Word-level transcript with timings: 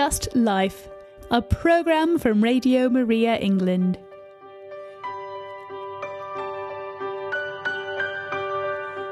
Just 0.00 0.34
Life, 0.34 0.88
a 1.30 1.42
programme 1.42 2.18
from 2.18 2.42
Radio 2.42 2.88
Maria 2.88 3.36
England. 3.36 3.98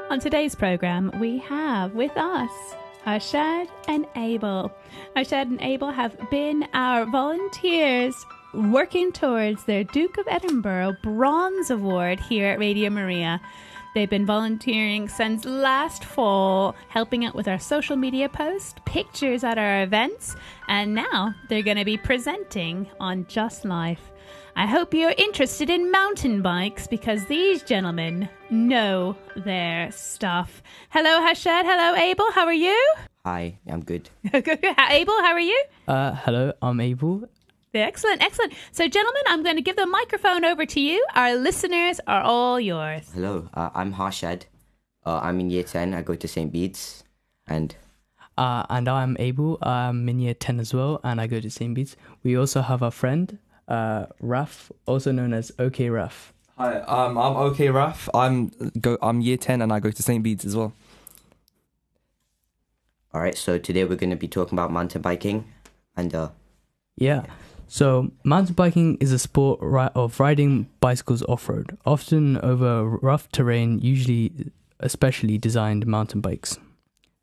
On 0.09 0.19
today's 0.19 0.55
programme, 0.55 1.11
we 1.19 1.37
have 1.37 1.93
with 1.93 2.17
us 2.17 2.49
Arshad 3.05 3.67
and 3.87 4.07
Abel. 4.15 4.71
Arshad 5.15 5.43
and 5.43 5.61
Abel 5.61 5.91
have 5.91 6.17
been 6.31 6.67
our 6.73 7.05
volunteers 7.05 8.15
working 8.55 9.11
towards 9.11 9.65
their 9.65 9.83
Duke 9.83 10.17
of 10.17 10.27
Edinburgh 10.27 10.97
Bronze 11.03 11.69
Award 11.69 12.19
here 12.19 12.47
at 12.47 12.57
Radio 12.57 12.89
Maria. 12.89 13.39
They've 13.95 14.09
been 14.09 14.25
volunteering 14.25 15.09
since 15.09 15.45
last 15.45 16.05
fall, 16.05 16.75
helping 16.89 17.25
out 17.25 17.33
with 17.33 17.47
our 17.47 17.59
social 17.59 17.95
media 17.95 18.29
posts, 18.29 18.75
pictures 18.85 19.43
at 19.43 19.57
our 19.57 19.81
events, 19.81 20.35
and 20.67 20.93
now 20.93 21.33
they're 21.49 21.63
going 21.63 21.77
to 21.77 21.85
be 21.85 21.97
presenting 21.97 22.87
on 22.99 23.25
Just 23.27 23.65
Life. 23.65 24.11
I 24.55 24.67
hope 24.67 24.93
you're 24.93 25.15
interested 25.17 25.69
in 25.69 25.91
mountain 25.91 26.41
bikes 26.41 26.85
because 26.85 27.25
these 27.25 27.63
gentlemen 27.63 28.29
know 28.49 29.15
their 29.35 29.91
stuff. 29.91 30.61
Hello, 30.89 31.21
Harshad. 31.21 31.63
Hello, 31.63 31.95
Abel. 31.95 32.31
How 32.33 32.45
are 32.45 32.53
you? 32.53 32.93
Hi, 33.25 33.57
I'm 33.67 33.83
good. 33.83 34.09
Abel, 34.33 35.21
how 35.21 35.33
are 35.33 35.39
you? 35.39 35.63
Uh, 35.87 36.13
hello, 36.13 36.53
I'm 36.61 36.79
Abel. 36.79 37.23
Excellent, 37.73 38.23
excellent. 38.23 38.53
So, 38.71 38.87
gentlemen, 38.87 39.21
I'm 39.27 39.43
going 39.43 39.55
to 39.55 39.61
give 39.61 39.75
the 39.75 39.85
microphone 39.85 40.43
over 40.43 40.65
to 40.65 40.79
you. 40.79 41.05
Our 41.13 41.35
listeners 41.35 41.99
are 42.07 42.21
all 42.21 42.59
yours. 42.59 43.11
Hello, 43.13 43.47
uh, 43.53 43.69
I'm 43.75 43.93
Harshad. 43.93 44.43
Uh, 45.05 45.19
I'm 45.21 45.39
in 45.39 45.49
year 45.51 45.63
10. 45.63 45.93
I 45.93 46.01
go 46.01 46.15
to 46.15 46.27
St. 46.27 46.51
Bede's. 46.51 47.03
And 47.47 47.75
Uh, 48.37 48.65
and 48.69 48.87
I'm 48.87 49.15
Abel. 49.19 49.59
I'm 49.61 50.09
in 50.09 50.19
year 50.19 50.33
10 50.33 50.59
as 50.59 50.73
well, 50.73 50.99
and 51.03 51.21
I 51.21 51.27
go 51.27 51.39
to 51.39 51.49
St. 51.49 51.73
Bede's. 51.75 51.95
We 52.23 52.35
also 52.35 52.61
have 52.61 52.81
a 52.81 52.89
friend, 52.89 53.37
uh, 53.67 54.07
Raf, 54.19 54.71
also 54.87 55.11
known 55.11 55.33
as 55.33 55.51
OK 55.59 55.89
Raf. 55.89 56.33
Hi, 56.57 56.79
um, 56.81 57.17
I'm 57.17 57.35
OK 57.37 57.69
Raf. 57.69 58.09
I'm 58.13 58.47
go. 58.81 58.97
I'm 59.01 59.21
year 59.21 59.37
ten 59.37 59.61
and 59.61 59.71
I 59.71 59.79
go 59.79 59.91
to 59.91 60.03
St 60.03 60.21
Bede's 60.21 60.43
as 60.43 60.57
well. 60.57 60.73
all 63.13 63.21
right, 63.21 63.37
so 63.37 63.57
today 63.57 63.85
we're 63.85 63.95
going 63.95 64.09
to 64.09 64.17
be 64.17 64.27
talking 64.27 64.57
about 64.59 64.69
mountain 64.69 65.01
biking. 65.01 65.45
And 65.95 66.13
uh, 66.13 66.29
Yeah. 66.97 67.23
So, 67.71 68.11
mountain 68.23 68.55
biking 68.55 68.97
is 68.99 69.11
a 69.11 69.19
sport 69.19 69.59
of 69.95 70.19
riding 70.19 70.67
bicycles 70.79 71.21
off 71.29 71.47
road, 71.47 71.77
often 71.85 72.37
over 72.37 72.83
rough 72.83 73.29
terrain, 73.31 73.77
usually 73.77 74.31
especially 74.79 75.37
designed 75.37 75.85
mountain 75.85 76.19
bikes. 76.19 76.57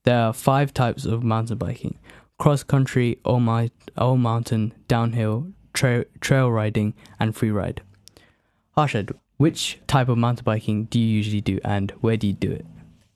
There 0.05 0.21
are 0.21 0.33
five 0.33 0.73
types 0.73 1.05
of 1.05 1.25
mountain 1.25 1.59
biking 1.59 1.99
cross 2.39 2.63
country, 2.63 3.19
all, 3.25 3.41
mi- 3.41 3.73
all 3.99 4.17
mountain, 4.17 4.73
downhill, 4.87 5.49
tra- 5.73 6.05
trail 6.21 6.53
riding, 6.53 6.95
and 7.19 7.35
free 7.35 7.51
ride. 7.51 7.83
Which 9.39 9.81
type 9.89 10.09
of 10.09 10.17
mountain 10.17 10.45
biking 10.45 10.85
do 10.85 11.01
you 11.01 11.07
usually 11.07 11.41
do 11.41 11.59
and 11.65 11.91
where 12.03 12.17
do 12.17 12.29
you 12.29 12.33
do 12.35 12.53
it? 12.53 12.65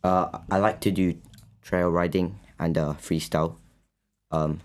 uh, 0.02 0.38
I 0.50 0.58
like 0.58 0.80
to 0.80 0.90
do 0.90 1.16
trail 1.62 1.90
riding 1.90 2.40
and 2.58 2.76
uh, 2.76 2.94
freestyle 2.94 3.56
um, 4.32 4.60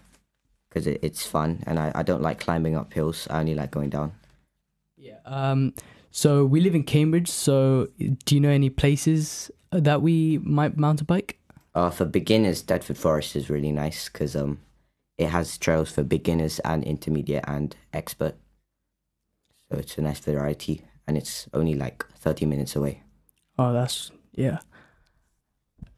because 0.76 0.88
it, 0.88 1.00
it's 1.02 1.26
fun. 1.26 1.64
And 1.66 1.80
I, 1.80 1.94
I 1.96 2.04
don't 2.04 2.22
like 2.22 2.42
climbing 2.42 2.76
up 2.76 2.94
hills. 2.94 3.28
I 3.30 3.40
only 3.40 3.56
like 3.56 3.72
going 3.72 3.90
down. 3.90 4.12
Yeah. 4.98 5.20
Um, 5.26 5.74
so 6.12 6.46
we 6.46 6.60
live 6.60 6.76
in 6.76 6.84
Cambridge. 6.84 7.30
So 7.30 7.88
do 7.98 8.36
you 8.36 8.42
know 8.42 8.50
any 8.50 8.70
places 8.70 9.50
that 9.72 10.02
we 10.02 10.40
might 10.40 10.78
mountain 10.78 11.06
bike? 11.06 11.40
Uh, 11.74 11.90
for 11.90 12.04
beginners, 12.04 12.62
Thetford 12.62 12.98
Forest 12.98 13.38
is 13.38 13.50
really 13.50 13.72
nice 13.72 14.10
because 14.10 14.36
um, 14.36 14.60
it 15.18 15.30
has 15.30 15.58
trails 15.58 15.92
for 15.92 16.04
beginners 16.04 16.60
and 16.60 16.84
intermediate 16.84 17.46
and 17.48 17.74
expert. 17.94 18.36
So 19.72 19.78
it's 19.78 19.98
a 19.98 20.02
nice 20.02 20.20
variety, 20.20 20.82
and 21.08 21.18
it's 21.18 21.50
only 21.54 21.74
like 21.74 22.06
thirty 22.16 22.46
minutes 22.46 22.76
away. 22.76 23.02
Oh, 23.58 23.74
that's 23.74 24.12
yeah. 24.34 24.60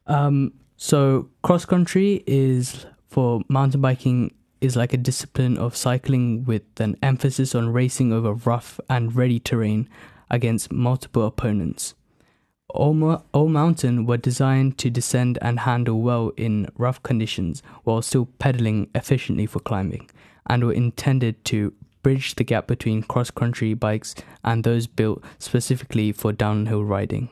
Um, 0.06 0.54
so 0.76 1.28
cross 1.42 1.64
country 1.64 2.24
is 2.26 2.86
for 3.08 3.42
mountain 3.48 3.80
biking 3.80 4.32
is 4.60 4.76
like 4.76 4.92
a 4.92 4.98
discipline 4.98 5.56
of 5.56 5.76
cycling 5.76 6.44
with 6.44 6.62
an 6.78 6.96
emphasis 7.02 7.54
on 7.54 7.72
racing 7.72 8.12
over 8.12 8.32
rough 8.32 8.80
and 8.88 9.14
ready 9.14 9.38
terrain 9.38 9.88
against 10.30 10.72
multiple 10.72 11.26
opponents. 11.26 11.94
All, 12.68 13.24
all 13.32 13.48
mountain 13.48 14.04
were 14.04 14.18
designed 14.18 14.76
to 14.78 14.90
descend 14.90 15.38
and 15.40 15.60
handle 15.60 16.02
well 16.02 16.32
in 16.36 16.68
rough 16.76 17.02
conditions 17.02 17.62
while 17.84 18.02
still 18.02 18.26
pedaling 18.38 18.90
efficiently 18.94 19.46
for 19.46 19.60
climbing, 19.60 20.10
and 20.46 20.64
were 20.64 20.72
intended 20.72 21.42
to 21.46 21.72
bridge 22.02 22.34
the 22.34 22.44
gap 22.44 22.66
between 22.66 23.02
cross 23.02 23.30
country 23.30 23.74
bikes 23.74 24.14
and 24.44 24.64
those 24.64 24.86
built 24.86 25.22
specifically 25.38 26.12
for 26.12 26.32
downhill 26.32 26.84
riding. 26.84 27.30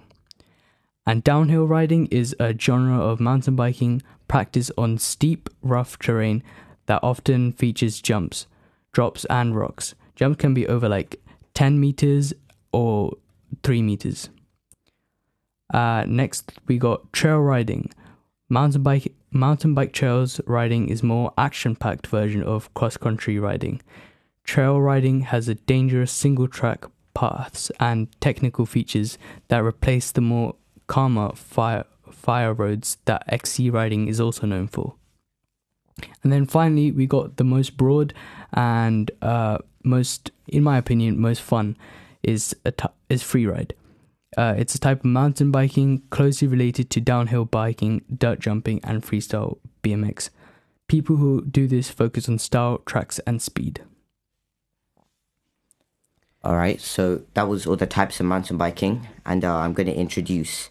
And 1.06 1.22
downhill 1.22 1.66
riding 1.66 2.06
is 2.06 2.34
a 2.40 2.56
genre 2.58 2.98
of 2.98 3.20
mountain 3.20 3.54
biking 3.56 4.02
practiced 4.26 4.72
on 4.76 4.98
steep, 4.98 5.48
rough 5.62 5.98
terrain 5.98 6.42
that 6.86 7.00
often 7.02 7.52
features 7.52 8.00
jumps, 8.00 8.46
drops, 8.92 9.24
and 9.26 9.56
rocks. 9.56 9.94
Jumps 10.14 10.40
can 10.40 10.54
be 10.54 10.66
over 10.66 10.88
like 10.88 11.20
10 11.54 11.78
meters 11.78 12.32
or 12.72 13.16
3 13.62 13.82
meters. 13.82 14.30
Uh, 15.72 16.04
next, 16.06 16.52
we 16.66 16.78
got 16.78 17.12
trail 17.12 17.38
riding. 17.38 17.90
Mountain 18.48 18.82
bike 18.82 19.12
mountain 19.32 19.74
bike 19.74 19.92
trails 19.92 20.40
riding 20.46 20.88
is 20.88 21.02
more 21.02 21.32
action-packed 21.36 22.06
version 22.06 22.42
of 22.42 22.72
cross-country 22.74 23.38
riding. 23.38 23.82
Trail 24.44 24.80
riding 24.80 25.22
has 25.22 25.48
a 25.48 25.56
dangerous 25.56 26.12
single-track 26.12 26.86
paths 27.14 27.70
and 27.80 28.08
technical 28.20 28.64
features 28.64 29.18
that 29.48 29.64
replace 29.64 30.12
the 30.12 30.20
more 30.20 30.54
calmer 30.86 31.32
fire 31.34 31.84
fire 32.12 32.54
roads 32.54 32.98
that 33.04 33.24
XC 33.28 33.70
riding 33.70 34.06
is 34.08 34.20
also 34.20 34.46
known 34.46 34.68
for. 34.68 34.94
And 36.22 36.32
then 36.32 36.46
finally, 36.46 36.90
we 36.90 37.06
got 37.06 37.36
the 37.36 37.44
most 37.44 37.76
broad 37.76 38.12
and 38.52 39.10
uh, 39.22 39.58
most, 39.82 40.30
in 40.48 40.62
my 40.62 40.76
opinion, 40.76 41.20
most 41.20 41.40
fun 41.40 41.76
is 42.22 42.54
a 42.64 42.72
t- 42.72 42.88
is 43.08 43.22
free 43.22 43.46
ride. 43.46 43.74
Uh, 44.36 44.54
it's 44.58 44.74
a 44.74 44.78
type 44.78 45.00
of 45.00 45.04
mountain 45.06 45.50
biking 45.50 46.02
closely 46.10 46.48
related 46.48 46.90
to 46.90 47.00
downhill 47.00 47.44
biking, 47.44 48.02
dirt 48.14 48.40
jumping, 48.40 48.80
and 48.84 49.02
freestyle 49.02 49.58
BMX. 49.82 50.28
People 50.88 51.16
who 51.16 51.44
do 51.44 51.66
this 51.66 51.88
focus 51.88 52.28
on 52.28 52.38
style, 52.38 52.78
tracks, 52.78 53.18
and 53.20 53.40
speed. 53.40 53.82
All 56.44 56.56
right, 56.56 56.80
so 56.80 57.22
that 57.34 57.48
was 57.48 57.66
all 57.66 57.76
the 57.76 57.86
types 57.86 58.20
of 58.20 58.26
mountain 58.26 58.56
biking, 58.56 59.08
and 59.24 59.44
uh, 59.44 59.56
I'm 59.56 59.72
going 59.72 59.88
to 59.88 59.94
introduce 59.94 60.70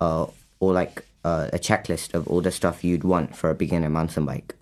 uh, 0.00 0.26
all 0.60 0.72
like 0.72 1.06
uh, 1.24 1.48
a 1.52 1.58
checklist 1.58 2.14
of 2.14 2.26
all 2.28 2.40
the 2.40 2.50
stuff 2.50 2.84
you'd 2.84 3.04
want 3.04 3.36
for 3.36 3.48
a 3.48 3.54
beginner 3.54 3.88
mountain 3.88 4.26
bike. 4.26 4.54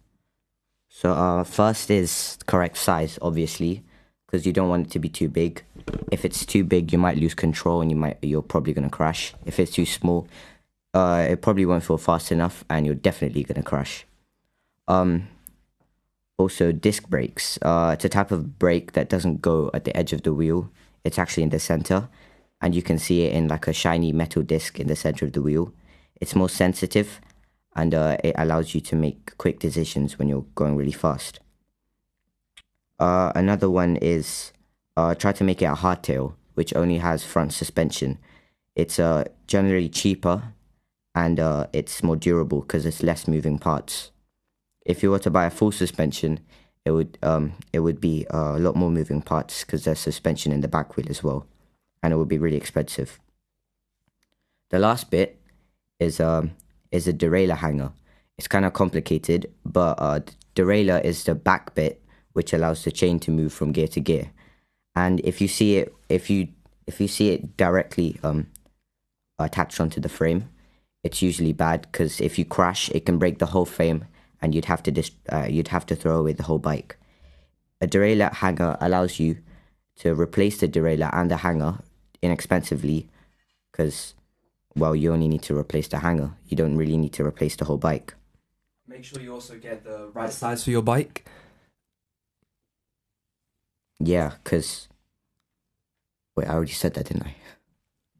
So 0.94 1.14
uh, 1.14 1.42
first 1.42 1.90
is 1.90 2.36
correct 2.46 2.76
size, 2.76 3.18
obviously, 3.22 3.82
because 4.26 4.44
you 4.44 4.52
don't 4.52 4.68
want 4.68 4.86
it 4.86 4.90
to 4.92 4.98
be 4.98 5.08
too 5.08 5.28
big. 5.28 5.64
If 6.12 6.24
it's 6.24 6.44
too 6.44 6.64
big, 6.64 6.92
you 6.92 6.98
might 6.98 7.16
lose 7.16 7.34
control, 7.34 7.80
and 7.80 7.90
you 7.90 7.96
might 7.96 8.18
you're 8.20 8.42
probably 8.42 8.74
to 8.74 8.88
crash. 8.90 9.34
If 9.46 9.58
it's 9.58 9.72
too 9.72 9.86
small, 9.86 10.28
uh, 10.92 11.26
it 11.30 11.40
probably 11.40 11.64
won't 11.64 11.82
feel 11.82 11.96
fast 11.96 12.30
enough, 12.30 12.62
and 12.68 12.84
you're 12.84 12.94
definitely 12.94 13.42
to 13.42 13.62
crash. 13.62 14.04
Um, 14.86 15.28
also, 16.36 16.72
disc 16.72 17.08
brakes. 17.08 17.58
Uh, 17.62 17.92
it's 17.94 18.04
a 18.04 18.10
type 18.10 18.30
of 18.30 18.58
brake 18.58 18.92
that 18.92 19.08
doesn't 19.08 19.40
go 19.40 19.70
at 19.72 19.84
the 19.84 19.96
edge 19.96 20.12
of 20.12 20.22
the 20.22 20.34
wheel. 20.34 20.70
It's 21.04 21.18
actually 21.18 21.44
in 21.44 21.50
the 21.50 21.58
center, 21.58 22.10
and 22.60 22.74
you 22.74 22.82
can 22.82 22.98
see 22.98 23.22
it 23.22 23.32
in 23.32 23.48
like 23.48 23.66
a 23.66 23.72
shiny 23.72 24.12
metal 24.12 24.42
disc 24.42 24.78
in 24.78 24.88
the 24.88 24.96
center 24.96 25.24
of 25.24 25.32
the 25.32 25.42
wheel. 25.42 25.72
It's 26.20 26.36
more 26.36 26.50
sensitive, 26.50 27.18
and 27.74 27.94
uh, 27.94 28.16
it 28.22 28.34
allows 28.38 28.74
you 28.74 28.80
to 28.80 28.96
make 28.96 29.36
quick 29.38 29.58
decisions 29.58 30.18
when 30.18 30.28
you're 30.28 30.46
going 30.54 30.76
really 30.76 30.92
fast. 30.92 31.40
Uh, 32.98 33.32
another 33.34 33.70
one 33.70 33.96
is 33.96 34.52
uh, 34.96 35.14
try 35.14 35.32
to 35.32 35.44
make 35.44 35.62
it 35.62 35.66
a 35.66 35.74
hardtail, 35.74 36.34
which 36.54 36.74
only 36.74 36.98
has 36.98 37.24
front 37.24 37.52
suspension. 37.52 38.18
It's 38.76 38.98
uh, 38.98 39.24
generally 39.46 39.88
cheaper, 39.88 40.54
and 41.14 41.40
uh, 41.40 41.66
it's 41.72 42.02
more 42.02 42.16
durable 42.16 42.60
because 42.60 42.86
it's 42.86 43.02
less 43.02 43.26
moving 43.26 43.58
parts 43.58 44.12
if 44.84 45.02
you 45.02 45.10
were 45.10 45.18
to 45.20 45.30
buy 45.30 45.46
a 45.46 45.50
full 45.50 45.72
suspension, 45.72 46.40
it 46.84 46.90
would 46.90 47.18
um 47.22 47.54
it 47.72 47.80
would 47.80 48.00
be 48.00 48.26
a 48.30 48.58
lot 48.58 48.74
more 48.76 48.90
moving 48.90 49.22
parts 49.22 49.64
because 49.64 49.84
there's 49.84 50.00
suspension 50.00 50.52
in 50.52 50.60
the 50.60 50.68
back 50.68 50.96
wheel 50.96 51.06
as 51.08 51.22
well, 51.22 51.46
and 52.02 52.12
it 52.12 52.16
would 52.16 52.28
be 52.28 52.38
really 52.38 52.56
expensive. 52.56 53.20
The 54.70 54.78
last 54.78 55.10
bit 55.10 55.40
is 55.98 56.20
um 56.20 56.52
is 56.92 57.08
a 57.08 57.12
derailleur 57.12 57.56
hanger. 57.56 57.92
It's 58.38 58.48
kind 58.48 58.64
of 58.64 58.72
complicated, 58.72 59.52
but 59.64 59.94
uh, 59.98 60.20
derailleur 60.54 61.04
is 61.04 61.24
the 61.24 61.34
back 61.34 61.74
bit 61.74 62.02
which 62.32 62.52
allows 62.52 62.84
the 62.84 62.90
chain 62.90 63.18
to 63.20 63.30
move 63.30 63.52
from 63.52 63.72
gear 63.72 63.88
to 63.88 64.00
gear. 64.00 64.30
And 64.94 65.20
if 65.20 65.40
you 65.40 65.48
see 65.48 65.76
it, 65.76 65.94
if 66.08 66.30
you 66.30 66.48
if 66.86 67.00
you 67.00 67.08
see 67.08 67.30
it 67.30 67.56
directly 67.56 68.18
um 68.22 68.46
attached 69.38 69.80
onto 69.80 70.00
the 70.00 70.08
frame, 70.08 70.48
it's 71.04 71.22
usually 71.22 71.52
bad 71.52 71.82
because 71.82 72.20
if 72.20 72.38
you 72.38 72.44
crash, 72.44 72.88
it 72.90 73.06
can 73.06 73.18
break 73.18 73.38
the 73.38 73.46
whole 73.46 73.64
frame 73.64 74.04
and 74.40 74.54
you'd 74.54 74.66
have 74.66 74.82
to 74.84 74.90
dis- 74.90 75.10
uh, 75.32 75.46
you'd 75.48 75.68
have 75.68 75.86
to 75.86 75.96
throw 75.96 76.18
away 76.18 76.32
the 76.32 76.42
whole 76.44 76.58
bike. 76.58 76.96
A 77.80 77.86
derailleur 77.86 78.32
hanger 78.32 78.76
allows 78.80 79.18
you 79.18 79.38
to 79.96 80.14
replace 80.14 80.58
the 80.58 80.68
derailleur 80.68 81.10
and 81.12 81.30
the 81.30 81.38
hanger 81.38 81.78
inexpensively, 82.22 83.08
because 83.70 84.14
well, 84.74 84.94
you 84.96 85.12
only 85.12 85.28
need 85.28 85.42
to 85.42 85.56
replace 85.56 85.88
the 85.88 85.98
hanger. 85.98 86.32
You 86.46 86.56
don't 86.56 86.76
really 86.76 86.96
need 86.96 87.12
to 87.14 87.24
replace 87.24 87.56
the 87.56 87.64
whole 87.64 87.78
bike. 87.78 88.14
Make 88.86 89.04
sure 89.04 89.20
you 89.20 89.32
also 89.32 89.58
get 89.58 89.84
the 89.84 90.08
right 90.12 90.32
size 90.32 90.64
for 90.64 90.70
your 90.70 90.82
bike. 90.82 91.26
Yeah, 94.00 94.32
because 94.42 94.88
wait, 96.36 96.48
I 96.48 96.54
already 96.54 96.72
said 96.72 96.94
that, 96.94 97.06
didn't 97.06 97.24
I? 97.26 97.34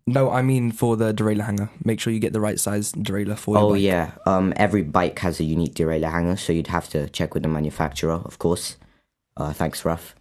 No, 0.06 0.30
I 0.30 0.42
mean 0.42 0.72
for 0.72 0.96
the 0.96 1.12
derailleur 1.14 1.44
hanger. 1.44 1.70
Make 1.84 2.00
sure 2.00 2.12
you 2.12 2.18
get 2.20 2.32
the 2.32 2.40
right 2.40 2.58
size 2.58 2.92
derailleur 2.92 3.38
for 3.38 3.56
your 3.56 3.64
Oh 3.64 3.70
bike. 3.70 3.82
yeah, 3.82 4.12
um, 4.26 4.52
every 4.56 4.82
bike 4.82 5.18
has 5.20 5.40
a 5.40 5.44
unique 5.44 5.74
derailleur 5.74 6.10
hanger, 6.10 6.36
so 6.36 6.52
you'd 6.52 6.66
have 6.68 6.88
to 6.90 7.08
check 7.10 7.34
with 7.34 7.42
the 7.42 7.48
manufacturer, 7.48 8.14
of 8.24 8.38
course. 8.38 8.76
Uh, 9.36 9.52
thanks, 9.52 9.84
Raf. 9.84 10.14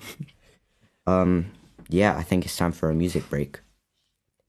um, 1.06 1.46
yeah, 1.88 2.16
I 2.16 2.22
think 2.22 2.44
it's 2.44 2.56
time 2.56 2.72
for 2.72 2.90
a 2.90 2.94
music 2.94 3.28
break. 3.30 3.60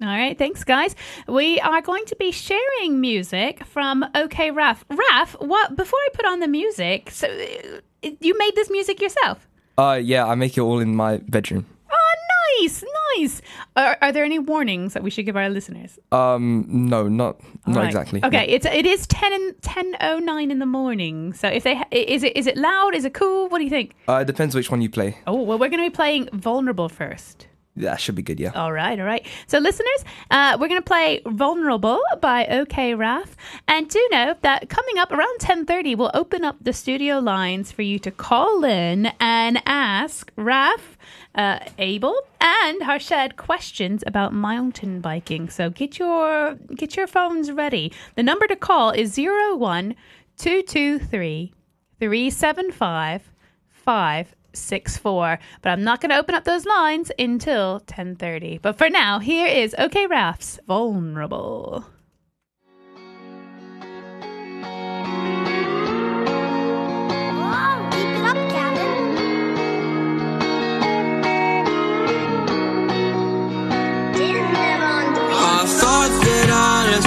All 0.02 0.08
right, 0.10 0.38
thanks, 0.38 0.66
guys. 0.66 0.94
We 1.26 1.58
are 1.62 1.82
going 1.82 2.04
to 2.08 2.16
be 2.18 2.30
sharing 2.32 3.00
music 3.00 3.64
from 3.66 4.04
OK 4.14 4.52
Raf. 4.52 4.84
Raf, 4.90 5.38
what? 5.40 5.78
Before 5.78 5.98
I 6.00 6.08
put 6.14 6.26
on 6.26 6.42
the 6.42 6.50
music, 6.50 7.10
so 7.12 7.28
uh, 7.30 8.10
you 8.20 8.38
made 8.38 8.56
this 8.56 8.70
music 8.70 9.02
yourself? 9.02 9.48
Uh, 9.78 9.98
yeah, 10.04 10.26
I 10.28 10.36
make 10.36 10.58
it 10.58 10.62
all 10.62 10.80
in 10.80 10.98
my 10.98 11.18
bedroom. 11.30 11.66
Oh, 11.90 12.14
nice, 12.60 12.84
nice. 13.18 13.42
Are, 13.78 13.98
are 14.02 14.12
there 14.12 14.26
any 14.26 14.38
warnings 14.38 14.94
that 14.96 15.02
we 15.04 15.10
should 15.10 15.26
give 15.26 15.38
our 15.38 15.50
listeners? 15.50 15.98
Um, 16.12 16.66
no, 16.68 17.08
not 17.08 17.40
not 17.66 17.78
Right. 17.78 17.86
exactly. 17.86 18.22
Okay, 18.22 18.46
it's 18.50 18.66
it 18.66 18.86
is 18.86 19.08
ten 19.08 19.32
and 19.32 19.62
ten 19.62 19.96
oh 20.02 20.20
nine 20.20 20.52
in 20.52 20.60
the 20.60 20.66
morning. 20.66 21.32
So 21.32 21.48
if 21.48 21.64
they 21.64 21.76
ha- 21.76 21.88
is 21.92 22.22
it 22.24 22.36
is 22.36 22.48
it 22.48 22.58
loud? 22.58 22.96
Is 22.96 23.06
it 23.06 23.14
cool? 23.14 23.48
What 23.48 23.60
do 23.60 23.64
you 23.64 23.70
think? 23.70 23.96
Uh, 24.10 24.16
it 24.16 24.28
depends 24.28 24.56
which 24.56 24.70
one 24.70 24.82
you 24.82 24.90
play. 24.90 25.18
Oh 25.26 25.42
well, 25.42 25.58
we're 25.58 25.70
going 25.70 25.82
to 25.86 25.90
be 25.90 25.96
playing 25.96 26.28
Vulnerable 26.34 26.90
first. 26.90 27.48
That 27.78 28.00
should 28.00 28.16
be 28.16 28.22
good. 28.22 28.40
Yeah. 28.40 28.52
All 28.56 28.72
right, 28.72 28.98
all 28.98 29.06
right. 29.06 29.26
So, 29.48 29.60
listeners, 29.60 30.06
uh, 30.32 30.58
we're 30.60 30.70
going 30.70 30.82
to 30.82 30.86
play 30.86 31.22
"Vulnerable" 31.26 32.02
by 32.22 32.46
OK 32.48 32.96
Raf, 32.96 33.36
and 33.68 33.90
do 33.90 34.08
know 34.12 34.34
that 34.42 34.70
coming 34.70 34.98
up 34.98 35.12
around 35.12 35.40
ten 35.40 35.66
thirty, 35.66 35.94
we'll 35.94 36.12
open 36.14 36.46
up 36.46 36.56
the 36.62 36.72
studio 36.72 37.20
lines 37.20 37.74
for 37.74 37.82
you 37.82 38.00
to 38.00 38.12
call 38.12 38.64
in 38.64 39.08
and 39.20 39.62
ask 39.66 40.32
Raf, 40.38 40.98
uh, 41.36 41.60
Abel, 41.78 42.16
and 42.40 42.82
Harshad 42.82 43.36
questions 43.36 44.06
about 44.08 44.32
mountain 44.32 45.02
biking. 45.02 45.50
So, 45.50 45.70
get 45.70 46.00
your 46.00 46.56
get 46.76 46.96
your 46.96 47.08
phones 47.08 47.52
ready. 47.52 47.92
The 48.16 48.24
number 48.24 48.48
to 48.48 48.56
call 48.56 48.92
is 48.92 49.14
zero 49.14 49.54
one 49.58 49.96
two 50.38 50.62
two 50.62 50.98
three 50.98 51.52
three 52.00 52.30
seven 52.30 52.72
five 52.72 53.30
five 53.70 54.34
six 54.56 54.98
four. 54.98 55.40
But 55.62 55.70
I'm 55.70 55.84
not 55.84 56.02
going 56.02 56.10
to 56.10 56.18
open 56.18 56.36
up 56.36 56.44
those 56.44 56.66
lines 56.66 57.12
until 57.20 57.82
ten 57.82 58.16
thirty. 58.16 58.58
But 58.58 58.78
for 58.78 58.90
now, 58.90 59.20
here 59.20 59.48
is 59.48 59.76
OK 59.78 60.08
Raf's 60.08 60.60
"Vulnerable." 60.68 61.86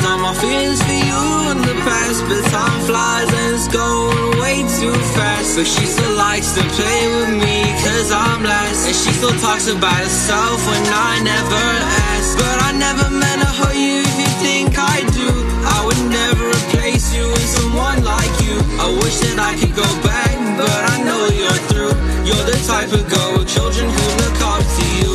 All 0.08 0.18
my 0.18 0.34
feelings 0.40 0.80
for 0.80 0.98
you 1.08 1.22
in 1.52 1.58
the 1.60 1.76
past, 1.84 2.24
but 2.28 2.40
time 2.48 2.80
flies 2.88 3.28
and 3.28 3.54
it's 3.56 3.68
going 3.68 4.40
way 4.40 4.64
too 4.80 4.94
fast. 5.12 5.54
So 5.54 5.62
she 5.64 5.84
still 5.84 6.16
likes 6.16 6.52
to 6.56 6.62
play 6.76 7.02
with 7.16 7.32
me, 7.44 7.56
cause 7.84 8.08
I'm 8.10 8.42
last. 8.42 8.88
And 8.88 8.96
she 8.96 9.12
still 9.12 9.36
talks 9.44 9.68
about 9.68 10.00
herself 10.00 10.58
when 10.64 10.84
I 10.88 11.12
never 11.20 11.64
ask. 12.12 12.28
But 12.40 12.56
I 12.68 12.70
never 12.86 13.06
meant 13.10 13.40
to 13.44 13.50
hurt 13.60 13.76
you 13.76 14.00
if 14.00 14.14
you 14.22 14.30
think 14.40 14.78
I 14.78 15.04
do. 15.12 15.28
I 15.76 15.78
would 15.84 16.02
never 16.08 16.44
replace 16.56 17.12
you 17.12 17.24
with 17.28 17.48
someone 17.58 18.00
like 18.04 18.34
you. 18.46 18.56
I 18.80 18.88
wish 19.04 19.16
that 19.28 19.36
I 19.36 19.52
could 19.60 19.74
go 19.76 19.88
back, 20.00 20.34
but 20.56 20.80
I 20.94 20.96
know 21.04 21.22
you're 21.36 21.62
through. 21.68 21.96
You're 22.24 22.46
the 22.48 22.58
type 22.64 22.92
of 22.96 23.04
girl 23.12 23.30
with 23.36 23.48
children 23.48 23.86
who 23.92 24.04
look 24.24 24.38
up 24.40 24.64
to 24.64 24.84
you. 25.00 25.12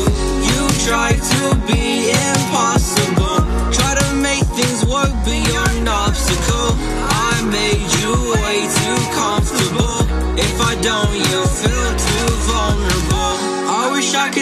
You 0.50 0.62
try 0.86 1.18
to 1.18 1.42
be 1.66 2.13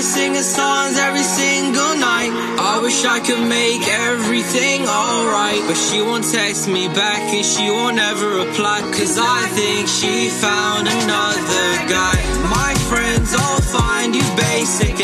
wish 0.01 0.07
I 0.07 0.13
could 0.13 0.19
sing 0.19 0.35
her 0.35 0.41
songs 0.41 0.97
every 0.97 1.23
single 1.23 1.95
night. 1.97 2.31
I 2.57 2.79
wish 2.81 3.05
I 3.05 3.19
could 3.19 3.47
make 3.47 3.87
everything 3.87 4.87
alright. 4.87 5.61
But 5.67 5.77
she 5.77 6.01
won't 6.01 6.25
text 6.25 6.67
me 6.67 6.87
back 6.87 7.21
and 7.33 7.45
she 7.45 7.69
won't 7.69 7.99
ever 7.99 8.29
reply. 8.45 8.81
Cause 8.97 9.17
I 9.19 9.45
think 9.53 9.87
she 9.87 10.29
found 10.29 10.87
another 10.87 11.67
guy. 11.85 12.17
My 12.49 12.73
friends 12.89 13.33
all 13.35 13.61
find 13.61 14.15
you 14.15 14.25
basic, 14.35 15.00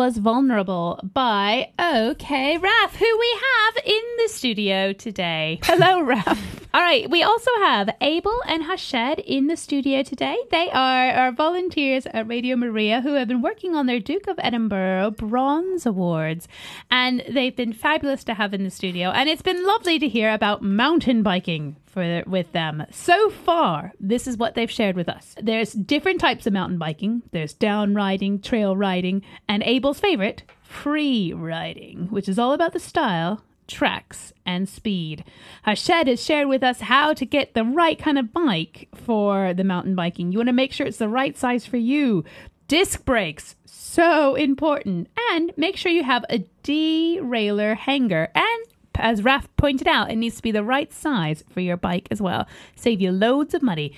was 0.00 0.16
Vulnerable 0.16 0.98
by 1.12 1.72
OK 1.78 2.56
Raf, 2.56 2.96
who 2.96 3.18
we 3.18 3.40
have 3.42 3.84
in 3.84 4.02
the 4.16 4.28
studio 4.30 4.94
today. 4.94 5.60
Hello, 5.62 6.00
Raf. 6.00 6.59
All 6.72 6.80
right, 6.80 7.10
we 7.10 7.24
also 7.24 7.50
have 7.58 7.90
Abel 8.00 8.40
and 8.46 8.62
Harshad 8.62 9.18
in 9.18 9.48
the 9.48 9.56
studio 9.56 10.04
today. 10.04 10.36
They 10.52 10.70
are 10.70 11.10
our 11.10 11.32
volunteers 11.32 12.06
at 12.06 12.28
Radio 12.28 12.54
Maria 12.54 13.00
who 13.00 13.14
have 13.14 13.26
been 13.26 13.42
working 13.42 13.74
on 13.74 13.86
their 13.86 13.98
Duke 13.98 14.28
of 14.28 14.38
Edinburgh 14.38 15.14
Bronze 15.16 15.84
Awards. 15.84 16.46
And 16.88 17.24
they've 17.28 17.56
been 17.56 17.72
fabulous 17.72 18.22
to 18.22 18.34
have 18.34 18.54
in 18.54 18.62
the 18.62 18.70
studio. 18.70 19.08
And 19.10 19.28
it's 19.28 19.42
been 19.42 19.66
lovely 19.66 19.98
to 19.98 20.08
hear 20.08 20.32
about 20.32 20.62
mountain 20.62 21.24
biking 21.24 21.74
for 21.86 22.22
with 22.24 22.52
them. 22.52 22.84
So 22.92 23.30
far, 23.30 23.92
this 23.98 24.28
is 24.28 24.36
what 24.36 24.54
they've 24.54 24.70
shared 24.70 24.94
with 24.94 25.08
us. 25.08 25.34
There's 25.42 25.72
different 25.72 26.20
types 26.20 26.46
of 26.46 26.52
mountain 26.52 26.78
biking. 26.78 27.24
There's 27.32 27.52
down 27.52 27.96
riding, 27.96 28.40
trail 28.40 28.76
riding, 28.76 29.22
and 29.48 29.64
Abel's 29.64 29.98
favorite, 29.98 30.44
free 30.62 31.32
riding, 31.32 32.06
which 32.10 32.28
is 32.28 32.38
all 32.38 32.52
about 32.52 32.74
the 32.74 32.78
style, 32.78 33.42
tracks, 33.70 34.32
and 34.44 34.68
speed. 34.68 35.24
Harshad 35.66 36.06
has 36.06 36.22
shared 36.22 36.48
with 36.48 36.62
us 36.62 36.80
how 36.80 37.12
to 37.14 37.24
get 37.24 37.54
the 37.54 37.64
right 37.64 37.98
kind 37.98 38.18
of 38.18 38.32
bike 38.32 38.88
for 38.94 39.54
the 39.54 39.64
mountain 39.64 39.94
biking. 39.94 40.32
You 40.32 40.38
want 40.38 40.48
to 40.48 40.52
make 40.52 40.72
sure 40.72 40.86
it's 40.86 40.98
the 40.98 41.08
right 41.08 41.36
size 41.36 41.66
for 41.66 41.76
you. 41.76 42.24
Disc 42.68 43.04
brakes, 43.04 43.56
so 43.64 44.34
important. 44.34 45.08
And 45.32 45.52
make 45.56 45.76
sure 45.76 45.92
you 45.92 46.04
have 46.04 46.24
a 46.28 46.44
derailleur 46.62 47.76
hanger. 47.76 48.28
And 48.34 48.64
as 48.96 49.24
Raf 49.24 49.48
pointed 49.56 49.88
out, 49.88 50.10
it 50.10 50.16
needs 50.16 50.36
to 50.36 50.42
be 50.42 50.52
the 50.52 50.64
right 50.64 50.92
size 50.92 51.42
for 51.50 51.60
your 51.60 51.76
bike 51.76 52.08
as 52.10 52.20
well. 52.20 52.46
Save 52.76 53.00
you 53.00 53.12
loads 53.12 53.54
of 53.54 53.62
money. 53.62 53.92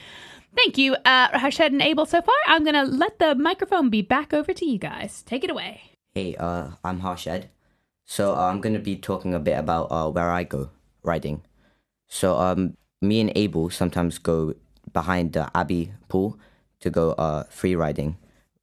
Thank 0.54 0.76
you, 0.76 0.94
uh, 1.04 1.28
Harshad 1.30 1.68
and 1.68 1.80
Abel. 1.80 2.04
So 2.04 2.20
far, 2.20 2.34
I'm 2.46 2.62
going 2.62 2.74
to 2.74 2.84
let 2.84 3.18
the 3.18 3.34
microphone 3.34 3.88
be 3.88 4.02
back 4.02 4.34
over 4.34 4.52
to 4.52 4.66
you 4.66 4.78
guys. 4.78 5.22
Take 5.22 5.44
it 5.44 5.50
away. 5.50 5.82
Hey, 6.14 6.36
uh, 6.36 6.72
I'm 6.84 7.00
Harshad. 7.00 7.46
So 8.12 8.34
uh, 8.34 8.50
I'm 8.50 8.60
gonna 8.60 8.78
be 8.78 8.96
talking 8.96 9.32
a 9.32 9.38
bit 9.38 9.58
about 9.58 9.84
uh, 9.90 10.10
where 10.10 10.30
I 10.30 10.44
go 10.44 10.68
riding. 11.02 11.40
So 12.08 12.36
um, 12.36 12.76
me 13.00 13.22
and 13.22 13.32
Abel 13.34 13.70
sometimes 13.70 14.18
go 14.18 14.52
behind 14.92 15.32
the 15.32 15.50
Abbey 15.56 15.94
pool 16.10 16.38
to 16.80 16.90
go 16.90 17.12
uh, 17.12 17.44
free 17.44 17.74
riding. 17.74 18.18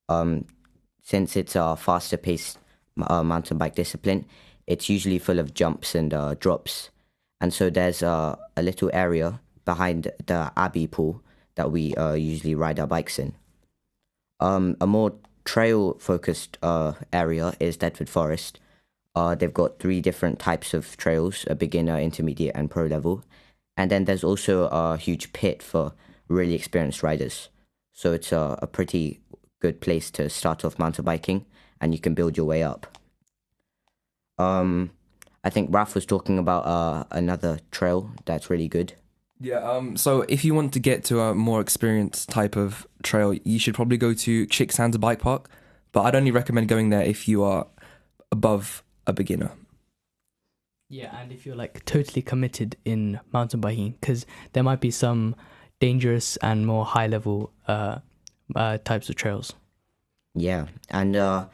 Um, 0.07 0.45
since 1.01 1.35
it's 1.35 1.55
a 1.55 1.75
faster 1.75 2.15
paced 2.15 2.59
uh, 3.01 3.23
mountain 3.23 3.57
bike 3.57 3.73
discipline, 3.73 4.27
it's 4.67 4.87
usually 4.87 5.17
full 5.17 5.39
of 5.39 5.55
jumps 5.55 5.95
and 5.95 6.13
uh, 6.13 6.35
drops. 6.35 6.91
And 7.41 7.51
so 7.51 7.71
there's 7.71 8.03
a 8.03 8.37
little 8.55 8.91
area 8.93 9.41
behind 9.65 10.11
the 10.27 10.51
Abbey 10.57 10.85
pool 10.85 11.23
that 11.55 11.71
we 11.71 11.95
usually 11.97 12.53
ride 12.53 12.79
our 12.79 12.85
bikes 12.85 13.17
in. 13.17 13.33
Um, 14.39 14.77
a 14.79 14.85
more 14.85 15.15
trail 15.43 15.97
focused 15.97 16.59
area 17.11 17.55
is 17.59 17.77
Thetford 17.77 18.09
Forest. 18.09 18.59
Uh, 19.19 19.35
they've 19.35 19.53
got 19.53 19.79
three 19.79 19.99
different 19.99 20.39
types 20.39 20.73
of 20.73 20.95
trails 20.95 21.43
a 21.49 21.53
beginner, 21.53 21.99
intermediate, 21.99 22.55
and 22.55 22.71
pro 22.71 22.85
level. 22.85 23.21
And 23.75 23.91
then 23.91 24.05
there's 24.05 24.23
also 24.23 24.67
a 24.67 24.95
huge 24.95 25.33
pit 25.33 25.61
for 25.61 25.91
really 26.29 26.53
experienced 26.53 27.03
riders. 27.03 27.49
So 27.91 28.13
it's 28.13 28.31
a, 28.31 28.57
a 28.61 28.67
pretty 28.67 29.19
good 29.59 29.81
place 29.81 30.09
to 30.11 30.29
start 30.29 30.63
off 30.63 30.79
mountain 30.79 31.03
biking 31.03 31.45
and 31.81 31.93
you 31.93 31.99
can 31.99 32.13
build 32.13 32.37
your 32.37 32.45
way 32.45 32.63
up. 32.63 32.97
Um, 34.37 34.91
I 35.43 35.49
think 35.49 35.73
Raf 35.73 35.95
was 35.95 36.05
talking 36.05 36.39
about 36.39 36.65
uh, 36.65 37.03
another 37.11 37.59
trail 37.71 38.11
that's 38.23 38.49
really 38.49 38.69
good. 38.69 38.93
Yeah, 39.41 39.59
um, 39.69 39.97
so 39.97 40.21
if 40.29 40.45
you 40.45 40.53
want 40.53 40.71
to 40.73 40.79
get 40.79 41.03
to 41.05 41.19
a 41.19 41.35
more 41.35 41.59
experienced 41.59 42.29
type 42.29 42.55
of 42.55 42.87
trail, 43.03 43.33
you 43.33 43.59
should 43.59 43.75
probably 43.75 43.97
go 43.97 44.13
to 44.13 44.45
Chicksands 44.45 44.97
Bike 44.97 45.19
Park. 45.19 45.49
But 45.91 46.03
I'd 46.03 46.15
only 46.15 46.31
recommend 46.31 46.69
going 46.69 46.89
there 46.89 47.01
if 47.01 47.27
you 47.27 47.43
are 47.43 47.67
above 48.31 48.81
a 49.09 49.13
beginner. 49.13 49.51
Yeah, 50.89 51.15
and 51.19 51.31
if 51.31 51.45
you're 51.45 51.55
like 51.55 51.85
totally 51.85 52.21
committed 52.21 52.75
in 52.85 53.19
mountain 53.31 53.59
biking, 53.59 53.95
because 53.99 54.25
there 54.53 54.63
might 54.63 54.79
be 54.79 54.91
some 54.91 55.35
dangerous 55.79 56.37
and 56.37 56.65
more 56.65 56.85
high 56.85 57.07
level 57.07 57.51
uh, 57.67 57.99
uh, 58.55 58.77
types 58.79 59.09
of 59.09 59.15
trails. 59.15 59.53
Yeah, 60.33 60.67
and 60.89 61.15
uh, 61.15 61.45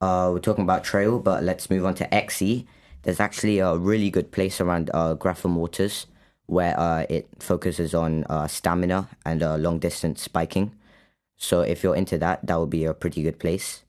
uh, 0.00 0.30
we're 0.32 0.40
talking 0.40 0.64
about 0.64 0.84
trail, 0.84 1.18
but 1.18 1.42
let's 1.42 1.68
move 1.68 1.84
on 1.84 1.94
to 1.96 2.14
XC. 2.14 2.66
There's 3.02 3.20
actually 3.20 3.58
a 3.58 3.76
really 3.76 4.10
good 4.10 4.30
place 4.30 4.60
around 4.60 4.90
uh, 4.94 5.16
Grafham 5.16 5.54
Waters 5.54 6.06
where 6.46 6.78
uh, 6.78 7.06
it 7.08 7.28
focuses 7.38 7.94
on 7.94 8.24
uh, 8.24 8.46
stamina 8.46 9.08
and 9.24 9.42
uh, 9.42 9.56
long 9.56 9.78
distance 9.78 10.28
biking. 10.28 10.72
So 11.36 11.60
if 11.62 11.82
you're 11.82 11.96
into 11.96 12.18
that, 12.18 12.46
that 12.46 12.60
would 12.60 12.70
be 12.70 12.84
a 12.84 12.94
pretty 12.94 13.22
good 13.22 13.38
place. 13.38 13.82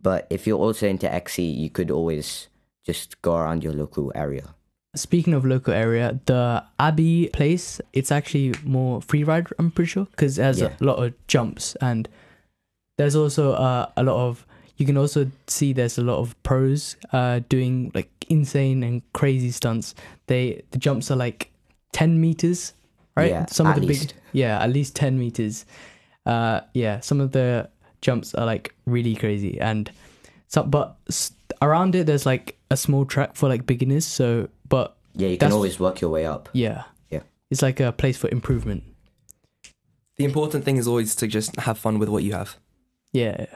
But 0.00 0.26
if 0.30 0.46
you're 0.46 0.58
also 0.58 0.86
into 0.86 1.12
XC, 1.12 1.42
you 1.42 1.70
could 1.70 1.90
always 1.90 2.48
just 2.84 3.20
go 3.22 3.36
around 3.36 3.64
your 3.64 3.72
local 3.72 4.12
area. 4.14 4.54
Speaking 4.96 5.34
of 5.34 5.44
local 5.44 5.74
area, 5.74 6.18
the 6.26 6.64
Abbey 6.80 7.28
place, 7.32 7.80
it's 7.92 8.10
actually 8.10 8.54
more 8.64 9.02
free 9.02 9.22
ride, 9.24 9.48
I'm 9.58 9.70
pretty 9.70 9.88
sure, 9.90 10.06
because 10.06 10.38
it 10.38 10.42
has 10.42 10.60
Yeah. 10.60 10.72
a 10.80 10.84
lot 10.84 11.02
of 11.04 11.12
jumps 11.26 11.76
and 11.80 12.08
there's 12.96 13.14
also 13.14 13.52
uh, 13.52 13.90
a 13.96 14.02
lot 14.02 14.16
of, 14.26 14.46
you 14.76 14.86
can 14.86 14.96
also 14.96 15.30
see 15.46 15.72
there's 15.72 15.98
a 15.98 16.02
lot 16.02 16.18
of 16.18 16.40
pros 16.42 16.96
uh, 17.12 17.40
doing 17.48 17.92
like 17.94 18.10
insane 18.28 18.82
and 18.82 19.02
crazy 19.12 19.50
stunts. 19.50 19.94
They, 20.26 20.62
the 20.70 20.78
jumps 20.78 21.10
are 21.10 21.16
like 21.16 21.50
10 21.92 22.20
meters, 22.20 22.72
right? 23.16 23.30
Yeah, 23.30 23.46
some 23.46 23.66
of 23.66 23.74
at 23.76 23.80
the 23.82 23.86
least. 23.86 24.08
big, 24.14 24.16
yeah, 24.32 24.60
at 24.62 24.70
least 24.70 24.96
10 24.96 25.18
meters. 25.18 25.64
Uh, 26.26 26.60
yeah, 26.74 27.00
some 27.00 27.20
of 27.20 27.32
the 27.32 27.68
jumps 28.00 28.34
are 28.34 28.46
like 28.46 28.74
really 28.86 29.14
crazy 29.14 29.60
and 29.60 29.90
some, 30.48 30.70
but 30.70 30.96
around 31.60 31.94
it, 31.94 32.06
there's 32.06 32.24
like 32.26 32.56
a 32.70 32.76
small 32.76 33.04
track 33.04 33.34
for 33.36 33.48
like 33.48 33.66
beginners. 33.66 34.06
So, 34.06 34.48
but 34.68 34.96
Yeah, 35.14 35.28
you 35.28 35.38
can 35.38 35.52
always 35.52 35.78
work 35.80 36.00
your 36.00 36.10
way 36.10 36.26
up. 36.26 36.48
yeah. 36.52 36.84
Yeah. 37.10 37.20
It's 37.50 37.62
like 37.62 37.80
a 37.80 37.92
place 37.92 38.16
for 38.16 38.28
improvement. 38.30 38.84
The 40.16 40.24
important 40.24 40.64
thing 40.64 40.76
is 40.76 40.88
always 40.88 41.14
to 41.16 41.26
just 41.26 41.56
have 41.60 41.78
fun 41.78 41.98
with 41.98 42.08
what 42.08 42.22
you 42.24 42.32
have. 42.32 42.56
Yeah. 43.12 43.46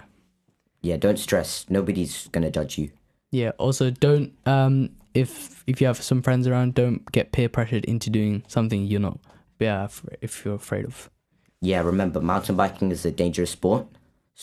Yeah, 0.81 0.97
don't 0.97 1.19
stress. 1.19 1.67
Nobody's 1.69 2.29
gonna 2.29 2.51
judge 2.51 2.79
you. 2.79 2.91
Yeah. 3.31 3.51
Also 3.59 3.91
don't 3.91 4.33
um 4.47 4.91
if 5.15 5.63
if 5.67 5.81
you 5.81 5.87
have 5.87 6.01
some 6.03 6.23
friends 6.23 6.47
around, 6.47 6.75
don't 6.75 7.11
get 7.13 7.33
peer 7.33 7.49
pressured 7.49 7.85
into 7.85 8.11
doing 8.11 8.43
something 8.49 8.85
you're 8.85 9.01
not 9.01 9.19
yeah, 9.59 9.87
if 10.21 10.45
you're 10.45 10.57
afraid 10.57 10.85
of. 10.85 11.09
Yeah, 11.61 11.83
remember, 11.83 12.21
mountain 12.21 12.57
biking 12.57 12.91
is 12.91 13.05
a 13.07 13.13
dangerous 13.13 13.51
sport, 13.53 13.87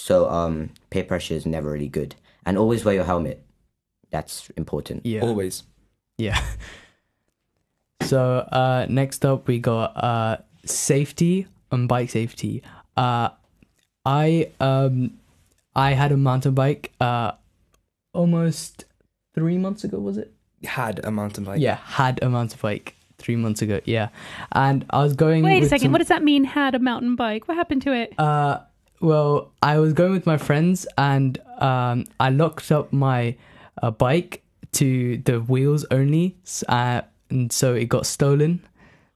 so 0.07 0.29
um, 0.29 0.69
peer 0.91 1.03
pressure 1.03 1.33
is 1.35 1.45
never 1.45 1.69
really 1.71 1.89
good. 1.99 2.15
And 2.45 2.57
always 2.57 2.85
wear 2.85 2.95
your 2.95 3.03
helmet. 3.03 3.43
That's 4.11 4.49
important. 4.55 5.05
Yeah. 5.05 5.21
Always. 5.21 5.63
Yeah. 6.17 6.39
So 8.01 8.39
uh 8.51 8.87
next 8.89 9.25
up 9.25 9.47
we 9.47 9.59
got 9.59 9.91
uh 10.03 10.37
safety 10.65 11.47
and 11.71 11.87
bike 11.87 12.09
safety. 12.09 12.63
Uh 12.97 13.29
I 14.05 14.49
um 14.59 15.11
I 15.75 15.91
had 15.93 16.11
a 16.11 16.17
mountain 16.17 16.53
bike 16.55 16.91
uh 16.99 17.33
almost 18.13 18.85
three 19.35 19.57
months 19.57 19.83
ago 19.83 19.99
was 19.99 20.17
it? 20.17 20.31
Had 20.63 21.05
a 21.05 21.11
mountain 21.11 21.43
bike. 21.43 21.59
yeah, 21.61 21.75
had 21.75 22.23
a 22.23 22.29
mountain 22.29 22.57
bike 22.61 22.95
three 23.17 23.35
months 23.35 23.61
ago. 23.61 23.79
Yeah, 23.85 24.09
and 24.53 24.85
I 24.89 25.03
was 25.03 25.13
going. 25.13 25.43
Wait 25.43 25.61
a 25.63 25.67
second. 25.67 25.85
some- 25.87 25.91
What 25.91 25.99
does 25.99 26.07
that 26.07 26.23
mean? 26.23 26.43
Had 26.45 26.73
a 26.75 26.79
mountain 26.79 27.15
bike? 27.15 27.47
What 27.47 27.57
happened 27.57 27.81
to 27.83 27.93
it? 27.93 28.13
Uh, 28.17 28.59
well, 29.01 29.51
I 29.61 29.79
was 29.79 29.93
going 29.93 30.13
with 30.13 30.25
my 30.25 30.37
friends, 30.37 30.85
and 30.97 31.37
um, 31.59 32.05
I 32.19 32.29
locked 32.29 32.71
up 32.71 32.91
my 32.91 33.35
uh, 33.81 33.91
bike 33.91 34.43
to 34.73 35.17
the 35.17 35.39
wheels 35.41 35.85
only, 35.91 36.37
uh, 36.67 37.01
and 37.29 37.51
so 37.51 37.73
it 37.73 37.85
got 37.85 38.05
stolen. 38.05 38.65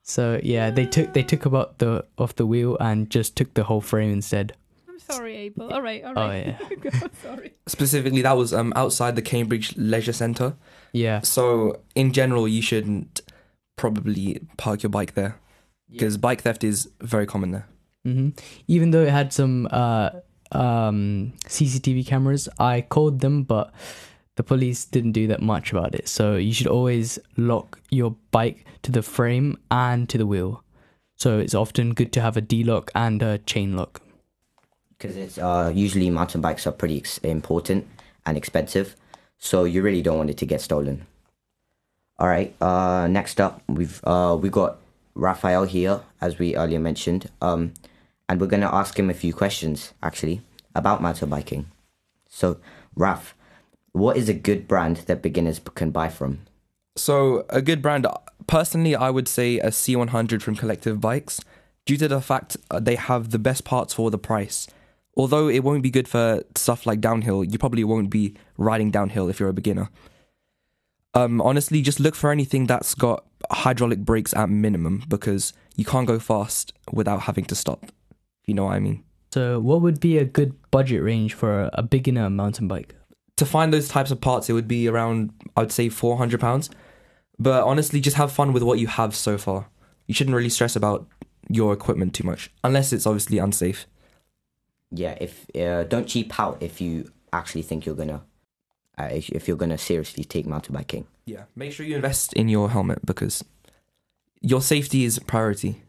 So 0.01 0.39
yeah, 0.43 0.69
they 0.69 0.85
took 0.85 1.13
they 1.13 1.23
took 1.23 1.45
about 1.45 1.79
the 1.79 2.05
off 2.17 2.35
the 2.35 2.45
wheel 2.45 2.77
and 2.79 3.09
just 3.09 3.35
took 3.35 3.53
the 3.53 3.63
whole 3.63 3.81
frame 3.81 4.11
instead. 4.11 4.53
I'm 4.89 4.99
sorry, 4.99 5.35
Abel. 5.35 5.71
All 5.71 5.81
right, 5.81 6.03
all 6.03 6.13
Oh 6.17 6.31
yeah, 6.31 6.57
I'm 7.01 7.11
sorry. 7.21 7.53
Specifically, 7.67 8.21
that 8.21 8.35
was 8.37 8.53
um, 8.53 8.73
outside 8.75 9.15
the 9.15 9.21
Cambridge 9.21 9.75
Leisure 9.77 10.13
Centre. 10.13 10.55
yeah, 10.91 11.21
So, 11.21 11.79
in 11.95 12.11
general, 12.11 12.47
you 12.47 12.61
shouldn't 12.61 13.21
probably 13.75 14.39
park 14.57 14.83
your 14.83 14.89
bike 14.89 15.13
there 15.13 15.39
because 15.89 16.17
bike 16.17 16.41
theft 16.41 16.63
is 16.63 16.89
very 17.01 17.25
common 17.25 17.51
there. 17.51 17.67
Hmm 18.03 18.29
Even 18.67 18.91
though 18.91 19.03
it 19.03 19.09
had 19.09 19.33
some 19.33 19.67
uh, 19.71 20.09
um, 20.51 21.33
CCTV 21.47 22.05
cameras, 22.05 22.49
I 22.59 22.81
called 22.81 23.19
them, 23.19 23.43
but 23.43 23.73
the 24.35 24.43
police 24.43 24.85
didn't 24.85 25.11
do 25.11 25.27
that 25.27 25.41
much 25.41 25.71
about 25.71 25.95
it. 25.95 26.07
So 26.07 26.35
you 26.35 26.53
should 26.53 26.67
always 26.67 27.19
lock 27.37 27.79
your 27.89 28.15
bike 28.31 28.65
to 28.83 28.91
the 28.91 29.01
frame 29.01 29.57
and 29.69 30.09
to 30.09 30.17
the 30.17 30.25
wheel. 30.25 30.63
So 31.15 31.39
it's 31.39 31.53
often 31.53 31.93
good 31.93 32.11
to 32.13 32.21
have 32.21 32.35
a 32.35 32.41
D 32.41 32.63
lock 32.63 32.91
and 32.95 33.21
a 33.21 33.37
chain 33.39 33.77
lock. 33.77 34.01
Because 34.97 35.15
it's 35.15 35.37
uh, 35.37 35.71
usually 35.73 36.09
mountain 36.09 36.41
bikes 36.41 36.65
are 36.65 36.71
pretty 36.71 36.97
ex- 36.97 37.17
important 37.19 37.87
and 38.25 38.37
expensive, 38.37 38.95
so 39.37 39.65
you 39.65 39.81
really 39.81 40.01
don't 40.01 40.17
want 40.17 40.29
it 40.29 40.37
to 40.37 40.45
get 40.45 40.61
stolen. 40.61 41.05
All 42.19 42.27
right. 42.27 42.55
Uh, 42.61 43.07
next 43.07 43.41
up, 43.41 43.61
we've 43.67 43.99
uh, 44.05 44.37
we 44.39 44.49
got 44.49 44.77
Raphael 45.15 45.65
here, 45.65 46.01
as 46.21 46.39
we 46.39 46.55
earlier 46.55 46.79
mentioned, 46.79 47.29
um, 47.41 47.73
and 48.27 48.39
we're 48.39 48.47
gonna 48.47 48.73
ask 48.73 48.97
him 48.97 49.09
a 49.09 49.13
few 49.13 49.33
questions 49.33 49.93
actually 50.01 50.41
about 50.75 51.01
mountain 51.01 51.29
biking. 51.29 51.67
So, 52.27 52.57
Raf, 52.95 53.35
what 53.91 54.17
is 54.17 54.27
a 54.27 54.33
good 54.33 54.67
brand 54.67 54.97
that 55.07 55.21
beginners 55.21 55.61
can 55.75 55.91
buy 55.91 56.09
from? 56.09 56.39
So, 56.95 57.45
a 57.49 57.61
good 57.61 57.81
brand, 57.81 58.07
personally, 58.47 58.95
I 58.95 59.09
would 59.09 59.27
say 59.27 59.59
a 59.59 59.67
C100 59.67 60.41
from 60.41 60.55
Collective 60.55 60.99
Bikes, 60.99 61.41
due 61.85 61.97
to 61.97 62.07
the 62.07 62.21
fact 62.21 62.57
uh, 62.71 62.79
they 62.79 62.95
have 62.95 63.31
the 63.31 63.39
best 63.39 63.63
parts 63.63 63.93
for 63.93 64.09
the 64.11 64.17
price. 64.17 64.67
Although 65.15 65.47
it 65.47 65.63
won't 65.63 65.83
be 65.83 65.91
good 65.91 66.07
for 66.07 66.43
stuff 66.55 66.85
like 66.85 66.99
downhill, 66.99 67.43
you 67.43 67.59
probably 67.59 67.83
won't 67.83 68.09
be 68.09 68.35
riding 68.57 68.89
downhill 68.89 69.29
if 69.29 69.39
you're 69.39 69.49
a 69.49 69.53
beginner. 69.53 69.89
Um, 71.13 71.39
honestly, 71.41 71.81
just 71.83 71.99
look 71.99 72.15
for 72.15 72.31
anything 72.31 72.65
that's 72.65 72.95
got 72.95 73.23
hydraulic 73.51 73.99
brakes 73.99 74.33
at 74.33 74.49
minimum 74.49 75.03
because 75.07 75.53
you 75.75 75.85
can't 75.85 76.07
go 76.07 76.17
fast 76.17 76.73
without 76.91 77.21
having 77.21 77.45
to 77.45 77.55
stop. 77.55 77.85
If 78.43 78.49
you 78.49 78.53
know 78.53 78.65
what 78.65 78.75
I 78.75 78.79
mean. 78.79 79.03
So 79.33 79.59
what 79.59 79.81
would 79.81 79.99
be 79.99 80.17
a 80.19 80.25
good 80.25 80.53
budget 80.69 81.01
range 81.01 81.33
for 81.33 81.69
a 81.73 81.81
beginner 81.81 82.29
mountain 82.29 82.67
bike? 82.67 82.95
to 83.37 83.45
find 83.45 83.73
those 83.73 83.87
types 83.87 84.11
of 84.11 84.21
parts, 84.21 84.49
it 84.49 84.53
would 84.53 84.67
be 84.67 84.87
around, 84.87 85.31
I 85.57 85.61
would 85.61 85.71
say, 85.71 85.89
four 85.89 86.17
hundred 86.17 86.39
pounds. 86.39 86.69
But 87.39 87.63
honestly, 87.63 87.99
just 87.99 88.17
have 88.17 88.31
fun 88.31 88.53
with 88.53 88.63
what 88.63 88.79
you 88.79 88.87
have 88.87 89.15
so 89.15 89.37
far. 89.37 89.67
You 90.07 90.13
shouldn't 90.13 90.35
really 90.35 90.49
stress 90.49 90.75
about 90.75 91.07
your 91.49 91.73
equipment 91.73 92.13
too 92.13 92.23
much, 92.23 92.51
unless 92.63 92.93
it's 92.93 93.07
obviously 93.07 93.37
unsafe. 93.39 93.87
Yeah, 94.91 95.17
if 95.19 95.47
uh, 95.55 95.83
don't 95.83 96.07
cheap 96.07 96.39
out 96.39 96.57
if 96.61 96.79
you 96.79 97.11
actually 97.31 97.63
think 97.63 97.85
you're 97.85 97.95
gonna, 97.95 98.21
uh, 98.99 99.09
if, 99.11 99.29
if 99.29 99.47
you're 99.47 99.57
gonna 99.57 99.77
seriously 99.77 100.23
take 100.23 100.45
mountain 100.45 100.75
biking. 100.75 101.07
Yeah, 101.25 101.43
make 101.55 101.71
sure 101.71 101.85
you 101.85 101.95
invest 101.95 102.33
in 102.33 102.49
your 102.49 102.69
helmet 102.69 103.05
because 103.05 103.43
your 104.41 104.61
safety 104.61 105.03
is 105.03 105.17
a 105.17 105.21
priority. 105.21 105.81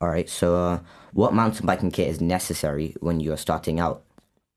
All 0.00 0.08
right. 0.08 0.28
So, 0.28 0.56
uh, 0.56 0.78
what 1.12 1.32
mountain 1.32 1.66
biking 1.66 1.90
kit 1.90 2.08
is 2.08 2.20
necessary 2.20 2.94
when 3.00 3.20
you 3.20 3.32
are 3.32 3.38
starting 3.38 3.80
out? 3.80 4.02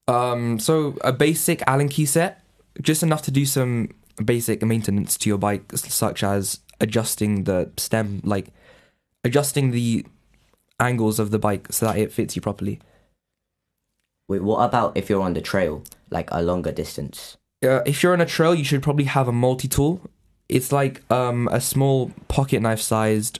Um, 0.10 0.58
so 0.58 0.98
a 1.04 1.14
basic 1.14 1.62
Allen 1.68 1.88
key 1.88 2.06
set, 2.06 2.44
just 2.82 3.04
enough 3.04 3.22
to 3.24 3.32
do 3.32 3.46
some 3.46 3.90
basic 4.24 4.64
maintenance 4.64 5.18
to 5.20 5.30
your 5.30 5.38
bike, 5.38 5.72
such 5.76 6.24
as 6.24 6.62
adjusting 6.82 7.44
the 7.44 7.70
stem, 7.78 8.20
like 8.24 8.48
adjusting 9.24 9.70
the 9.70 10.06
angles 10.80 11.20
of 11.20 11.30
the 11.30 11.38
bike 11.38 11.72
so 11.72 11.86
that 11.86 11.98
it 11.98 12.12
fits 12.12 12.36
you 12.36 12.42
properly. 12.42 12.80
Wait, 14.28 14.42
what 14.42 14.64
about 14.64 14.98
if 14.98 15.10
you're 15.10 15.22
on 15.22 15.34
the 15.34 15.42
trail, 15.42 15.84
like 16.10 16.30
a 16.32 16.42
longer 16.42 16.72
distance? 16.72 17.38
Uh, 17.64 17.82
if 17.86 18.02
you're 18.02 18.14
on 18.14 18.22
a 18.22 18.26
trail, 18.26 18.56
you 18.56 18.64
should 18.64 18.82
probably 18.82 19.06
have 19.06 19.28
a 19.28 19.32
multi-tool. 19.32 20.02
It's 20.48 20.72
like 20.72 21.04
um, 21.12 21.48
a 21.52 21.62
small 21.62 22.12
pocket 22.28 22.62
knife-sized 22.62 23.40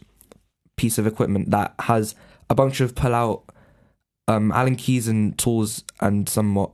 piece 0.80 0.98
of 0.98 1.06
equipment 1.06 1.52
that 1.52 1.76
has 1.80 2.16
a 2.50 2.56
bunch 2.56 2.80
of 2.80 2.96
pull-out 2.96 3.44
um, 4.30 4.52
Allen 4.54 4.78
keys 4.78 5.08
and 5.10 5.38
tools 5.38 5.84
and 6.00 6.30
somewhat 6.30 6.72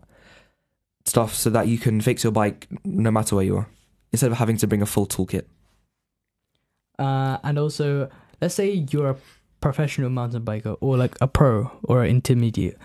stuff 1.05 1.33
so 1.33 1.49
that 1.49 1.67
you 1.67 1.77
can 1.77 2.01
fix 2.01 2.23
your 2.23 2.31
bike 2.31 2.67
no 2.83 3.09
matter 3.09 3.35
where 3.35 3.45
you 3.45 3.57
are, 3.57 3.67
instead 4.11 4.31
of 4.31 4.37
having 4.37 4.57
to 4.57 4.67
bring 4.67 4.81
a 4.81 4.85
full 4.85 5.07
toolkit. 5.07 5.45
Uh, 6.99 7.37
and 7.43 7.57
also, 7.57 8.09
let's 8.41 8.53
say 8.53 8.85
you're 8.91 9.09
a 9.09 9.15
professional 9.59 10.09
mountain 10.09 10.43
biker 10.43 10.77
or 10.81 10.97
like 10.97 11.17
a 11.19 11.27
pro 11.27 11.71
or 11.83 12.03
an 12.03 12.09
intermediate. 12.09 12.77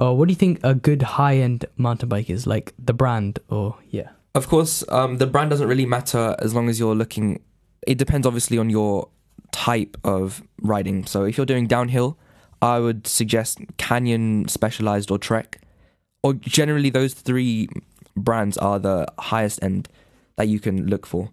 Uh, 0.00 0.12
what 0.14 0.28
do 0.28 0.32
you 0.32 0.36
think 0.36 0.60
a 0.62 0.74
good 0.74 1.02
high 1.02 1.36
end 1.36 1.64
mountain 1.76 2.08
bike 2.08 2.30
is? 2.30 2.46
Like 2.46 2.72
the 2.78 2.94
brand 2.94 3.40
or 3.48 3.76
yeah? 3.90 4.10
Of 4.34 4.48
course, 4.48 4.84
um, 4.88 5.18
the 5.18 5.26
brand 5.26 5.50
doesn't 5.50 5.68
really 5.68 5.86
matter 5.86 6.36
as 6.38 6.54
long 6.54 6.68
as 6.68 6.78
you're 6.78 6.94
looking. 6.94 7.42
It 7.86 7.98
depends 7.98 8.26
obviously 8.26 8.56
on 8.56 8.70
your 8.70 9.08
type 9.50 9.96
of 10.04 10.42
riding. 10.60 11.06
So 11.06 11.24
if 11.24 11.36
you're 11.36 11.46
doing 11.46 11.66
downhill, 11.66 12.18
I 12.60 12.78
would 12.78 13.06
suggest 13.06 13.58
Canyon 13.76 14.48
Specialized 14.48 15.10
or 15.10 15.18
Trek. 15.18 15.60
Or 16.22 16.34
generally, 16.34 16.90
those 16.90 17.14
three 17.14 17.68
brands 18.16 18.56
are 18.58 18.78
the 18.78 19.06
highest 19.18 19.62
end 19.62 19.88
that 20.36 20.48
you 20.48 20.60
can 20.60 20.86
look 20.86 21.06
for. 21.06 21.30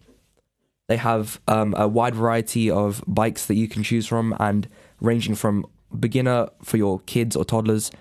They 0.88 0.98
have 0.98 1.40
um, 1.48 1.76
a 1.78 1.88
wide 1.88 2.16
variety 2.16 2.72
of 2.72 3.04
bikes 3.08 3.46
that 3.46 3.54
you 3.54 3.68
can 3.68 3.84
choose 3.84 4.08
from, 4.08 4.36
and 4.40 4.68
ranging 5.00 5.36
from 5.36 5.68
beginner 6.00 6.50
for 6.64 6.78
your 6.78 7.00
kids 7.02 7.36
or 7.36 7.46
toddlers, 7.46 7.92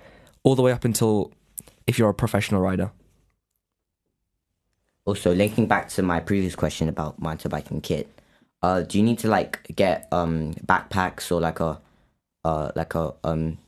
all 0.43 0.55
the 0.55 0.63
way 0.63 0.73
up 0.73 0.87
until 0.87 1.31
if 1.87 1.99
you're 1.99 2.09
a 2.09 2.15
professional 2.15 2.63
rider. 2.63 2.91
Also, 5.05 5.35
linking 5.35 5.67
back 5.67 5.89
to 5.91 6.03
my 6.03 6.21
previous 6.21 6.55
question 6.55 6.89
about 6.89 7.21
mountain 7.21 7.51
biking 7.51 7.81
kit, 7.83 8.09
uh, 8.63 8.83
do 8.83 8.99
you 8.99 9.05
need 9.05 9.19
to 9.21 9.29
like 9.29 9.67
get 9.77 10.09
um 10.13 10.55
backpacks 10.67 11.31
or 11.31 11.41
like 11.41 11.61
a, 11.61 11.81
uh, 12.45 12.71
like 12.75 12.95
a 12.95 13.15
um, 13.25 13.59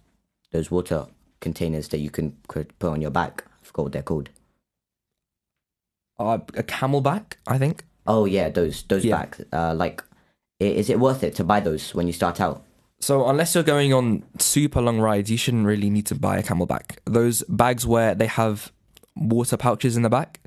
those 0.52 0.70
water 0.70 1.06
containers 1.40 1.88
that 1.88 1.99
you 1.99 2.11
can 2.11 2.32
put 2.49 2.73
on 2.82 3.00
your 3.00 3.11
back? 3.11 3.44
I 3.62 3.66
forgot 3.66 3.82
what 3.85 3.92
they're 3.92 4.02
called. 4.02 4.28
Uh, 6.18 6.38
a 6.54 6.62
CamelBak, 6.62 7.34
I 7.47 7.58
think. 7.58 7.84
Oh 8.06 8.25
yeah, 8.26 8.49
those 8.49 8.82
those 8.84 9.04
Yeah. 9.04 9.19
bags. 9.21 9.41
Uh, 9.52 9.75
like, 9.75 10.02
is 10.58 10.91
it 10.91 11.00
worth 11.00 11.23
it 11.23 11.34
to 11.36 11.45
buy 11.45 11.60
those 11.60 11.95
when 11.95 12.06
you 12.06 12.12
start 12.12 12.41
out? 12.41 12.62
So 13.00 13.26
unless 13.26 13.54
you're 13.54 13.64
going 13.64 13.95
on 13.95 14.25
super 14.38 14.82
long 14.82 15.00
rides, 15.00 15.30
you 15.30 15.38
shouldn't 15.38 15.64
really 15.64 15.88
need 15.88 16.04
to 16.06 16.14
buy 16.14 16.36
a 16.36 16.43
CamelBak. 16.43 16.99
Those 17.06 17.43
bags 17.49 17.86
where 17.86 18.14
they 18.14 18.26
have 18.26 18.71
water 19.17 19.56
pouches 19.56 19.97
in 19.97 20.02
the 20.02 20.10
back, 20.10 20.41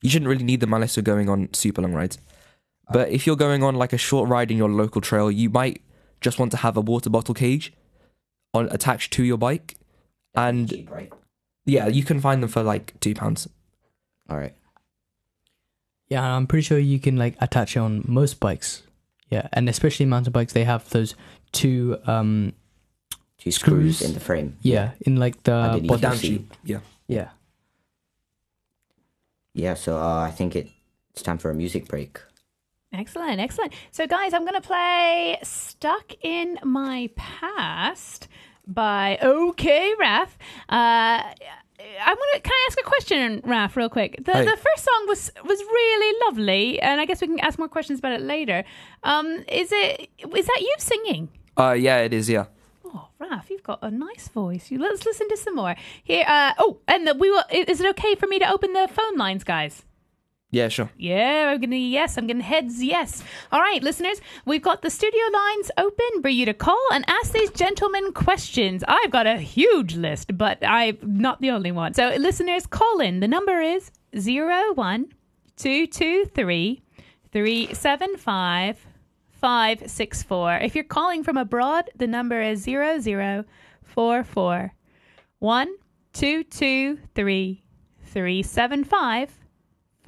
you 0.00 0.08
shouldn't 0.08 0.28
really 0.30 0.44
need 0.44 0.60
them 0.60 0.72
unless 0.72 0.96
you're 0.96 1.02
going 1.02 1.28
on 1.28 1.52
super 1.52 1.82
long 1.82 1.92
rides. 1.92 2.16
But 2.90 3.10
if 3.10 3.26
you're 3.26 3.36
going 3.36 3.62
on 3.62 3.74
like 3.74 3.92
a 3.92 3.98
short 3.98 4.28
ride 4.28 4.50
in 4.50 4.56
your 4.56 4.70
local 4.70 5.00
trail, 5.00 5.30
you 5.30 5.50
might 5.50 5.82
just 6.20 6.38
want 6.38 6.50
to 6.52 6.56
have 6.58 6.76
a 6.76 6.80
water 6.80 7.10
bottle 7.10 7.34
cage 7.34 7.72
on 8.54 8.68
attached 8.70 9.12
to 9.14 9.24
your 9.24 9.36
bike. 9.38 9.76
And 10.34 10.68
Cheap, 10.70 10.90
right? 10.90 11.12
yeah, 11.66 11.86
you 11.88 12.02
can 12.02 12.20
find 12.20 12.42
them 12.42 12.48
for 12.50 12.62
like 12.62 12.98
two 13.00 13.14
pounds. 13.14 13.48
All 14.30 14.36
right. 14.38 14.54
Yeah, 16.08 16.22
I'm 16.24 16.46
pretty 16.46 16.62
sure 16.62 16.78
you 16.78 16.98
can 16.98 17.16
like 17.16 17.36
attach 17.40 17.76
it 17.76 17.80
on 17.80 18.04
most 18.06 18.40
bikes. 18.40 18.82
Yeah, 19.30 19.48
and 19.52 19.68
especially 19.68 20.06
mountain 20.06 20.32
bikes, 20.32 20.54
they 20.54 20.64
have 20.64 20.88
those 20.90 21.14
two 21.52 21.98
um 22.06 22.54
Two 23.38 23.50
screws, 23.52 23.98
Screws. 23.98 24.02
in 24.08 24.14
the 24.14 24.20
frame. 24.20 24.56
yeah 24.62 24.92
in 25.02 25.16
like 25.16 25.42
the 25.44 25.52
bottom 25.52 25.86
Down 25.86 26.00
Down 26.00 26.16
seat. 26.16 26.28
tube. 26.28 26.52
Yeah. 26.64 26.80
yeah. 27.06 27.28
Yeah. 29.54 29.74
So 29.74 29.96
uh, 29.98 30.20
I 30.20 30.30
think 30.30 30.56
it, 30.56 30.68
it's 31.12 31.22
time 31.22 31.38
for 31.38 31.50
a 31.50 31.54
music 31.54 31.86
break. 31.88 32.18
Excellent, 32.92 33.38
excellent. 33.40 33.72
So, 33.90 34.06
guys, 34.06 34.32
I'm 34.32 34.42
going 34.42 34.54
to 34.60 34.66
play 34.66 35.38
Stuck 35.42 36.12
in 36.22 36.58
My 36.64 37.10
Past 37.16 38.28
by 38.66 39.18
OK 39.20 39.94
Raf. 39.98 40.36
Uh, 40.68 41.22
I'm 42.00 42.16
gonna. 42.16 42.40
Can 42.40 42.52
I 42.52 42.66
ask 42.68 42.80
a 42.80 42.82
question, 42.84 43.40
Raf, 43.44 43.76
real 43.76 43.88
quick? 43.88 44.16
The 44.24 44.32
Hey. 44.32 44.44
the 44.44 44.56
first 44.56 44.84
song 44.84 45.04
was 45.06 45.30
was 45.44 45.60
really 45.60 46.18
lovely, 46.26 46.80
and 46.80 47.00
I 47.00 47.04
guess 47.04 47.20
we 47.20 47.28
can 47.28 47.38
ask 47.40 47.58
more 47.58 47.68
questions 47.68 48.00
about 48.00 48.12
it 48.12 48.20
later. 48.20 48.64
Um, 49.04 49.44
is 49.48 49.70
it 49.72 50.10
is 50.34 50.46
that 50.46 50.60
you 50.60 50.74
singing? 50.78 51.28
Uh, 51.56 51.72
yeah, 51.78 51.98
it 51.98 52.12
is. 52.12 52.28
Yeah. 52.28 52.46
Oh, 52.84 53.08
Raf, 53.18 53.48
you've 53.50 53.62
got 53.62 53.78
a 53.82 53.90
nice 53.90 54.28
voice. 54.28 54.70
You 54.70 54.78
let's 54.80 55.06
listen 55.06 55.28
to 55.28 55.36
some 55.36 55.54
more 55.54 55.76
here. 56.02 56.24
Uh, 56.26 56.52
oh, 56.58 56.78
and 56.88 57.06
the, 57.06 57.14
we 57.14 57.30
will. 57.30 57.44
Is 57.52 57.80
it 57.80 57.86
okay 57.90 58.14
for 58.16 58.26
me 58.26 58.38
to 58.40 58.50
open 58.50 58.72
the 58.72 58.88
phone 58.90 59.16
lines, 59.16 59.44
guys? 59.44 59.84
Yeah, 60.50 60.68
sure. 60.68 60.90
Yeah, 60.96 61.50
I'm 61.52 61.60
gonna 61.60 61.76
yes, 61.76 62.16
I'm 62.16 62.26
gonna 62.26 62.42
heads 62.42 62.82
yes. 62.82 63.22
All 63.52 63.60
right, 63.60 63.82
listeners, 63.82 64.22
we've 64.46 64.62
got 64.62 64.80
the 64.80 64.88
studio 64.88 65.20
lines 65.30 65.70
open 65.76 66.22
for 66.22 66.30
you 66.30 66.46
to 66.46 66.54
call 66.54 66.82
and 66.90 67.04
ask 67.06 67.32
these 67.32 67.50
gentlemen 67.50 68.12
questions. 68.12 68.82
I've 68.88 69.10
got 69.10 69.26
a 69.26 69.36
huge 69.36 69.94
list, 69.94 70.38
but 70.38 70.56
I'm 70.66 70.96
not 71.02 71.42
the 71.42 71.50
only 71.50 71.70
one. 71.70 71.92
So, 71.92 72.14
listeners, 72.18 72.66
call 72.66 73.00
in. 73.00 73.20
The 73.20 73.28
number 73.28 73.60
is 73.60 73.90
zero 74.18 74.72
one 74.72 75.12
two 75.56 75.86
two 75.86 76.24
three 76.24 76.80
three 77.30 77.74
seven 77.74 78.16
five 78.16 78.86
five 79.32 79.82
six 79.90 80.22
four. 80.22 80.54
If 80.54 80.74
you're 80.74 80.82
calling 80.84 81.24
from 81.24 81.36
abroad, 81.36 81.90
the 81.94 82.06
number 82.06 82.40
is 82.40 82.62
zero 82.62 83.00
zero 83.00 83.44
four 83.84 84.24
four 84.24 84.72
one 85.40 85.68
two 86.14 86.42
two 86.42 86.98
three 87.14 87.62
three 88.06 88.42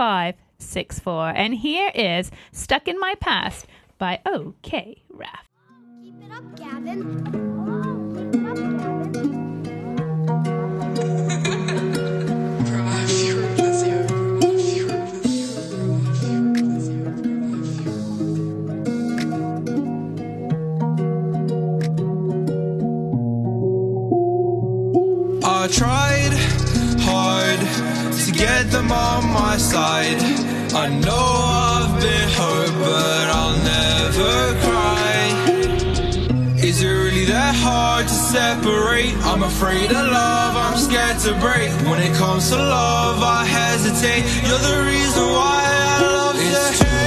seven 0.01 0.35
five. 0.35 0.35
564. 0.61 1.31
And 1.31 1.55
here 1.55 1.91
is 1.95 2.31
Stuck 2.53 2.89
in 2.89 2.99
My 2.99 3.15
Past 3.21 3.67
by 3.99 4.21
OK 4.27 5.03
Raf. 5.11 5.49
Keep 6.03 6.23
it 6.23 6.33
up, 6.33 6.57
Gavin. 6.57 7.25
Keep 25.71 26.10
get 28.41 28.71
them 28.71 28.91
on 28.91 29.23
my 29.33 29.57
side. 29.59 30.19
I 30.73 30.89
know 31.05 31.27
I've 31.77 31.95
been 32.01 32.29
hurt, 32.41 32.73
but 32.87 33.25
I'll 33.39 33.59
never 33.77 34.35
cry. 34.65 35.19
Is 36.69 36.83
it 36.83 36.89
really 36.89 37.27
that 37.27 37.55
hard 37.55 38.05
to 38.09 38.19
separate? 38.35 39.15
I'm 39.31 39.43
afraid 39.43 39.91
of 39.91 40.07
love, 40.21 40.57
I'm 40.57 40.79
scared 40.79 41.19
to 41.27 41.33
break. 41.45 41.71
When 41.89 42.01
it 42.01 42.15
comes 42.17 42.49
to 42.51 42.57
love, 42.57 43.19
I 43.23 43.45
hesitate. 43.45 44.23
You're 44.47 44.65
the 44.71 44.79
reason 44.93 45.25
why 45.39 45.61
I 45.93 46.01
love 46.17 46.37
you. 46.41 46.57
It's 46.57 46.79
too 46.81 47.01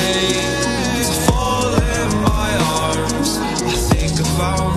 late 0.00 1.06
to 1.10 1.16
fall 1.28 1.72
in 1.98 2.08
my 2.32 2.50
arms. 2.80 3.30
I 3.72 3.76
think 3.90 4.12
I 4.20 4.26
found 4.40 4.73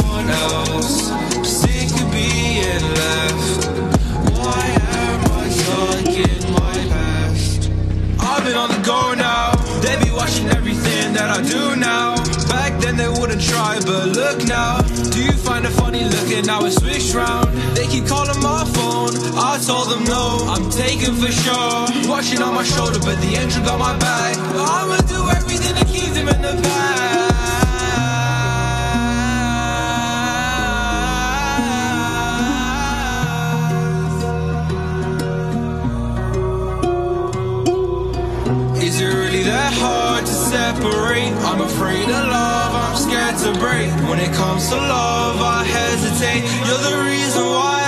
else. 0.00 1.12
Sick 1.42 1.90
of 2.00 2.10
being 2.12 2.84
left. 3.00 3.66
Why 4.36 4.64
am 5.02 5.20
I 5.32 5.48
stuck 5.48 6.06
in 6.08 6.52
my 6.52 6.74
past? 6.92 7.70
I've 8.20 8.44
been 8.44 8.56
on 8.56 8.70
the 8.70 8.82
go 8.84 9.14
now. 9.14 9.54
They 9.82 9.96
be 10.04 10.10
watching 10.10 10.48
everything 10.48 11.14
that 11.14 11.30
I 11.30 11.42
do 11.42 11.76
now. 11.76 12.16
Back 12.48 12.80
then 12.80 12.96
they 12.96 13.08
wouldn't 13.08 13.42
try, 13.42 13.78
but 13.86 14.08
look 14.08 14.44
now. 14.46 14.80
Do 15.12 15.22
you 15.22 15.32
find 15.32 15.64
it 15.64 15.70
funny 15.70 16.04
looking 16.04 16.46
now 16.46 16.64
it's 16.64 16.76
switched 16.76 17.14
round? 17.14 17.48
They 17.76 17.86
keep 17.86 18.06
calling 18.06 18.40
my 18.40 18.64
phone. 18.74 19.12
I 19.36 19.58
told 19.64 19.90
them 19.90 20.04
no, 20.04 20.46
I'm 20.48 20.70
taken 20.70 21.14
for 21.16 21.30
sure. 21.30 22.10
Watching 22.10 22.42
on 22.42 22.54
my 22.54 22.64
shoulder, 22.64 22.98
but 23.00 23.20
the 23.20 23.36
engine 23.36 23.64
got 23.64 23.78
my 23.78 23.96
back. 23.98 24.36
I'ma 24.54 24.98
do 25.08 25.20
everything 25.30 25.74
to 25.76 25.84
keep 25.84 26.03
I'm 41.54 41.60
afraid 41.60 42.02
of 42.02 42.26
love, 42.26 42.74
I'm 42.74 42.96
scared 42.96 43.38
to 43.44 43.60
break. 43.60 43.88
When 44.10 44.18
it 44.18 44.32
comes 44.34 44.68
to 44.70 44.74
love, 44.74 45.40
I 45.40 45.62
hesitate. 45.62 46.42
You're 46.66 46.82
the 46.90 47.04
reason 47.08 47.44
why 47.44 47.83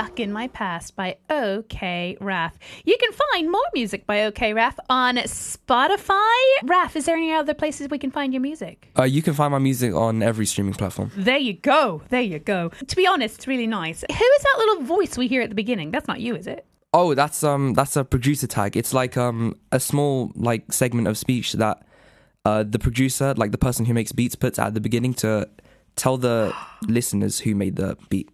Stuck 0.00 0.18
in 0.18 0.32
My 0.32 0.48
Past 0.48 0.96
by 0.96 1.18
OK 1.28 2.16
Raf. 2.22 2.58
You 2.86 2.96
can 2.98 3.10
find 3.12 3.50
more 3.50 3.60
music 3.74 4.06
by 4.06 4.24
OK 4.24 4.54
Raf 4.54 4.78
on 4.88 5.16
Spotify. 5.16 6.40
Raf, 6.64 6.96
is 6.96 7.04
there 7.04 7.16
any 7.18 7.34
other 7.34 7.52
places 7.52 7.90
we 7.90 7.98
can 7.98 8.10
find 8.10 8.32
your 8.32 8.40
music? 8.40 8.90
Uh, 8.98 9.02
you 9.02 9.20
can 9.20 9.34
find 9.34 9.52
my 9.52 9.58
music 9.58 9.92
on 9.92 10.22
every 10.22 10.46
streaming 10.46 10.72
platform. 10.72 11.12
There 11.14 11.36
you 11.36 11.52
go. 11.52 12.00
There 12.08 12.22
you 12.22 12.38
go. 12.38 12.70
To 12.70 12.96
be 12.96 13.06
honest, 13.06 13.34
it's 13.34 13.46
really 13.46 13.66
nice. 13.66 14.00
Who 14.00 14.24
is 14.24 14.42
that 14.42 14.54
little 14.56 14.84
voice 14.84 15.18
we 15.18 15.26
hear 15.26 15.42
at 15.42 15.50
the 15.50 15.54
beginning? 15.54 15.90
That's 15.90 16.08
not 16.08 16.18
you, 16.18 16.34
is 16.34 16.46
it? 16.46 16.64
Oh, 16.94 17.12
that's 17.12 17.44
um 17.44 17.74
that's 17.74 17.94
a 17.94 18.02
producer 18.02 18.46
tag. 18.46 18.78
It's 18.78 18.94
like 18.94 19.18
um 19.18 19.54
a 19.70 19.78
small 19.78 20.32
like 20.34 20.72
segment 20.72 21.08
of 21.08 21.18
speech 21.18 21.52
that 21.52 21.84
uh 22.46 22.64
the 22.66 22.78
producer, 22.78 23.34
like 23.34 23.52
the 23.52 23.58
person 23.58 23.84
who 23.84 23.92
makes 23.92 24.12
beats, 24.12 24.34
puts 24.34 24.58
at 24.58 24.72
the 24.72 24.80
beginning 24.80 25.12
to 25.14 25.46
tell 25.96 26.16
the 26.16 26.54
listeners 26.88 27.40
who 27.40 27.54
made 27.54 27.76
the 27.76 27.98
beat. 28.08 28.30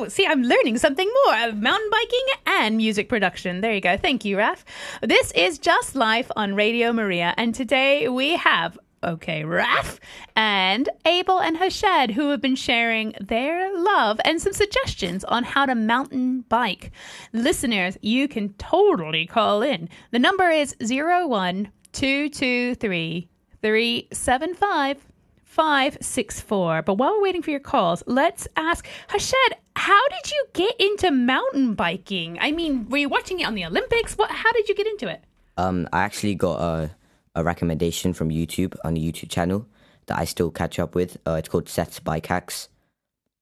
Oh, 0.00 0.06
see, 0.06 0.24
I'm 0.24 0.44
learning 0.44 0.78
something 0.78 1.10
more 1.24 1.48
of 1.48 1.56
mountain 1.56 1.90
biking 1.90 2.24
and 2.46 2.76
music 2.76 3.08
production. 3.08 3.62
There 3.62 3.74
you 3.74 3.80
go. 3.80 3.96
Thank 3.96 4.24
you, 4.24 4.38
Raf. 4.38 4.64
This 5.02 5.32
is 5.32 5.58
Just 5.58 5.96
Life 5.96 6.30
on 6.36 6.54
Radio 6.54 6.92
Maria, 6.92 7.34
and 7.36 7.52
today 7.52 8.08
we 8.08 8.36
have 8.36 8.78
Okay, 9.02 9.44
Raf 9.44 9.98
and 10.36 10.88
Abel 11.04 11.40
and 11.40 11.56
Harshad 11.56 12.12
who 12.12 12.30
have 12.30 12.40
been 12.40 12.54
sharing 12.54 13.12
their 13.20 13.76
love 13.76 14.20
and 14.24 14.40
some 14.40 14.52
suggestions 14.52 15.24
on 15.24 15.42
how 15.42 15.66
to 15.66 15.74
mountain 15.74 16.42
bike. 16.42 16.92
Listeners, 17.32 17.98
you 18.00 18.28
can 18.28 18.52
totally 18.54 19.26
call 19.26 19.62
in. 19.62 19.88
The 20.12 20.20
number 20.20 20.48
is 20.48 20.76
01223 20.80 23.28
375 23.62 25.07
564. 25.48 26.82
But 26.82 26.94
while 26.94 27.12
we're 27.12 27.22
waiting 27.22 27.42
for 27.42 27.50
your 27.50 27.60
calls, 27.60 28.04
let's 28.06 28.46
ask 28.56 28.86
Harshad, 29.08 29.52
how 29.74 30.08
did 30.08 30.30
you 30.30 30.44
get 30.52 30.74
into 30.78 31.10
mountain 31.10 31.74
biking? 31.74 32.38
I 32.40 32.52
mean, 32.52 32.88
were 32.88 32.98
you 32.98 33.08
watching 33.08 33.40
it 33.40 33.46
on 33.46 33.54
the 33.54 33.64
Olympics? 33.64 34.16
What 34.16 34.30
how 34.30 34.52
did 34.52 34.68
you 34.68 34.74
get 34.74 34.86
into 34.86 35.08
it? 35.08 35.24
Um, 35.56 35.88
I 35.92 36.02
actually 36.02 36.34
got 36.34 36.60
a, 36.60 36.90
a 37.34 37.42
recommendation 37.42 38.12
from 38.12 38.28
YouTube 38.28 38.76
on 38.84 38.96
a 38.96 39.00
YouTube 39.00 39.30
channel 39.30 39.66
that 40.06 40.18
I 40.18 40.24
still 40.24 40.50
catch 40.50 40.78
up 40.78 40.94
with. 40.94 41.16
Uh, 41.26 41.36
it's 41.38 41.48
called 41.48 41.68
Seth's 41.68 41.98
Bike 41.98 42.26
Hacks. 42.26 42.68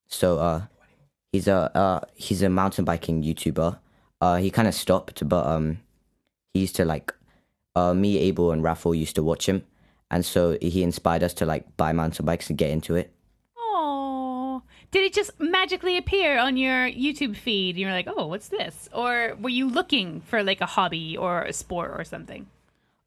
So 0.07 0.38
uh, 0.38 0.62
he's 1.33 1.49
a 1.49 1.77
uh, 1.77 2.01
he's 2.14 2.40
a 2.42 2.49
mountain 2.49 2.85
biking 2.85 3.25
YouTuber. 3.25 3.79
Uh, 4.21 4.37
he 4.37 4.51
kind 4.51 4.69
of 4.69 4.75
stopped, 4.75 5.29
but 5.29 5.45
um, 5.45 5.81
he 6.55 6.61
used 6.61 6.77
to 6.77 6.85
like 6.85 7.12
uh, 7.75 7.92
me, 7.92 8.19
Abel, 8.19 8.53
and 8.53 8.62
Raffle 8.62 8.95
used 8.95 9.16
to 9.16 9.23
watch 9.23 9.49
him, 9.49 9.64
and 10.11 10.25
so 10.25 10.57
he 10.61 10.83
inspired 10.83 11.23
us 11.23 11.35
to 11.35 11.47
like 11.47 11.77
buy 11.77 11.92
mountain 11.92 12.25
bikes 12.27 12.49
and 12.49 12.59
get 12.59 12.71
into 12.71 12.95
it. 12.97 13.12
Oh, 13.59 14.62
did 14.90 15.05
it 15.05 15.12
just 15.12 15.33
magically 15.38 15.97
appear 15.97 16.38
on 16.38 16.57
your 16.57 16.88
YouTube 16.88 17.37
feed? 17.37 17.77
You're 17.77 17.92
like, 17.92 18.09
oh, 18.09 18.27
what's 18.27 18.49
this? 18.49 18.88
Or 18.92 19.37
were 19.40 19.51
you 19.51 19.69
looking 19.69 20.21
for 20.23 20.42
like 20.42 20.61
a 20.61 20.66
hobby 20.66 21.16
or 21.16 21.42
a 21.42 21.53
sport 21.53 21.92
or 21.99 22.05
something? 22.05 22.47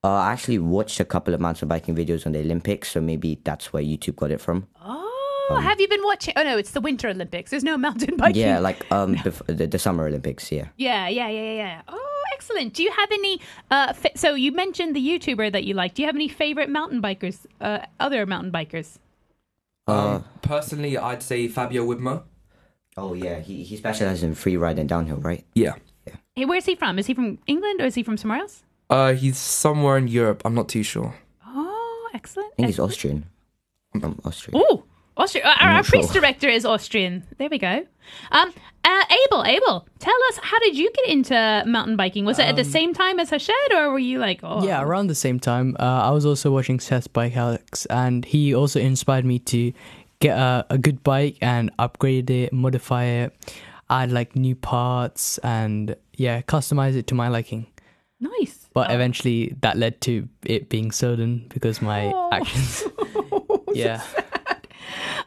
Uh, 0.03 0.13
I 0.13 0.31
actually 0.31 0.59
watched 0.59 0.99
a 0.99 1.05
couple 1.05 1.33
of 1.33 1.41
mountain 1.41 1.67
biking 1.67 1.95
videos 1.95 2.25
on 2.25 2.31
the 2.31 2.39
Olympics, 2.39 2.91
so 2.91 3.01
maybe 3.01 3.39
that's 3.43 3.73
where 3.73 3.83
YouTube 3.83 4.15
got 4.15 4.31
it 4.31 4.39
from. 4.39 4.67
Oh, 4.81 5.59
have 5.61 5.81
you 5.81 5.87
been 5.87 6.03
watching? 6.03 6.33
Oh 6.37 6.43
no, 6.43 6.57
it's 6.57 6.71
the 6.71 6.79
Winter 6.79 7.09
Olympics. 7.09 7.49
There's 7.51 7.63
no 7.63 7.77
mountain 7.87 8.15
biking. 8.17 8.41
Yeah, 8.41 8.59
like 8.59 8.89
um, 8.91 9.15
bef- 9.15 9.45
the, 9.47 9.67
the 9.67 9.79
Summer 9.79 10.05
Olympics. 10.07 10.51
Yeah. 10.51 10.67
Yeah, 10.77 11.07
yeah, 11.09 11.27
yeah, 11.27 11.41
yeah, 11.41 11.53
yeah. 11.53 11.81
Oh, 11.87 12.08
excellent. 12.39 12.73
Do 12.73 12.83
you 12.83 12.91
have 12.91 13.11
any? 13.11 13.41
Uh, 13.69 13.91
fa- 13.93 14.15
so 14.15 14.33
you 14.33 14.51
mentioned 14.51 14.95
the 14.95 15.05
YouTuber 15.09 15.51
that 15.51 15.63
you 15.65 15.73
like. 15.73 15.93
Do 15.95 16.01
you 16.01 16.07
have 16.07 16.15
any 16.15 16.29
favorite 16.29 16.69
mountain 16.69 17.01
bikers? 17.01 17.45
Uh, 17.59 17.79
other 17.99 18.25
mountain 18.25 18.51
bikers? 18.51 18.97
Uh, 19.87 20.19
Personally, 20.41 20.97
I'd 20.97 21.23
say 21.23 21.47
Fabio 21.47 21.85
Wibmer. 21.85 22.23
oh 22.97 23.13
yeah, 23.13 23.39
he 23.39 23.63
he 23.63 23.75
specializes 23.77 24.23
in 24.23 24.35
free 24.35 24.57
ride 24.57 24.79
and 24.79 24.87
downhill, 24.89 25.17
right? 25.17 25.43
Yeah. 25.53 25.75
Yeah. 26.07 26.15
Hey, 26.35 26.45
where's 26.45 26.65
he 26.65 26.75
from? 26.75 26.97
Is 26.99 27.07
he 27.07 27.13
from 27.13 27.39
England 27.47 27.81
or 27.81 27.85
is 27.85 27.95
he 27.95 28.03
from 28.03 28.17
somewhere 28.17 28.39
else? 28.39 28.63
Uh, 28.89 29.13
he's 29.13 29.37
somewhere 29.37 29.97
in 29.97 30.07
Europe. 30.07 30.41
I'm 30.45 30.55
not 30.55 30.69
too 30.69 30.83
sure. 30.83 31.13
Oh, 31.45 32.09
excellent. 32.13 32.51
I 32.53 32.55
think 32.55 32.67
he's 32.67 32.75
excellent. 32.79 32.91
Austrian. 32.91 33.19
From 33.99 34.19
Austria. 34.23 34.53
Oh, 34.55 34.83
Austria. 35.19 35.43
Our, 35.45 35.69
our 35.69 35.83
priest 35.83 36.11
sure. 36.13 36.21
director 36.21 36.47
is 36.49 36.65
Austrian. 36.65 37.23
There 37.37 37.49
we 37.49 37.57
go. 37.57 37.85
Um, 38.31 38.53
uh, 38.83 39.03
Abel, 39.25 39.43
Abel, 39.45 39.87
tell 39.99 40.15
us 40.29 40.39
how 40.41 40.57
did 40.59 40.77
you 40.77 40.89
get 40.91 41.09
into 41.09 41.63
mountain 41.67 41.95
biking? 41.95 42.25
Was 42.25 42.39
it 42.39 42.45
at 42.47 42.55
the 42.55 42.63
same 42.63 42.93
time 42.93 43.19
as 43.19 43.29
Harshad, 43.29 43.71
or 43.73 43.91
were 43.91 43.99
you 43.99 44.17
like, 44.17 44.39
oh, 44.43 44.63
Yeah, 44.65 44.81
around 44.81 45.07
the 45.07 45.15
same 45.15 45.39
time, 45.39 45.75
uh, 45.79 45.83
I 45.83 46.11
was 46.11 46.25
also 46.25 46.49
watching 46.51 46.79
Seth's 46.79 47.07
Bike 47.07 47.33
Hacks, 47.33 47.85
and 47.87 48.23
he 48.25 48.55
also 48.55 48.79
inspired 48.79 49.25
me 49.25 49.37
to 49.39 49.73
get 50.19 50.37
a, 50.37 50.65
a 50.69 50.77
good 50.77 51.03
bike 51.03 51.37
and 51.41 51.69
upgrade 51.77 52.29
it, 52.31 52.51
modify 52.53 53.03
it, 53.03 53.55
add 53.89 54.11
like 54.11 54.35
new 54.35 54.55
parts, 54.55 55.37
and 55.39 55.95
yeah, 56.15 56.41
customize 56.41 56.95
it 56.95 57.05
to 57.07 57.15
my 57.15 57.27
liking. 57.27 57.67
nice. 58.19 58.67
But 58.73 58.91
eventually, 58.91 59.55
that 59.61 59.77
led 59.77 59.99
to 60.01 60.27
it 60.45 60.69
being 60.69 60.91
stolen 60.91 61.45
because 61.49 61.81
my 61.81 62.11
Oh. 62.13 62.29
actions. 62.31 62.83
yeah. 63.73 64.01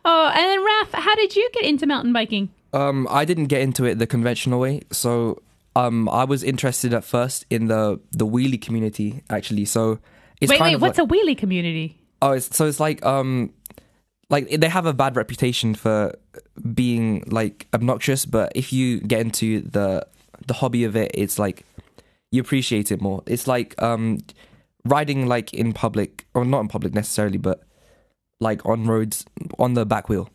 Oh, 0.04 0.32
and 0.34 0.44
then 0.44 0.64
Raf, 0.64 0.92
how 0.92 1.14
did 1.14 1.36
you 1.36 1.48
get 1.52 1.64
into 1.64 1.86
mountain 1.86 2.12
biking? 2.12 2.50
Um, 2.72 3.06
I 3.10 3.24
didn't 3.24 3.46
get 3.46 3.60
into 3.60 3.84
it 3.84 3.98
the 3.98 4.06
conventional 4.06 4.60
way, 4.60 4.80
so 4.90 5.42
um, 5.76 6.08
I 6.08 6.24
was 6.24 6.42
interested 6.42 6.94
at 6.94 7.04
first 7.04 7.44
in 7.50 7.68
the 7.68 8.00
the 8.12 8.26
wheelie 8.26 8.60
community 8.60 9.22
actually. 9.28 9.64
So 9.64 9.98
it's 10.40 10.50
wait, 10.50 10.60
wait, 10.60 10.80
what's 10.80 10.98
like, 10.98 11.10
a 11.10 11.12
wheelie 11.12 11.36
community? 11.36 11.98
oh, 12.22 12.32
it's, 12.32 12.56
so 12.56 12.66
it's 12.66 12.80
like 12.80 13.04
um, 13.04 13.52
like 14.30 14.48
they 14.48 14.68
have 14.68 14.86
a 14.86 14.94
bad 14.94 15.16
reputation 15.16 15.74
for 15.74 16.16
being 16.72 17.24
like 17.26 17.66
obnoxious, 17.74 18.24
but 18.24 18.52
if 18.54 18.72
you 18.72 19.00
get 19.00 19.20
into 19.20 19.60
the 19.60 20.06
the 20.46 20.54
hobby 20.54 20.84
of 20.84 20.96
it, 20.96 21.10
it's 21.14 21.38
like 21.38 21.66
you 22.30 22.40
appreciate 22.40 22.90
it 22.90 23.02
more. 23.02 23.22
It's 23.26 23.46
like 23.46 23.80
um, 23.82 24.18
riding 24.84 25.26
like 25.26 25.52
in 25.52 25.72
public, 25.72 26.26
or 26.32 26.44
not 26.46 26.60
in 26.60 26.68
public 26.68 26.94
necessarily, 26.94 27.38
but 27.38 27.64
like 28.42 28.64
on 28.66 28.86
roads 28.86 29.24
on 29.58 29.74
the 29.74 29.86
back 29.86 30.08
wheel. 30.08 30.28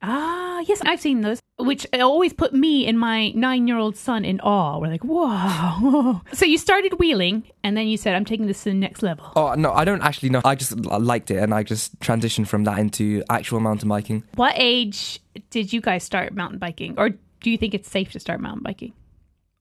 Ah, 0.00 0.60
yes, 0.60 0.80
I've 0.82 1.00
seen 1.00 1.22
those, 1.22 1.40
which 1.58 1.84
always 1.92 2.32
put 2.32 2.54
me 2.54 2.86
and 2.86 2.96
my 2.98 3.30
nine-year-old 3.30 3.96
son 3.96 4.24
in 4.24 4.38
awe. 4.40 4.78
We're 4.78 4.86
like, 4.86 5.02
whoa. 5.02 6.20
so 6.32 6.46
you 6.46 6.56
started 6.56 6.94
wheeling, 7.00 7.42
and 7.64 7.76
then 7.76 7.88
you 7.88 7.96
said, 7.96 8.14
I'm 8.14 8.24
taking 8.24 8.46
this 8.46 8.62
to 8.62 8.70
the 8.70 8.74
next 8.74 9.02
level. 9.02 9.32
Oh 9.34 9.54
no, 9.54 9.72
I 9.72 9.84
don't 9.84 10.02
actually 10.02 10.30
know. 10.30 10.40
I 10.44 10.54
just 10.54 10.76
liked 10.78 11.30
it, 11.32 11.38
and 11.42 11.52
I 11.52 11.64
just 11.64 11.98
transitioned 11.98 12.46
from 12.46 12.62
that 12.64 12.78
into 12.78 13.24
actual 13.28 13.58
mountain 13.60 13.88
biking. 13.88 14.22
What 14.36 14.54
age 14.56 15.20
did 15.50 15.72
you 15.72 15.80
guys 15.80 16.04
start 16.04 16.32
mountain 16.32 16.58
biking? 16.60 16.94
Or 16.96 17.10
do 17.10 17.50
you 17.50 17.58
think 17.58 17.74
it's 17.74 17.90
safe 17.90 18.12
to 18.12 18.20
start 18.20 18.40
mountain 18.40 18.62
biking? 18.62 18.92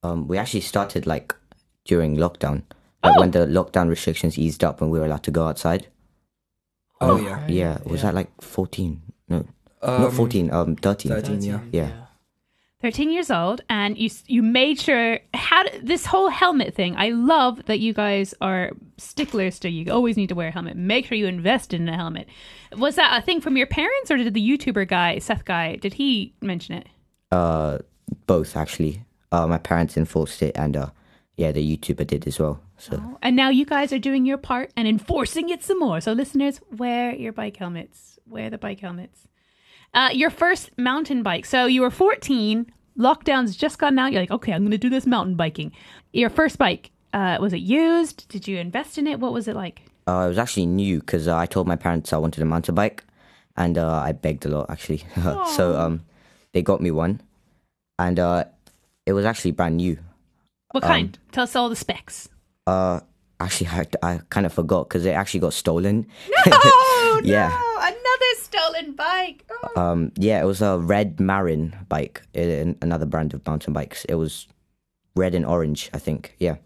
Um, 0.04 0.28
we 0.28 0.38
actually 0.38 0.62
started 0.62 1.08
like 1.08 1.36
during 1.86 2.16
lockdown, 2.18 2.62
like 3.04 3.16
Oh. 3.16 3.20
when 3.22 3.32
the 3.32 3.48
lockdown 3.48 3.90
restrictions 3.90 4.38
eased 4.38 4.64
up 4.64 4.82
and 4.82 4.92
we 4.92 5.00
were 5.00 5.06
allowed 5.06 5.24
to 5.24 5.32
go 5.32 5.48
outside. 5.48 5.88
Oh 7.02 7.18
yeah. 7.18 7.48
Yeah, 7.48 7.78
was 7.86 8.02
that 8.02 8.14
like 8.16 8.30
14? 8.42 9.02
No, 9.30 9.46
Um, 9.82 10.02
not 10.02 10.14
14. 10.14 10.52
Um, 10.52 10.76
13. 10.76 11.12
13, 11.12 11.42
yeah. 11.44 11.60
Yeah. 11.72 11.92
13 12.82 13.12
years 13.12 13.32
old 13.32 13.62
and 13.70 13.98
you 13.98 14.08
you 14.28 14.44
made 14.44 14.80
sure 14.80 15.18
how 15.34 15.64
this 15.82 16.06
whole 16.06 16.30
helmet 16.30 16.76
thing 16.76 16.94
i 16.96 17.10
love 17.10 17.66
that 17.66 17.80
you 17.80 17.92
guys 17.92 18.36
are 18.40 18.70
sticklers 18.98 19.58
to 19.58 19.68
you 19.68 19.92
always 19.92 20.16
need 20.16 20.30
to 20.30 20.36
wear 20.36 20.50
a 20.50 20.52
helmet 20.52 20.78
make 20.78 21.08
sure 21.08 21.18
you 21.18 21.26
invest 21.26 21.74
in 21.74 21.90
a 21.90 21.96
helmet 21.96 22.28
was 22.78 22.94
that 22.96 23.18
a 23.18 23.22
thing 23.26 23.42
from 23.42 23.58
your 23.58 23.66
parents 23.66 24.12
or 24.12 24.18
did 24.18 24.32
the 24.32 24.48
youtuber 24.50 24.88
guy 24.88 25.18
seth 25.18 25.44
guy 25.44 25.76
did 25.78 25.94
he 25.96 26.36
mention 26.40 26.76
it 26.76 26.86
Uh, 27.32 27.80
both 28.28 28.56
actually. 28.56 29.02
Uh, 29.32 29.48
my 29.48 29.58
parents 29.58 29.98
enforced 29.98 30.42
it, 30.42 30.56
and 30.56 30.78
uh, 30.78 30.90
yeah, 31.36 31.52
the 31.52 31.78
YouTuber 31.78 32.06
did 32.08 32.26
as 32.28 32.40
well. 32.40 32.62
So 32.78 33.18
and 33.22 33.36
now 33.36 33.50
you 33.50 33.66
guys 33.66 33.92
are 33.92 34.00
doing 34.00 34.26
your 34.26 34.38
part 34.38 34.72
and 34.76 34.88
enforcing 34.88 35.50
it 35.50 35.63
some 35.63 35.80
more. 35.80 36.00
So 36.02 36.13
listeners 36.13 36.60
wear 36.72 37.16
your 37.16 37.34
bike 37.34 37.58
helmets. 37.58 38.20
Wear 38.28 38.50
the 38.50 38.58
bike 38.58 38.80
helmets. 38.80 39.28
Uh, 39.94 40.10
your 40.13 40.30
first 40.30 40.72
mountain 40.78 41.24
bike. 41.24 41.46
So 41.46 41.66
you 41.66 41.82
were 41.82 41.90
14 41.90 42.72
lockdown's 42.98 43.56
just 43.56 43.80
gone 43.80 43.98
out. 43.98 44.12
You're 44.12 44.22
like 44.22 44.32
okay 44.32 44.54
i'm 44.54 44.63
gonna 44.63 44.78
do 44.78 44.90
this 44.90 45.06
mountain 45.06 45.36
biking. 45.36 45.72
Your 46.13 46.30
first 46.30 46.58
bike 46.58 46.92
uh, 47.13 47.38
was 47.40 47.54
it 47.54 47.62
used? 47.62 48.28
Did 48.30 48.48
you 48.48 48.58
invest 48.58 48.98
in 48.98 49.08
it? 49.08 49.20
What 49.20 49.34
was 49.34 49.48
it 49.48 49.56
like? 49.56 49.82
Uh, 50.08 50.26
it 50.26 50.30
was 50.30 50.38
actually 50.38 50.66
new 50.66 51.00
because 51.00 51.28
uh, 51.28 51.36
I 51.36 51.46
told 51.46 51.68
my 51.68 51.76
parents 51.76 52.13
I 52.13 52.18
wanted 52.18 52.42
a 52.42 52.46
mountain 52.46 52.76
bike, 52.76 53.04
and 53.56 53.78
uh, 53.78 53.92
I 53.92 54.12
begged 54.12 54.46
a 54.46 54.50
lot 54.50 54.70
actually. 54.70 55.04
so 55.56 55.78
um, 55.78 56.06
they 56.54 56.62
got 56.62 56.82
me 56.82 56.92
one, 56.92 57.22
and 57.98 58.20
uh, 58.20 58.46
it 59.06 59.13
was 59.13 59.26
actually 59.26 59.52
brand 59.52 59.78
new. 59.78 59.98
What 60.72 60.84
kind? 60.84 61.18
Tell 61.32 61.44
us 61.44 61.56
all 61.56 61.70
the 61.70 61.76
specs. 61.76 62.30
Uh, 62.67 62.99
actually, 63.39 63.67
I, 63.67 63.86
I 64.03 64.19
kind 64.30 64.45
of 64.45 64.53
forgot 64.53 64.88
because 64.88 65.06
it 65.06 65.12
actually 65.12 65.39
got 65.39 65.53
stolen. 65.53 66.06
Oh 66.45 67.21
Yeah. 67.23 67.49
no! 67.49 67.77
Another 67.80 68.32
stolen 68.38 68.93
bike. 68.93 69.49
Oh. 69.49 69.82
Um, 69.82 70.12
yeah, 70.17 70.41
it 70.41 70.45
was 70.45 70.62
a 70.62 70.77
red 70.77 71.19
Marin 71.19 71.75
bike, 71.89 72.21
another 72.36 73.06
brand 73.06 73.34
of 73.34 73.45
mountain 73.47 73.73
bikes. 73.73 74.06
It 74.06 74.15
was 74.15 74.47
red 75.15 75.34
and 75.34 75.45
orange, 75.45 75.89
I 75.93 75.97
think. 75.99 76.36
Yeah. 76.39 76.58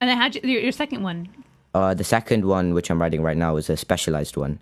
And 0.00 0.08
then 0.08 0.16
how'd 0.16 0.34
you, 0.34 0.40
your, 0.44 0.62
your 0.62 0.72
second 0.72 1.02
one? 1.02 1.28
Uh, 1.74 1.94
the 1.94 2.04
second 2.04 2.44
one, 2.44 2.74
which 2.74 2.90
I'm 2.90 3.00
riding 3.00 3.22
right 3.22 3.36
now, 3.36 3.56
is 3.56 3.68
a 3.70 3.76
specialized 3.76 4.36
one. 4.36 4.58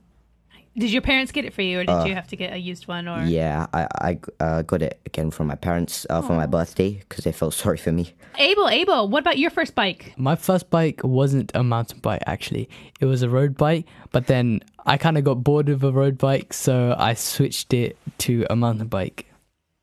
Did 0.79 0.93
your 0.93 1.03
parents 1.03 1.33
get 1.33 1.45
it 1.45 1.53
for 1.53 1.63
you, 1.63 1.81
or 1.81 1.85
did 1.85 2.07
you 2.07 2.15
have 2.15 2.29
to 2.29 2.37
get 2.37 2.53
a 2.53 2.57
used 2.57 2.87
one? 2.87 3.09
Or 3.09 3.25
Yeah, 3.25 3.67
I 3.73 3.89
I 4.01 4.21
uh, 4.39 4.63
got 4.63 4.83
it 4.83 5.01
again 5.05 5.33
from 5.33 5.49
my 5.49 5.57
parents 5.57 6.07
uh, 6.09 6.23
for 6.23 6.35
my 6.35 6.47
birthday 6.47 7.03
because 7.09 7.25
they 7.25 7.33
felt 7.33 7.55
sorry 7.65 7.77
for 7.77 7.91
me. 7.91 8.13
Abel, 8.39 8.69
Abel, 8.69 9.09
what 9.09 9.21
about 9.21 9.39
your 9.39 9.51
first 9.51 9.75
bike? 9.75 10.15
My 10.17 10.37
first 10.37 10.71
bike 10.71 11.01
wasn't 11.03 11.51
a 11.55 11.65
mountain 11.65 11.99
bike 11.99 12.23
actually. 12.25 12.69
It 13.01 13.07
was 13.07 13.23
a 13.23 13.29
road 13.29 13.57
bike, 13.57 13.87
but 14.13 14.29
then 14.29 14.61
I 14.87 14.97
kind 14.97 15.19
of 15.19 15.25
got 15.25 15.43
bored 15.43 15.69
of 15.69 15.83
a 15.83 15.91
road 15.91 16.19
bike, 16.19 16.53
so 16.53 16.95
I 16.97 17.15
switched 17.15 17.75
it 17.75 17.97
to 18.19 18.47
a 18.49 18.55
mountain 18.55 18.87
bike. 18.87 19.27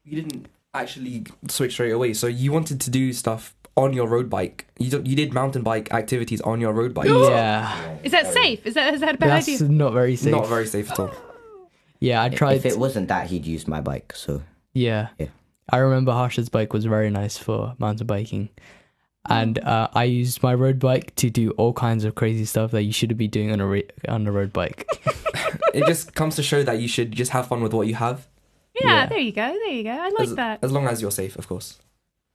You 0.06 0.22
didn't 0.22 0.48
actually 0.74 1.26
switch 1.50 1.74
straight 1.74 1.92
away, 1.92 2.14
so 2.14 2.28
you 2.28 2.54
wanted 2.54 2.80
to 2.82 2.90
do 2.90 3.12
stuff 3.12 3.54
on 3.78 3.94
your 3.94 4.08
road 4.08 4.30
bike. 4.30 4.68
You 4.80 4.90
don't, 4.92 5.06
you 5.06 5.16
did 5.16 5.34
mountain 5.34 5.62
bike 5.64 5.94
activities 5.94 6.42
on 6.42 6.60
your 6.60 6.74
road 6.74 6.94
bike. 6.94 7.08
Yeah, 7.10 7.98
Is 8.04 8.12
that 8.12 8.28
safe? 8.34 8.66
Is 8.66 8.74
that 8.74 8.94
is 8.94 9.00
that 9.02 9.16
a 9.16 9.18
bad 9.18 9.30
that's 9.30 9.48
idea? 9.48 9.70
not 9.70 9.94
very 9.94 10.16
safe. 10.18 10.32
Not 10.32 10.48
very 10.48 10.66
safe 10.68 10.92
at 10.92 11.00
all. 11.00 11.12
yeah, 12.00 12.22
I 12.24 12.30
tried. 12.30 12.58
If 12.58 12.66
it 12.66 12.78
wasn't 12.78 13.08
that, 13.08 13.28
he'd 13.28 13.46
use 13.46 13.68
my 13.68 13.80
bike. 13.80 14.14
So 14.16 14.42
Yeah. 14.74 15.10
Yeah. 15.20 15.28
I 15.70 15.78
remember 15.78 16.12
Harshad's 16.12 16.50
bike 16.50 16.74
was 16.74 16.86
very 16.86 17.10
nice 17.10 17.38
for 17.38 17.76
mountain 17.78 18.08
biking. 18.08 18.50
And 19.30 19.60
uh, 19.60 19.90
I 19.94 20.06
used 20.06 20.42
my 20.42 20.54
road 20.54 20.80
bike 20.80 21.14
to 21.18 21.30
do 21.30 21.52
all 21.52 21.74
kinds 21.74 22.06
of 22.06 22.16
crazy 22.16 22.46
stuff 22.46 22.72
that 22.72 22.84
you 22.84 22.94
shouldn't 22.94 23.18
be 23.18 23.28
doing 23.28 23.52
on 23.52 23.60
a 23.60 23.68
ra- 23.68 23.92
on 24.08 24.26
a 24.26 24.32
road 24.32 24.54
bike. 24.54 24.88
it 25.74 25.86
just 25.86 26.16
comes 26.16 26.38
to 26.38 26.44
show 26.44 26.64
that 26.64 26.80
you 26.80 26.88
should 26.88 27.12
just 27.12 27.32
have 27.32 27.48
fun 27.48 27.62
with 27.62 27.74
what 27.74 27.88
you 27.88 27.96
have, 27.96 28.26
Yeah, 28.74 28.88
Yeah. 28.88 29.06
there 29.08 29.20
you 29.20 29.34
go. 29.34 29.48
There 29.52 29.74
you 29.74 29.84
go. 29.84 29.92
I 29.92 30.08
like 30.18 30.30
as, 30.30 30.36
that. 30.36 30.60
as 30.64 30.72
long 30.72 30.88
as 30.88 31.02
you're 31.02 31.12
safe, 31.12 31.36
of 31.36 31.46
course. 31.50 31.78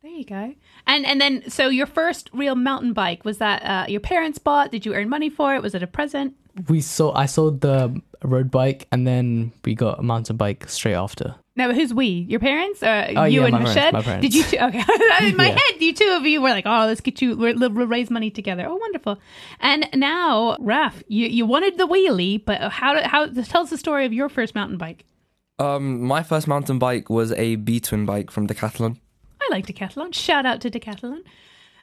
There 0.03 0.11
you 0.11 0.25
go. 0.25 0.55
And 0.87 1.07
and 1.07 1.21
then 1.21 1.49
so 1.49 1.69
your 1.69 1.87
first 1.87 2.29
real 2.33 2.55
mountain 2.57 2.93
bike 2.93 3.25
was 3.25 3.39
that 3.39 3.63
uh, 3.63 3.87
your 3.89 4.01
parents 4.01 4.39
bought? 4.39 4.73
Did 4.73 4.85
you 4.85 4.95
earn 4.95 5.09
money 5.09 5.31
for 5.31 5.55
it? 5.55 5.63
Was 5.63 5.75
it 5.75 5.83
a 5.83 5.87
present? 5.87 6.35
we 6.69 6.83
saw 6.83 7.15
I 7.15 7.25
sold 7.27 7.63
the 7.63 7.99
road 8.23 8.51
bike 8.51 8.87
and 8.93 9.07
then 9.07 9.53
we 9.65 9.75
got 9.75 9.99
a 10.01 10.03
mountain 10.03 10.37
bike 10.37 10.69
straight 10.69 10.95
after. 10.95 11.35
No, 11.57 11.73
who's 11.73 11.95
we? 11.95 12.07
Your 12.29 12.41
parents? 12.41 12.83
Uh, 12.83 13.13
Oh, 13.17 13.25
you 13.25 13.41
yeah, 13.41 13.47
and 13.47 13.53
my 13.53 13.59
parents, 13.59 13.75
Shed? 13.75 13.93
my 13.93 14.03
parents. 14.03 14.23
Did 14.23 14.35
you 14.35 14.43
two? 14.43 14.57
Okay. 14.59 14.79
In 15.29 15.37
my 15.37 15.49
Yeah. 15.49 15.59
head, 15.59 15.81
you 15.81 15.93
two 15.95 16.09
of 16.19 16.27
you 16.27 16.41
were 16.43 16.49
like, 16.51 16.67
oh, 16.67 16.87
let's 16.87 17.01
get 17.03 17.21
you, 17.23 17.37
we'll, 17.37 17.57
we'll 17.59 17.87
raise 17.87 18.11
money 18.11 18.31
together. 18.31 18.67
Oh, 18.67 18.77
wonderful. 18.77 19.19
And 19.61 19.87
now, 19.95 20.57
Raf, 20.61 21.03
you, 21.09 21.27
you 21.27 21.45
wanted 21.47 21.77
the 21.79 21.87
wheelie, 21.87 22.43
but 22.43 22.71
how, 22.73 22.95
did- 22.95 23.05
how, 23.05 23.27
tell 23.27 23.63
us 23.63 23.71
the 23.71 23.77
story 23.79 24.07
of 24.07 24.13
your 24.15 24.29
first 24.31 24.55
mountain 24.55 24.79
bike. 24.79 25.05
Um, 25.59 26.03
my 26.03 26.23
first 26.23 26.49
mountain 26.49 26.79
bike 26.79 27.11
was 27.11 27.33
a 27.33 27.57
B'Twin 27.59 28.07
bike 28.07 28.31
from 28.31 28.47
Decathlon. 28.47 28.97
I 29.53 29.57
like 29.57 29.67
Decathlon. 29.67 30.15
Shout 30.15 30.47
out 30.47 30.61
to 30.63 30.71
Decathlon. 30.71 31.23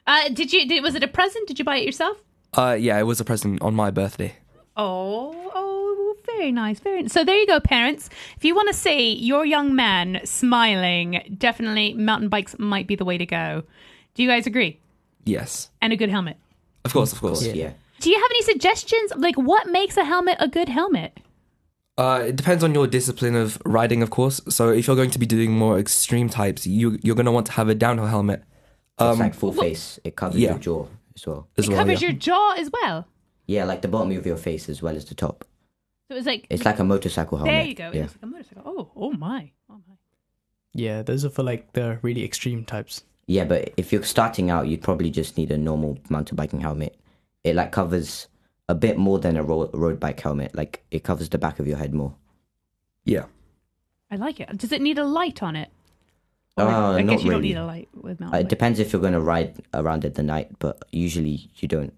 Uh, 0.06 0.28
did 0.30 0.52
you, 0.52 0.66
did, 0.66 0.82
was 0.82 0.94
it 0.94 1.04
a 1.04 1.08
present? 1.08 1.46
Did 1.46 1.58
you 1.58 1.64
buy 1.64 1.76
it 1.76 1.84
yourself? 1.86 2.18
Uh, 2.54 2.76
yeah, 2.78 2.98
it 2.98 3.04
was 3.04 3.20
a 3.20 3.24
present 3.24 3.62
on 3.62 3.74
my 3.74 3.90
birthday. 3.92 4.34
Oh, 4.76 5.50
oh, 5.54 6.16
very 6.26 6.50
nice, 6.50 6.80
very. 6.80 7.08
So 7.08 7.22
there 7.24 7.36
you 7.36 7.46
go, 7.46 7.60
parents. 7.60 8.10
If 8.36 8.44
you 8.44 8.54
want 8.54 8.68
to 8.68 8.74
see 8.74 9.14
your 9.14 9.44
young 9.44 9.74
man 9.76 10.20
smiling, 10.24 11.36
definitely 11.38 11.94
mountain 11.94 12.28
bikes 12.28 12.56
might 12.58 12.86
be 12.86 12.96
the 12.96 13.04
way 13.04 13.18
to 13.18 13.26
go. 13.26 13.62
Do 14.14 14.22
you 14.22 14.28
guys 14.28 14.46
agree? 14.46 14.80
Yes, 15.24 15.70
And 15.80 15.92
a 15.92 15.96
good 15.96 16.08
helmet. 16.10 16.38
of 16.84 16.92
course, 16.92 17.12
of 17.12 17.20
course. 17.20 17.46
yeah. 17.46 17.72
Do 18.00 18.10
you 18.10 18.16
have 18.16 18.30
any 18.30 18.42
suggestions? 18.42 19.12
Like, 19.16 19.36
what 19.36 19.68
makes 19.68 19.96
a 19.96 20.04
helmet 20.04 20.36
a 20.40 20.48
good 20.48 20.68
helmet? 20.70 21.18
Uh, 22.00 22.20
it 22.28 22.36
depends 22.36 22.64
on 22.64 22.72
your 22.74 22.86
discipline 22.86 23.34
of 23.36 23.60
riding, 23.64 24.02
of 24.02 24.10
course. 24.10 24.40
So 24.48 24.70
if 24.70 24.86
you're 24.86 24.96
going 24.96 25.10
to 25.10 25.18
be 25.18 25.26
doing 25.26 25.52
more 25.52 25.78
extreme 25.78 26.28
types, 26.28 26.66
you 26.66 26.98
you're 27.02 27.14
going 27.14 27.26
to 27.26 27.32
want 27.32 27.46
to 27.46 27.52
have 27.52 27.68
a 27.68 27.74
downhill 27.74 28.06
helmet 28.06 28.42
it's 29.00 29.18
like 29.18 29.34
full 29.34 29.52
face. 29.52 29.98
It 30.04 30.16
covers 30.16 30.40
yeah. 30.40 30.50
your 30.50 30.58
jaw 30.58 30.86
as 31.16 31.26
well. 31.26 31.48
as 31.56 31.64
It 31.64 31.68
well. 31.70 31.78
covers 31.78 32.02
yeah. 32.02 32.08
your 32.08 32.18
jaw 32.18 32.54
as 32.58 32.70
well. 32.72 33.06
Yeah, 33.46 33.64
like 33.64 33.82
the 33.82 33.88
bottom 33.88 34.16
of 34.16 34.26
your 34.26 34.36
face 34.36 34.68
as 34.68 34.82
well 34.82 34.96
as 34.96 35.04
the 35.06 35.14
top. 35.14 35.44
So 36.08 36.16
it's 36.16 36.26
like 36.26 36.46
It's 36.50 36.64
like 36.64 36.78
a 36.78 36.84
motorcycle 36.84 37.38
helmet. 37.38 37.52
there 37.54 37.64
you 37.64 37.74
go. 37.74 37.90
Yeah. 37.92 38.04
It's 38.04 38.14
like 38.14 38.22
a 38.22 38.26
motorcycle. 38.26 38.62
Oh, 38.66 38.90
oh 38.96 39.12
my, 39.12 39.50
oh 39.70 39.80
my. 39.88 39.94
Yeah, 40.74 41.02
those 41.02 41.24
are 41.24 41.30
for 41.30 41.42
like 41.42 41.72
the 41.72 41.98
really 42.02 42.24
extreme 42.24 42.64
types. 42.64 43.04
Yeah, 43.26 43.44
but 43.44 43.72
if 43.76 43.92
you're 43.92 44.02
starting 44.02 44.50
out, 44.50 44.66
you'd 44.66 44.82
probably 44.82 45.10
just 45.10 45.36
need 45.36 45.50
a 45.50 45.58
normal 45.58 45.98
mountain 46.08 46.36
biking 46.36 46.60
helmet. 46.60 46.96
It 47.44 47.54
like 47.54 47.72
covers 47.72 48.28
a 48.70 48.74
bit 48.74 48.96
more 48.96 49.18
than 49.18 49.36
a 49.36 49.42
ro- 49.42 49.70
road 49.74 49.98
bike 50.00 50.20
helmet. 50.20 50.54
Like 50.54 50.84
it 50.90 51.02
covers 51.04 51.28
the 51.28 51.38
back 51.38 51.58
of 51.58 51.66
your 51.66 51.76
head 51.78 51.92
more. 51.94 52.14
yeah. 53.04 53.24
I 54.12 54.16
like 54.16 54.40
it. 54.40 54.48
Does 54.58 54.72
it 54.72 54.82
need 54.82 54.98
a 54.98 55.04
light 55.04 55.40
on 55.40 55.54
it? 55.54 55.68
Or 56.56 56.64
Uh, 56.64 56.92
I 56.96 57.02
guess 57.02 57.06
not 57.06 57.12
you 57.22 57.30
don't 57.30 57.38
really. 57.38 57.48
need 57.50 57.56
a 57.56 57.64
light 57.64 57.88
with 57.94 58.20
Uh, 58.20 58.26
it 58.26 58.30
bike. 58.32 58.48
depends 58.48 58.80
if 58.80 58.92
you're 58.92 59.00
going 59.00 59.12
to 59.20 59.20
ride 59.20 59.54
around 59.72 60.04
it 60.04 60.14
the 60.16 60.22
night, 60.24 60.48
but 60.58 60.82
usually 60.90 61.48
you 61.60 61.68
don't. 61.68 61.92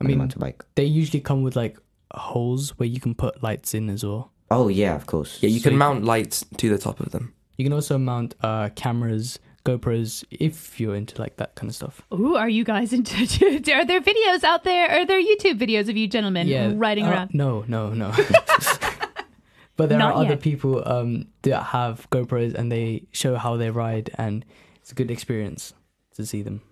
I 0.00 0.04
on 0.04 0.06
mean- 0.06 0.18
mountain 0.18 0.40
bike. 0.40 0.64
They 0.76 0.84
usually 0.84 1.20
come 1.20 1.42
with 1.42 1.56
like 1.56 1.76
holes 2.14 2.70
where 2.78 2.88
you 2.88 3.00
can 3.00 3.14
put 3.14 3.42
lights 3.42 3.74
in 3.74 3.90
as 3.90 4.04
well. 4.04 4.30
Oh 4.50 4.68
yeah, 4.68 4.94
of 4.94 5.06
course. 5.06 5.42
Yeah, 5.42 5.50
you 5.50 5.58
So 5.58 5.64
can 5.64 5.72
you- 5.72 5.78
mount 5.78 6.04
lights 6.04 6.44
to 6.56 6.68
the 6.68 6.78
top 6.78 7.00
of 7.00 7.10
them. 7.10 7.34
You 7.58 7.64
can 7.64 7.72
also 7.72 7.98
mount 7.98 8.34
uh, 8.42 8.68
cameras, 8.76 9.38
GoPros, 9.64 10.24
if 10.30 10.80
you're 10.80 10.94
into 10.94 11.20
like 11.20 11.36
that 11.36 11.54
kind 11.54 11.68
of 11.68 11.76
stuff. 11.76 12.02
Ooh, 12.12 12.36
are 12.36 12.48
you 12.48 12.64
guys 12.64 12.92
into? 12.92 13.14
Are 13.74 13.84
there 13.84 14.00
videos 14.00 14.44
out 14.44 14.64
there? 14.64 14.90
Are 14.90 15.06
there 15.06 15.22
YouTube 15.22 15.58
videos 15.58 15.88
of 15.88 15.96
you 15.96 16.08
gentlemen 16.08 16.78
riding 16.78 17.06
uh, 17.06 17.10
around? 17.10 17.34
No, 17.34 17.64
no, 17.68 17.90
no. 17.90 18.12
but 19.76 19.88
there 19.88 19.98
Not 19.98 20.14
are 20.14 20.20
other 20.20 20.30
yet. 20.30 20.40
people 20.40 20.86
um, 20.88 21.26
that 21.42 21.62
have 21.64 22.08
GoPros 22.10 22.54
and 22.54 22.72
they 22.72 23.06
show 23.12 23.36
how 23.36 23.56
they 23.56 23.70
ride, 23.70 24.10
and 24.14 24.44
it's 24.80 24.92
a 24.92 24.94
good 24.94 25.10
experience 25.10 25.74
to 26.14 26.24
see 26.24 26.42
them. 26.42 26.62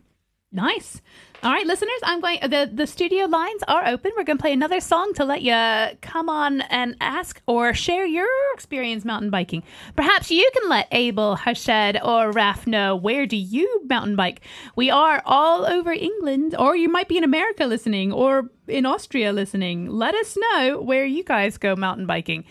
Nice. 0.51 1.03
All 1.43 1.53
right, 1.53 1.67
listeners, 1.67 2.01
I'm 2.03 2.21
going. 2.21 2.41
the 2.41 2.71
The 2.73 2.87
studio 2.87 3.27
lines 3.27 3.63
are 3.69 3.87
open. 3.87 4.13
We're 4.17 4.25
going 4.25 4.39
to 4.39 4.43
play 4.43 4.53
another 4.53 4.81
song 4.81 5.13
to 5.15 5.25
let 5.25 5.43
you 5.43 5.97
come 6.01 6.29
on 6.29 6.63
and 6.63 6.97
ask 7.01 7.41
or 7.47 7.75
share 7.75 8.07
your 8.07 8.27
experience 8.55 9.05
mountain 9.05 9.31
biking. 9.31 9.63
Perhaps 9.95 10.31
you 10.31 10.51
can 10.55 10.69
let 10.71 10.89
Abel, 10.91 11.37
Harshad, 11.37 12.03
or 12.03 12.33
Raf 12.33 12.67
know 12.67 12.97
where 12.97 13.27
do 13.27 13.37
you 13.37 13.83
mountain 13.89 14.17
bike. 14.17 14.41
We 14.75 14.91
are 14.91 15.23
all 15.27 15.67
over 15.67 15.93
England, 15.93 16.57
or 16.59 16.75
you 16.75 16.89
might 16.89 17.09
be 17.09 17.19
in 17.19 17.25
America 17.25 17.67
listening, 17.67 18.11
or 18.11 18.51
in 18.67 18.87
Austria 18.87 19.33
listening. 19.33 19.89
Let 19.91 20.15
us 20.15 20.37
know 20.37 20.81
where 20.81 21.05
you 21.05 21.23
guys 21.25 21.59
go 21.59 21.77
mountain 21.77 22.07
biking. 22.07 22.45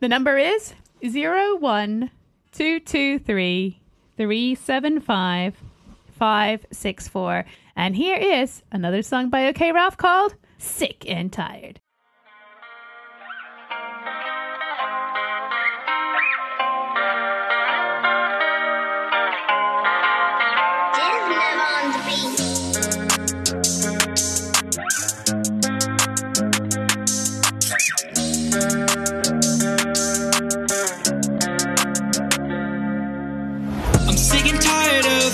The 0.00 0.08
number 0.08 0.36
is 0.36 0.74
zero 1.08 1.56
one 1.56 2.10
two 2.52 2.80
two 2.80 3.20
three 3.20 3.80
three 4.18 4.54
seven 4.56 5.00
five. 5.00 5.54
564. 6.14 7.44
And 7.76 7.96
here 7.96 8.16
is 8.16 8.62
another 8.72 9.02
song 9.02 9.30
by 9.30 9.46
OK 9.48 9.72
Raf 9.72 9.96
called 9.96 10.34
Sick 10.58 11.04
and 11.08 11.32
Tired. 11.32 11.80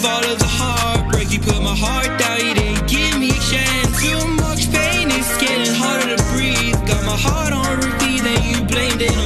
of 0.00 0.06
all 0.06 0.24
of 0.24 0.38
the 0.38 0.46
heartbreak. 0.46 1.30
You 1.30 1.40
put 1.40 1.60
my 1.62 1.76
heart 1.76 2.18
down, 2.18 2.38
you 2.40 2.54
didn't 2.54 2.88
give 2.88 3.18
me 3.18 3.30
a 3.30 3.40
chance. 3.52 3.92
Too 4.00 4.22
much 4.40 4.70
pain, 4.72 5.08
it's 5.10 5.36
getting 5.38 5.74
harder 5.74 6.16
to 6.16 6.22
breathe. 6.32 6.74
Got 6.88 7.04
my 7.04 7.16
heart 7.16 7.52
on 7.52 7.76
repeat, 7.84 8.22
then 8.22 8.40
you 8.48 8.56
blamed 8.64 9.02
it 9.02 9.19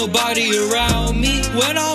nobody 0.00 0.56
around 0.56 1.20
me. 1.20 1.42
When 1.60 1.76
I'm 1.76 1.89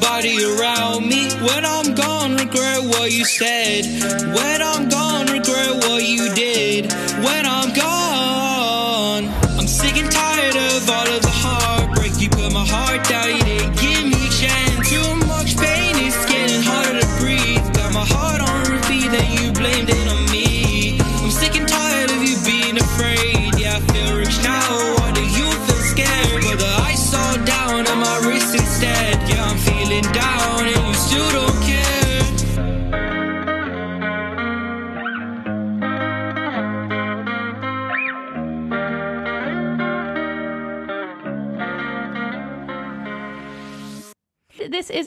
nobody 0.00 0.44
around 0.44 1.06
me. 1.06 1.28
When 1.46 1.64
I'm 1.64 1.94
gone, 1.94 2.36
regret 2.36 2.82
what 2.84 3.12
you 3.12 3.24
said. 3.24 3.84
When 4.34 4.62
I'm 4.62 4.88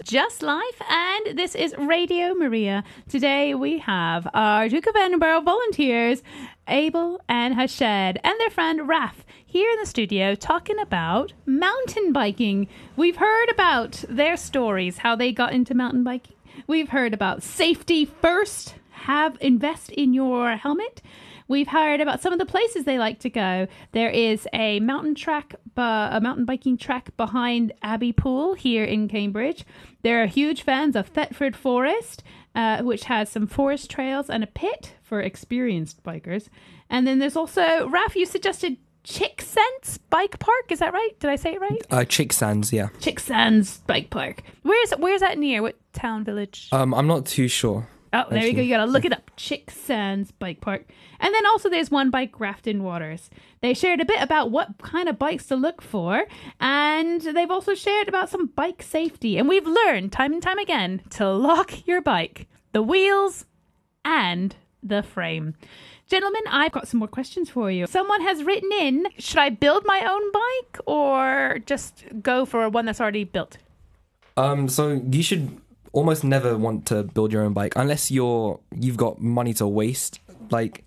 Just 0.04 0.44
Life 0.44 0.82
and 0.89 1.38
this 1.38 1.56
is 1.56 1.74
Radio 1.78 2.34
Maria. 2.34 2.84
Today 3.08 3.56
we 3.56 3.78
have 3.80 4.28
our 4.34 4.68
Duke 4.68 4.86
of 4.86 4.98
Edinburgh 4.98 5.42
volunteers, 5.42 6.22
Abel 6.68 7.22
and 7.30 7.56
Harshad, 7.56 8.18
and 8.22 8.39
their 8.39 8.50
friend 8.50 8.86
Raf 8.86 9.24
here 9.46 9.72
in 9.72 9.80
the 9.80 9.86
studio 9.86 10.36
talking 10.36 10.78
about 10.78 11.32
mountain 11.46 12.12
biking. 12.12 12.68
We've 12.98 13.16
heard 13.16 13.50
about 13.50 14.04
their 14.10 14.36
stories, 14.36 14.98
how 14.98 15.16
they 15.16 15.32
got 15.32 15.54
into 15.54 15.74
mountain 15.74 16.04
biking. 16.04 16.36
We've 16.68 16.89
heard 16.89 17.13
about 17.13 17.42
safety 17.42 18.04
first, 18.04 18.76
have 18.92 19.38
invest 19.39 19.89
in 19.89 20.13
your 20.13 20.58
helmet. 20.58 21.02
We've 21.47 21.67
heard 21.67 22.01
about 22.01 22.21
some 22.21 22.34
of 22.34 22.39
the 22.39 22.45
places 22.45 22.86
they 22.86 22.97
like 22.97 23.19
to 23.19 23.29
go. 23.29 23.67
There 23.91 24.10
is 24.10 24.47
a 24.53 24.79
mountain 24.79 25.15
track, 25.15 25.56
bu- 25.75 25.82
a 25.82 26.19
mountain 26.21 26.45
biking 26.45 26.77
track 26.77 27.15
behind 27.17 27.73
Abbey 27.82 28.13
Pool 28.13 28.53
here 28.53 28.84
in 28.84 29.08
Cambridge. 29.08 29.65
They're 30.01 30.25
huge 30.27 30.63
fans 30.63 30.95
of 30.95 31.08
Thetford 31.08 31.56
Forest, 31.56 32.23
uh, 32.56 32.82
which 32.84 33.06
has 33.06 33.29
some 33.29 33.47
forest 33.47 33.89
trails 33.89 34.29
and 34.29 34.43
a 34.43 34.47
pit 34.47 34.95
for 35.01 35.21
experienced 35.21 36.03
bikers. 36.03 36.49
And 36.89 37.06
then 37.08 37.19
there's 37.19 37.36
also, 37.36 37.88
Raf, 37.89 38.15
you 38.15 38.25
suggested 38.25 38.77
Chick 39.03 39.41
Sense 39.41 39.97
Bike 40.10 40.39
Park. 40.39 40.71
Is 40.71 40.79
that 40.79 40.93
right? 40.93 41.19
Did 41.19 41.29
I 41.29 41.36
say 41.36 41.53
it 41.56 41.62
right? 41.62 41.82
Uh, 41.91 42.06
Chicksands, 42.06 42.71
yeah. 42.71 42.88
Chicksands 43.01 43.79
Bike 43.79 44.10
Park. 44.10 44.43
Where's 44.62 44.91
where's 44.91 45.19
that 45.19 45.38
near? 45.38 45.62
What 45.62 45.75
town, 45.91 46.23
village? 46.23 46.69
Um, 46.71 46.93
I'm 46.93 47.08
not 47.08 47.25
too 47.25 47.47
sure. 47.49 47.88
Oh, 48.13 48.25
there 48.29 48.45
you 48.45 48.53
go. 48.53 48.62
You 48.62 48.69
gotta 48.69 48.89
look 48.89 49.06
it 49.06 49.12
up. 49.12 49.32
Chicksands 49.36 50.32
Bike 50.32 50.62
Park. 50.62 50.86
And 51.24 51.34
then 51.34 51.46
also 51.46 51.70
there's 51.70 51.90
one 51.90 52.10
by 52.10 52.28
Grafham 52.28 52.82
Waters. 52.82 53.30
They 53.62 53.74
shared 53.74 54.02
a 54.02 54.06
bit 54.06 54.22
about 54.22 54.52
what 54.52 54.78
kind 54.80 55.08
of 55.08 55.18
bikes 55.18 55.48
to 55.48 55.56
look 55.56 55.82
for, 55.82 56.26
and 56.60 57.22
they've 57.22 57.50
also 57.50 57.76
shared 57.76 58.10
about 58.10 58.30
some 58.30 58.48
bike 58.48 58.84
safety. 58.84 59.38
And 59.38 59.48
we've 59.48 59.66
learned 59.66 60.12
time 60.12 60.34
and 60.34 60.44
time 60.44 60.60
again 60.60 61.02
to 61.12 61.32
lock 61.32 61.88
your 61.88 62.02
bike, 62.02 62.48
the 62.74 62.84
wheels, 62.84 63.46
and 64.04 64.54
the 64.84 65.02
frame. 65.02 65.56
Gentlemen, 66.08 66.42
I've 66.50 66.74
got 66.74 66.90
some 66.90 67.00
more 67.00 67.08
questions 67.08 67.50
for 67.50 67.72
you. 67.72 67.88
Someone 67.88 68.22
has 68.22 68.44
written 68.44 68.70
in 68.74 69.08
Should 69.18 69.40
I 69.40 69.50
build 69.50 69.86
my 69.86 70.06
own 70.06 70.32
bike 70.34 70.82
or 70.86 71.60
just 71.66 72.04
go 72.22 72.46
for 72.46 72.68
one 72.68 72.86
that's 72.86 73.00
already 73.00 73.24
built? 73.24 73.58
Um, 74.36 74.68
so 74.68 75.02
you 75.10 75.24
should 75.24 75.58
almost 75.94 76.26
never 76.26 76.58
want 76.58 76.86
to 76.88 77.04
build 77.04 77.32
your 77.32 77.44
own 77.44 77.54
bike 77.54 77.74
unless 77.78 78.12
you're 78.12 78.60
you've 78.78 78.98
got 78.98 79.22
money 79.22 79.54
to 79.54 79.66
waste. 79.66 80.20
Like, 80.50 80.84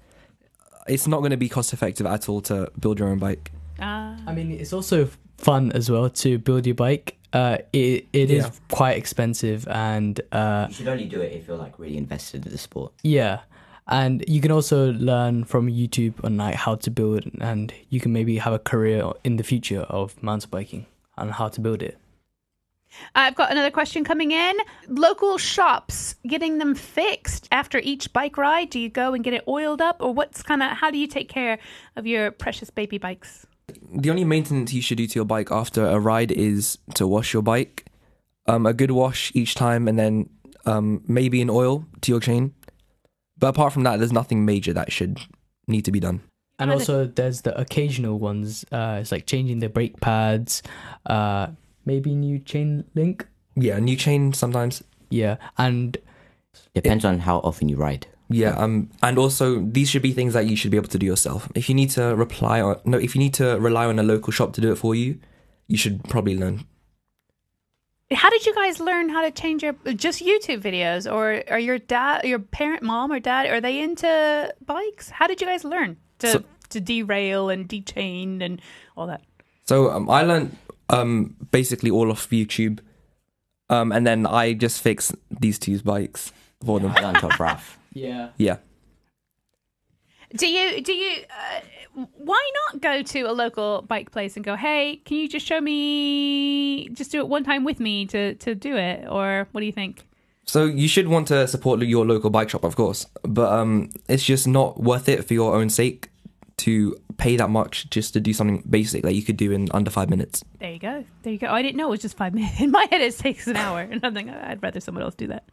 it's 0.89 1.07
not 1.07 1.19
going 1.19 1.31
to 1.33 1.37
be 1.37 1.49
cost 1.49 1.73
effective 1.73 2.07
at 2.07 2.29
all 2.29 2.41
to 2.43 2.71
build 2.79 2.99
your 2.99 3.09
own 3.09 3.19
bike. 3.19 3.53
Ah. 3.81 4.17
I 4.27 4.33
mean, 4.35 4.51
it's 4.53 4.73
also 4.73 5.09
fun 5.39 5.73
as 5.73 5.91
well 5.91 6.09
to 6.11 6.39
build 6.39 6.67
your 6.67 6.75
bike. 6.75 7.17
Uh, 7.33 7.59
it 7.73 8.07
it 8.13 8.31
is 8.31 8.45
Yeah. 8.45 8.51
quite 8.71 8.97
expensive, 8.97 9.67
and 9.69 10.21
uh, 10.33 10.67
You 10.69 10.75
should 10.75 10.89
only 10.89 11.05
do 11.07 11.21
it 11.21 11.33
if 11.33 11.47
you're 11.47 11.59
like 11.59 11.79
really 11.79 11.97
invested 11.99 12.47
in 12.47 12.53
the 12.53 12.59
sport. 12.59 12.93
yeah, 13.03 13.41
and 13.89 14.25
you 14.27 14.41
can 14.41 14.51
also 14.53 14.93
learn 14.93 15.45
from 15.45 15.69
YouTube 15.69 16.15
on 16.25 16.37
like 16.39 16.55
how 16.55 16.77
to 16.77 16.91
build, 16.91 17.25
and 17.41 17.73
you 17.91 18.01
can 18.01 18.13
maybe 18.13 18.39
have 18.39 18.55
a 18.55 18.59
career 18.59 19.11
in 19.25 19.37
the 19.37 19.43
future 19.45 19.81
of 19.91 20.21
mountain 20.23 20.49
biking 20.51 20.87
and 21.19 21.33
how 21.33 21.49
to 21.49 21.61
build 21.61 21.83
it. 21.83 21.99
I've 23.15 23.35
got 23.35 23.51
another 23.51 23.71
question 23.71 24.05
coming 24.05 24.33
in. 24.33 24.57
Local 24.89 25.39
shops 25.39 26.15
getting 26.27 26.59
them 26.59 26.75
fixed 26.75 27.49
after 27.51 27.79
each 27.79 28.13
bike 28.13 28.37
ride. 28.37 28.71
Do 28.71 28.79
you 28.79 28.89
go 28.89 29.15
and 29.15 29.25
get 29.25 29.35
it 29.35 29.45
oiled 29.49 29.81
up, 29.81 29.97
or 30.01 30.13
what's 30.13 30.43
kind 30.43 30.63
of 30.63 30.71
how 30.71 30.91
do 30.91 30.99
you 30.99 31.07
take 31.07 31.29
care 31.29 31.59
of 31.97 32.07
your 32.07 32.31
precious 32.31 32.71
baby 32.71 32.99
bikes? 32.99 33.47
The 33.95 34.11
only 34.11 34.25
maintenance 34.25 34.73
you 34.73 34.83
should 34.83 34.99
do 34.99 35.07
to 35.07 35.15
your 35.15 35.25
bike 35.25 35.51
after 35.51 35.85
a 35.85 35.99
ride 35.99 36.31
is 36.31 36.79
to 36.95 37.07
wash 37.07 37.33
your 37.33 37.43
bike. 37.43 37.87
Um, 38.47 38.65
a 38.65 38.73
good 38.73 38.93
wash 38.93 39.33
each 39.35 39.55
time, 39.57 39.89
and 39.89 39.99
then 39.99 40.31
um, 40.67 41.03
maybe 41.09 41.43
an 41.43 41.51
oil 41.51 41.85
to 42.03 42.13
your 42.13 42.21
chain. 42.21 42.55
But 43.39 43.49
apart 43.49 43.73
from 43.73 43.83
that, 43.83 43.99
there's 43.99 44.13
nothing 44.13 44.45
major 44.45 44.73
that 44.73 44.93
should 44.93 45.21
need 45.67 45.85
to 45.85 45.93
be 45.93 46.01
done. 46.01 46.23
And 46.59 46.71
also, 46.71 47.07
there's 47.07 47.43
the 47.43 47.59
occasional 47.59 48.19
ones. 48.19 48.65
Uh, 48.73 48.99
it's 49.01 49.13
like 49.13 49.27
changing 49.27 49.59
the 49.59 49.69
brake 49.69 50.01
pads, 50.01 50.63
uh, 51.05 51.49
maybe 51.87 52.15
new 52.15 52.39
chain 52.39 52.85
link. 52.95 53.27
Yeah, 53.55 53.79
new 53.79 53.97
chain 53.97 54.33
sometimes. 54.35 54.85
Yeah, 55.09 55.37
and 55.57 55.97
Depends 56.75 57.05
on 57.05 57.21
how 57.21 57.39
often 57.39 57.69
you 57.69 57.77
ride. 57.77 58.07
Yeah, 58.29 58.51
um, 58.57 58.91
and 59.03 59.19
also 59.19 59.61
these 59.61 59.89
should 59.89 60.03
be 60.03 60.13
things 60.13 60.35
that 60.35 60.47
you 60.47 60.57
should 60.57 60.71
be 60.71 60.77
able 60.77 60.89
to 60.89 60.99
do 60.99 61.07
yourself. 61.07 61.49
If 61.55 61.69
you 61.69 61.75
need 61.75 61.91
to 61.91 62.15
reply 62.17 62.61
on 62.61 62.81
no, 62.85 62.99
if 62.99 63.15
you 63.15 63.19
need 63.21 63.35
to 63.35 63.59
rely 63.61 63.87
on 63.87 63.99
a 63.99 64.03
local 64.03 64.33
shop 64.33 64.53
to 64.55 64.61
do 64.61 64.73
it 64.73 64.77
for 64.77 64.95
you, 64.95 65.19
you 65.69 65.77
should 65.77 66.03
probably 66.05 66.37
learn. 66.37 66.67
How 68.13 68.31
did 68.31 68.47
you 68.47 68.55
guys 68.55 68.79
learn 68.79 69.09
how 69.09 69.23
to 69.23 69.31
change 69.31 69.63
your 69.63 69.75
just 69.95 70.23
YouTube 70.25 70.61
videos, 70.63 71.11
or 71.11 71.43
are 71.51 71.59
your 71.59 71.79
dad, 71.79 72.25
your 72.25 72.39
parent, 72.39 72.83
mom, 72.83 73.11
or 73.13 73.21
dad, 73.21 73.47
are 73.47 73.61
they 73.61 73.81
into 73.81 74.53
bikes? 74.65 75.11
How 75.11 75.27
did 75.27 75.41
you 75.41 75.47
guys 75.47 75.65
learn 75.65 75.97
to 76.21 76.29
So- 76.29 76.45
to 76.71 76.81
derail 76.81 77.49
and 77.49 77.69
dechain 77.69 78.43
and 78.43 78.61
all 78.97 79.07
that? 79.07 79.23
So 79.65 79.91
um, 79.91 80.09
I 80.11 80.23
learned 80.23 80.57
um, 80.89 81.37
basically 81.51 81.91
all 81.91 82.11
off 82.11 82.29
YouTube, 82.31 82.81
um, 83.71 83.93
and 83.93 84.07
then 84.07 84.27
I 84.27 84.53
just 84.53 84.81
fix 84.83 85.13
these 85.41 85.59
two 85.59 85.79
bikes 85.81 86.33
for 86.65 86.81
them. 86.81 86.93
Right 86.93 87.05
on 87.05 87.15
top, 87.15 87.39
Raf. 87.39 87.79
yeah, 87.93 88.31
Yeah, 88.39 88.57
Do 90.37 90.47
you 90.47 90.81
do 90.83 90.93
you 90.93 91.23
uh, 91.31 91.61
why 92.17 92.51
not 92.73 92.83
go 92.83 93.03
to 93.03 93.21
a 93.23 93.33
local 93.33 93.83
bike 93.89 94.11
place 94.11 94.37
and 94.37 94.45
go, 94.45 94.55
"Hey, 94.57 95.01
can 95.05 95.17
you 95.17 95.29
just 95.29 95.47
show 95.47 95.61
me 95.61 96.89
just 96.91 97.11
do 97.13 97.19
it 97.19 97.29
one 97.29 97.45
time 97.45 97.65
with 97.65 97.81
me 97.81 98.07
to 98.07 98.35
to 98.35 98.55
do 98.55 98.77
it?" 98.77 99.07
Or 99.09 99.49
what 99.53 99.61
do 99.61 99.67
you 99.67 99.73
think? 99.73 100.05
So 100.45 100.65
you 100.67 100.87
should 100.89 101.09
want 101.09 101.27
to 101.29 101.49
support 101.49 101.81
your 101.83 102.07
local 102.07 102.31
bike 102.31 102.51
shop, 102.51 102.63
of 102.65 102.77
course, 102.77 103.07
but 103.25 103.53
um, 103.53 103.91
it's 104.09 104.23
just 104.25 104.47
not 104.47 104.81
worth 104.81 105.09
it 105.09 105.25
for 105.25 105.35
your 105.35 105.55
own 105.57 105.69
sake 105.71 106.09
to 106.59 106.97
pay 107.19 107.37
that 107.37 107.51
much 107.51 107.89
just 107.91 108.13
to 108.15 108.21
do 108.21 108.33
something 108.33 108.63
basic 108.69 109.03
that 109.03 109.15
you 109.15 109.23
could 109.23 109.37
do 109.37 109.53
in 109.53 109.69
under 109.73 109.91
five 109.91 110.11
minutes. 110.11 110.45
There 110.59 110.73
you 110.73 110.79
go. 110.79 111.05
There 111.23 111.33
you 111.33 111.39
go. 111.39 111.49
Oh, 111.49 111.55
I 111.55 111.63
didn't 111.63 111.77
know 111.77 111.89
it 111.89 111.91
was 111.91 112.01
just 112.01 112.17
5 112.17 112.35
minutes. 112.35 112.61
In 112.61 112.71
my 112.71 112.87
head 112.91 113.01
it 113.01 113.17
takes 113.19 113.47
an 113.47 113.57
hour 113.57 113.81
and 113.81 114.05
I'm 114.05 114.15
like, 114.15 114.29
I'd 114.29 114.63
rather 114.63 114.81
someone 114.81 115.03
else 115.05 115.15
do 115.15 115.27
that. 115.29 115.49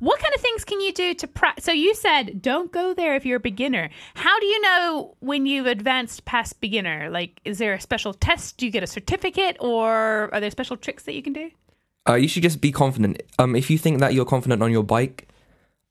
What 0.00 0.18
kind 0.18 0.34
of 0.34 0.40
things 0.40 0.64
can 0.64 0.80
you 0.80 0.92
do 0.92 1.14
to 1.14 1.26
practice? 1.26 1.64
So 1.64 1.72
you 1.72 1.94
said 1.94 2.42
don't 2.42 2.72
go 2.72 2.94
there 2.94 3.14
if 3.14 3.24
you're 3.24 3.36
a 3.36 3.40
beginner. 3.40 3.90
How 4.14 4.38
do 4.40 4.46
you 4.46 4.60
know 4.60 5.16
when 5.20 5.46
you've 5.46 5.66
advanced 5.66 6.24
past 6.24 6.60
beginner? 6.60 7.10
Like, 7.10 7.40
is 7.44 7.58
there 7.58 7.74
a 7.74 7.80
special 7.80 8.12
test? 8.12 8.56
Do 8.56 8.66
you 8.66 8.72
get 8.72 8.82
a 8.82 8.86
certificate, 8.88 9.56
or 9.60 10.30
are 10.32 10.40
there 10.40 10.50
special 10.50 10.76
tricks 10.76 11.04
that 11.04 11.14
you 11.14 11.22
can 11.22 11.32
do? 11.32 11.50
Uh, 12.08 12.14
you 12.14 12.28
should 12.28 12.42
just 12.42 12.60
be 12.60 12.72
confident. 12.72 13.22
Um, 13.38 13.54
if 13.56 13.70
you 13.70 13.78
think 13.78 14.00
that 14.00 14.14
you're 14.14 14.24
confident 14.24 14.62
on 14.62 14.72
your 14.72 14.82
bike, 14.82 15.28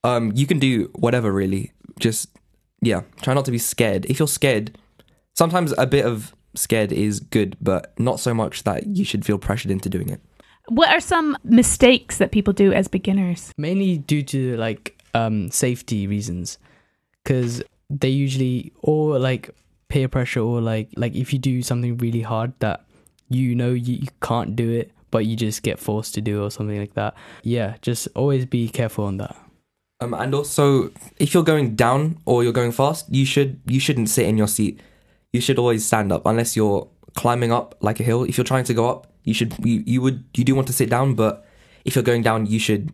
um, 0.03 0.31
you 0.35 0.45
can 0.45 0.59
do 0.59 0.89
whatever 0.93 1.31
really. 1.31 1.71
Just 1.99 2.29
yeah, 2.81 3.01
try 3.21 3.33
not 3.33 3.45
to 3.45 3.51
be 3.51 3.57
scared. 3.57 4.05
If 4.05 4.19
you're 4.19 4.27
scared, 4.27 4.77
sometimes 5.33 5.73
a 5.77 5.85
bit 5.85 6.05
of 6.05 6.33
scared 6.55 6.91
is 6.91 7.19
good, 7.19 7.57
but 7.61 7.97
not 7.99 8.19
so 8.19 8.33
much 8.33 8.63
that 8.63 8.85
you 8.87 9.03
should 9.05 9.25
feel 9.25 9.37
pressured 9.37 9.71
into 9.71 9.89
doing 9.89 10.09
it. 10.09 10.21
What 10.69 10.89
are 10.89 10.99
some 11.01 11.37
mistakes 11.43 12.17
that 12.17 12.31
people 12.31 12.53
do 12.53 12.71
as 12.71 12.87
beginners? 12.87 13.51
mainly 13.57 13.97
due 13.97 14.23
to 14.23 14.55
like 14.57 14.97
um 15.13 15.51
safety 15.51 16.07
reasons 16.07 16.57
because 17.23 17.61
they 17.89 18.09
usually 18.09 18.71
or 18.81 19.19
like 19.19 19.49
peer 19.89 20.07
pressure 20.07 20.39
or 20.39 20.61
like 20.61 20.89
like 20.95 21.13
if 21.15 21.33
you 21.33 21.37
do 21.39 21.61
something 21.61 21.97
really 21.97 22.21
hard 22.21 22.51
that 22.59 22.83
you 23.29 23.53
know 23.53 23.69
you, 23.71 23.95
you 23.95 24.07
can't 24.21 24.55
do 24.55 24.71
it 24.71 24.91
but 25.11 25.25
you 25.27 25.35
just 25.35 25.61
get 25.61 25.77
forced 25.77 26.15
to 26.15 26.21
do 26.21 26.41
or 26.43 26.49
something 26.49 26.79
like 26.79 26.95
that 26.95 27.13
yeah 27.43 27.75
just 27.81 28.07
always 28.15 28.45
be 28.45 28.67
careful 28.69 29.05
on 29.05 29.17
that 29.17 29.35
Um, 30.01 30.13
and 30.15 30.33
also, 30.33 30.89
if 31.19 31.33
you're 31.33 31.43
going 31.43 31.75
down 31.75 32.17
or 32.25 32.43
you're 32.43 32.51
going 32.61 32.71
fast, 32.73 33.05
you 33.13 33.25
should 33.25 33.61
you 33.67 33.79
shouldn't 33.79 34.09
sit 34.09 34.25
in 34.25 34.37
your 34.37 34.47
seat. 34.49 34.79
You 35.33 35.41
should 35.41 35.59
always 35.59 35.85
stand 35.85 36.11
up 36.11 36.25
unless 36.25 36.55
you're 36.55 36.87
climbing 37.15 37.51
up 37.51 37.75
like 37.81 37.99
a 37.99 38.03
hill. 38.03 38.23
If 38.23 38.37
you're 38.37 38.45
trying 38.45 38.63
to 38.65 38.73
go 38.73 38.89
up, 38.89 39.07
you 39.23 39.33
should 39.33 39.53
you, 39.65 39.83
you 39.85 40.01
would 40.01 40.23
you 40.35 40.43
do 40.43 40.55
want 40.55 40.67
to 40.67 40.73
sit 40.73 40.89
down, 40.89 41.15
but 41.15 41.45
if 41.85 41.95
you're 41.95 42.03
going 42.03 42.21
down, 42.21 42.45
you 42.45 42.59
should 42.59 42.91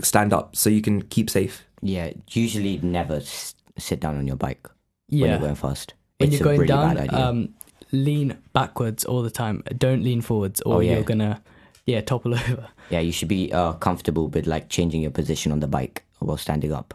stand 0.00 0.32
up 0.32 0.54
so 0.56 0.70
you 0.70 0.80
can 0.82 1.02
keep 1.02 1.28
safe. 1.28 1.64
Yeah, 1.82 2.12
usually 2.30 2.78
never 2.78 3.16
s- 3.16 3.54
sit 3.78 4.00
down 4.00 4.16
on 4.18 4.26
your 4.26 4.36
bike 4.36 4.68
when 5.08 5.30
you're 5.30 5.38
going 5.38 5.54
fast. 5.54 5.94
when 6.18 6.28
It's 6.28 6.38
you're 6.40 6.46
a 6.46 6.50
going 6.50 6.60
really 6.60 6.68
down 6.68 6.94
bad 6.96 7.08
idea. 7.08 7.18
um 7.26 7.48
lean 7.92 8.36
backwards 8.52 9.04
all 9.06 9.22
the 9.22 9.30
time 9.30 9.62
don't 9.78 10.02
lean 10.04 10.20
forwards 10.20 10.60
or 10.62 10.74
Oh, 10.76 10.80
yeah. 10.80 10.94
you're 10.94 11.02
gonna 11.04 11.42
yeah 11.86 12.02
topple 12.02 12.34
over 12.40 12.68
yeah, 12.90 13.00
you 13.00 13.12
should 13.12 13.28
be 13.28 13.50
uh, 13.52 13.72
comfortable 13.74 14.28
with 14.28 14.46
like 14.46 14.68
changing 14.68 15.00
your 15.02 15.10
position 15.10 15.52
on 15.52 15.60
the 15.60 15.66
bike 15.68 16.04
while 16.20 16.36
standing 16.36 16.72
up. 16.72 16.94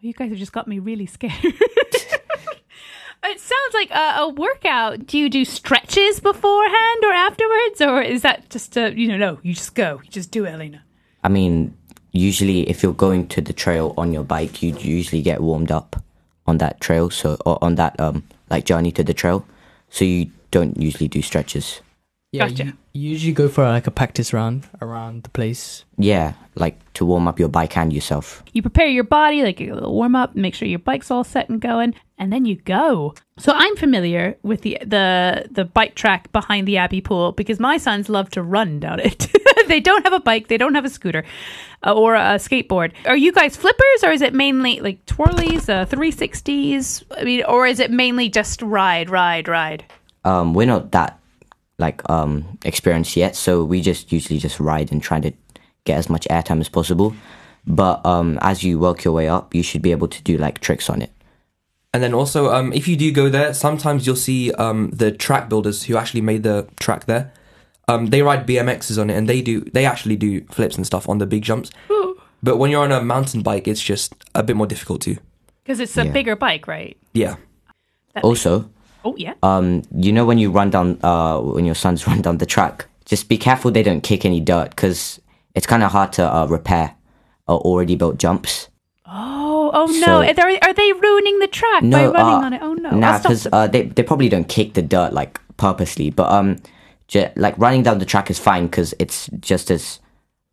You 0.00 0.12
guys 0.12 0.30
have 0.30 0.38
just 0.38 0.52
got 0.52 0.66
me 0.68 0.78
really 0.80 1.06
scared. 1.06 1.32
it 3.24 3.40
sounds 3.40 3.74
like 3.74 3.90
a, 3.90 4.22
a 4.22 4.28
workout. 4.28 5.06
Do 5.06 5.18
you 5.18 5.28
do 5.28 5.44
stretches 5.44 6.20
beforehand 6.20 7.04
or 7.04 7.12
afterwards, 7.12 7.80
or 7.80 8.02
is 8.02 8.22
that 8.22 8.50
just 8.50 8.76
a 8.76 8.92
you 8.98 9.08
know 9.08 9.16
no? 9.16 9.38
You 9.42 9.54
just 9.54 9.74
go, 9.74 10.00
you 10.04 10.10
just 10.10 10.30
do 10.30 10.44
it, 10.44 10.50
Elena. 10.50 10.82
I 11.24 11.28
mean, 11.28 11.76
usually 12.12 12.68
if 12.68 12.82
you're 12.82 12.92
going 12.92 13.28
to 13.28 13.40
the 13.40 13.52
trail 13.52 13.94
on 13.96 14.12
your 14.12 14.24
bike, 14.24 14.62
you 14.62 14.74
usually 14.76 15.22
get 15.22 15.40
warmed 15.40 15.70
up 15.70 16.02
on 16.46 16.58
that 16.58 16.80
trail, 16.80 17.10
so 17.10 17.36
or 17.46 17.62
on 17.62 17.76
that 17.76 17.98
um 18.00 18.24
like 18.50 18.64
journey 18.64 18.92
to 18.92 19.04
the 19.04 19.14
trail. 19.14 19.46
So 19.90 20.04
you 20.04 20.30
don't 20.50 20.76
usually 20.76 21.08
do 21.08 21.22
stretches. 21.22 21.80
yeah 22.32 22.48
Gotcha. 22.48 22.64
you, 22.64 22.72
you 22.92 23.10
usually 23.10 23.32
go 23.32 23.48
for 23.48 23.64
like 23.64 23.86
a 23.86 23.90
practice 23.90 24.32
round 24.32 24.66
around 24.80 25.22
the 25.22 25.30
place 25.30 25.84
Yeah, 25.96 26.34
like 26.54 26.76
to 26.94 27.06
warm 27.06 27.26
up 27.26 27.38
your 27.38 27.48
bike 27.48 27.76
and 27.76 27.92
yourself. 27.92 28.42
You 28.52 28.60
prepare 28.60 28.86
your 28.86 29.04
body, 29.04 29.42
like 29.42 29.60
a 29.60 29.72
little 29.72 29.94
warm 29.94 30.14
up, 30.14 30.34
make 30.36 30.54
sure 30.54 30.68
your 30.68 30.78
bike's 30.78 31.10
all 31.10 31.24
set 31.24 31.48
and 31.48 31.60
going, 31.60 31.94
and 32.18 32.32
then 32.32 32.44
you 32.44 32.56
go. 32.56 33.14
So 33.38 33.52
I'm 33.54 33.76
familiar 33.76 34.36
with 34.42 34.60
the 34.60 34.78
the 34.84 35.46
the 35.50 35.64
bike 35.64 35.94
track 35.94 36.30
behind 36.32 36.68
the 36.68 36.76
Abbey 36.76 37.00
Pool 37.00 37.32
because 37.32 37.58
my 37.58 37.78
sons 37.78 38.08
love 38.08 38.28
to 38.30 38.42
run 38.42 38.80
down 38.80 39.00
it. 39.00 39.28
they 39.68 39.80
don't 39.80 40.04
have 40.04 40.12
a 40.12 40.20
bike, 40.20 40.48
they 40.48 40.58
don't 40.58 40.74
have 40.74 40.84
a 40.84 40.90
scooter 40.90 41.24
uh, 41.86 41.94
or 41.94 42.14
a 42.14 42.36
skateboard. 42.36 42.92
Are 43.06 43.16
you 43.16 43.32
guys 43.32 43.56
flippers, 43.56 44.04
or 44.04 44.10
is 44.10 44.20
it 44.20 44.34
mainly 44.34 44.80
like 44.80 45.04
twirlies, 45.06 45.68
uh, 45.68 45.86
360s? 45.86 47.04
I 47.16 47.24
mean, 47.24 47.44
or 47.44 47.66
is 47.66 47.80
it 47.80 47.90
mainly 47.90 48.28
just 48.28 48.60
ride, 48.60 49.08
ride, 49.08 49.48
ride? 49.48 49.84
Um, 50.24 50.54
we're 50.54 50.66
not 50.66 50.92
that 50.92 51.18
like 51.86 51.98
um 52.10 52.32
experienced 52.64 53.16
yet, 53.16 53.36
so 53.36 53.50
we 53.72 53.80
just 53.82 54.12
usually 54.12 54.38
just 54.38 54.58
ride 54.60 54.88
and 54.92 55.02
try 55.02 55.20
to 55.20 55.30
get 55.84 55.98
as 55.98 56.08
much 56.08 56.24
airtime 56.30 56.60
as 56.60 56.68
possible. 56.68 57.12
But 57.66 58.04
um, 58.06 58.38
as 58.40 58.62
you 58.64 58.78
work 58.78 59.04
your 59.04 59.14
way 59.14 59.28
up, 59.28 59.54
you 59.54 59.62
should 59.62 59.82
be 59.82 59.92
able 59.96 60.08
to 60.08 60.20
do 60.22 60.36
like 60.36 60.58
tricks 60.60 60.88
on 60.90 61.02
it. 61.02 61.10
And 61.94 62.02
then 62.02 62.14
also, 62.14 62.50
um, 62.52 62.72
if 62.72 62.88
you 62.88 62.96
do 62.96 63.12
go 63.12 63.28
there, 63.28 63.52
sometimes 63.54 64.06
you'll 64.06 64.16
see 64.30 64.50
um, 64.64 64.90
the 65.02 65.12
track 65.12 65.48
builders 65.48 65.84
who 65.84 65.96
actually 65.96 66.22
made 66.22 66.42
the 66.42 66.66
track 66.80 67.04
there. 67.06 67.24
Um, 67.88 68.06
they 68.06 68.22
ride 68.22 68.46
BMXs 68.46 68.98
on 69.00 69.10
it, 69.10 69.16
and 69.18 69.28
they 69.28 69.42
do 69.42 69.60
they 69.74 69.84
actually 69.84 70.16
do 70.16 70.40
flips 70.50 70.76
and 70.76 70.86
stuff 70.86 71.08
on 71.08 71.18
the 71.18 71.26
big 71.26 71.42
jumps. 71.42 71.70
But 72.42 72.56
when 72.56 72.70
you're 72.70 72.82
on 72.82 72.92
a 72.92 73.02
mountain 73.02 73.42
bike, 73.42 73.68
it's 73.68 73.82
just 73.82 74.14
a 74.34 74.42
bit 74.42 74.56
more 74.56 74.66
difficult 74.66 75.02
too. 75.02 75.16
Because 75.62 75.78
it's 75.80 75.96
a 75.98 76.04
Yeah. 76.04 76.12
bigger 76.12 76.34
bike, 76.36 76.66
right? 76.66 76.96
Yeah. 77.14 77.36
That 78.14 78.24
Also, 78.24 78.68
Oh 79.04 79.14
yeah. 79.16 79.34
um, 79.42 79.82
you 79.96 80.12
know 80.12 80.24
when 80.24 80.38
you 80.38 80.50
run 80.50 80.70
down, 80.70 80.98
uh, 81.02 81.38
when 81.40 81.64
your 81.64 81.74
sons 81.74 82.06
run 82.10 82.22
down 82.22 82.38
the 82.38 82.46
track, 82.46 82.86
just 83.04 83.28
be 83.28 83.36
careful 83.38 83.70
they 83.70 83.82
don't 83.82 84.02
kick 84.02 84.24
any 84.24 84.40
dirt 84.40 84.70
because 84.70 85.20
it's 85.54 85.66
kind 85.66 85.82
of 85.82 85.90
hard 85.92 86.12
to 86.14 86.22
uh, 86.34 86.46
repair 86.46 86.94
uh, 87.48 87.56
already 87.56 87.96
built 87.96 88.18
jumps. 88.18 88.68
Oh, 89.06 89.70
oh 89.74 89.86
no! 89.86 89.92
So- 90.06 90.22
are, 90.22 90.32
they, 90.34 90.58
are 90.60 90.72
they 90.72 90.92
ruining 90.92 91.38
the 91.40 91.48
track 91.48 91.82
by 91.82 92.06
running 92.06 92.14
uh, 92.16 92.46
on 92.46 92.52
it? 92.54 92.62
Oh 92.62 92.74
no! 92.74 92.90
Nah, 92.90 93.18
because 93.18 93.46
uh, 93.52 93.66
they 93.66 93.82
they 93.82 94.02
probably 94.02 94.28
don't 94.28 94.48
kick 94.48 94.74
the 94.74 94.82
dirt 94.82 95.12
like 95.12 95.40
purposely, 95.56 96.10
but 96.10 96.30
um, 96.32 96.56
ju- 97.08 97.28
like 97.36 97.58
running 97.58 97.82
down 97.82 97.98
the 97.98 98.04
track 98.06 98.30
is 98.30 98.38
fine 98.38 98.66
because 98.66 98.94
it's 98.98 99.28
just 99.40 99.70
as 99.70 100.00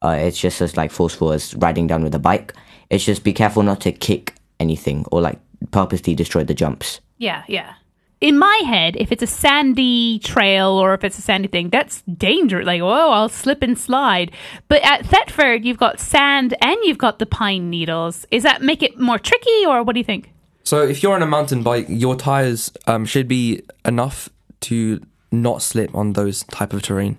uh, 0.04 0.18
it's 0.20 0.39
just 0.39 0.62
as 0.62 0.76
like 0.76 0.91
forceful 0.91 1.32
as 1.32 1.56
riding 1.56 1.88
down 1.88 2.04
with 2.04 2.14
a 2.16 2.20
bike. 2.20 2.54
It's 2.89 3.06
just 3.06 3.24
be 3.24 3.34
careful 3.34 3.64
not 3.64 3.82
to 3.82 3.91
kick 3.91 4.34
anything 4.60 5.06
or 5.12 5.22
like 5.22 5.39
purposely 5.72 6.16
destroy 6.16 6.43
the 6.43 6.54
jumps. 6.56 7.00
Yeah, 7.18 7.43
yeah. 7.47 7.74
In 8.22 8.38
my 8.38 8.61
head, 8.65 8.97
if 8.97 9.13
it's 9.13 9.24
a 9.24 9.28
sandy 9.28 10.20
trail 10.20 10.72
or 10.72 10.93
if 10.93 11.05
it's 11.05 11.17
a 11.17 11.22
sandy 11.22 11.47
thing, 11.47 11.70
that's 11.70 12.01
dangerous. 12.01 12.65
Like, 12.65 12.82
oh, 12.82 13.11
I'll 13.11 13.30
slip 13.30 13.63
and 13.63 13.78
slide. 13.78 14.32
But 14.67 14.84
at 14.84 15.05
Thetford, 15.05 15.63
you've 15.63 15.78
got 15.78 16.01
sand 16.01 16.53
and 16.61 16.78
you've 16.84 16.97
got 16.97 17.20
the 17.20 17.26
pine 17.26 17.70
needles. 17.70 18.26
Is 18.30 18.43
that 18.43 18.61
make 18.61 18.84
it 18.84 18.99
more 18.99 19.20
tricky, 19.20 19.65
or 19.65 19.84
what 19.84 19.93
do 19.93 19.99
you 19.99 20.03
think? 20.03 20.32
So 20.63 20.84
if 20.84 21.01
you're 21.01 21.15
on 21.15 21.22
a 21.22 21.28
mountain 21.28 21.63
bike, 21.63 21.86
your 21.88 22.17
tires 22.17 22.72
um, 22.88 23.05
should 23.05 23.30
be 23.30 23.63
enough 23.86 24.28
to 24.61 25.01
not 25.32 25.61
slip 25.61 25.95
on 25.95 26.13
those 26.13 26.43
type 26.43 26.74
of 26.74 26.82
terrain. 26.82 27.17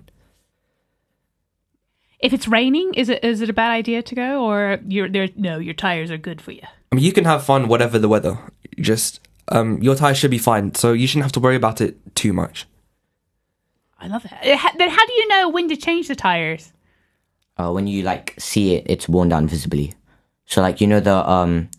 If 2.19 2.31
it's 2.31 2.47
raining, 2.47 2.93
is 2.93 3.09
it 3.09 3.23
is 3.23 3.41
it 3.41 3.49
a 3.49 3.53
bad 3.53 3.71
idea 3.71 4.03
to 4.03 4.13
go, 4.13 4.45
or 4.45 4.79
you're 4.87 5.09
there? 5.09 5.29
No, 5.35 5.57
your 5.57 5.73
tires 5.73 6.11
are 6.11 6.17
good 6.17 6.39
for 6.39 6.51
you. 6.51 6.61
I 6.91 6.95
mean, 6.95 7.03
you 7.03 7.11
can 7.11 7.25
have 7.25 7.43
fun 7.43 7.67
whatever 7.67 7.97
the 7.97 8.07
weather. 8.07 8.37
Just 8.79 9.19
um, 9.51 9.81
your 9.81 9.95
tires 9.95 10.17
should 10.17 10.31
be 10.31 10.37
fine, 10.37 10.73
so 10.75 10.93
you 10.93 11.07
shouldn't 11.07 11.23
have 11.25 11.31
to 11.33 11.39
worry 11.39 11.55
about 11.55 11.81
it 11.81 11.97
too 12.15 12.33
much. 12.33 12.65
I 13.99 14.07
love 14.07 14.25
it. 14.25 14.31
Uh, 14.31 14.69
Then 14.77 14.89
how 14.89 15.05
do 15.05 15.13
you 15.13 15.27
know 15.27 15.49
when 15.49 15.69
to 15.69 15.75
change 15.75 16.07
the 16.07 16.15
tires? 16.15 16.73
Uh, 17.57 17.71
when 17.71 17.85
you 17.87 18.01
like 18.03 18.33
see 18.39 18.75
it, 18.75 18.85
it's 18.89 19.07
worn 19.07 19.29
down 19.29 19.47
visibly. 19.47 19.93
So 20.45 20.61
like 20.61 20.81
you 20.81 20.87
know 20.87 20.99
the 20.99 21.29
um, 21.29 21.69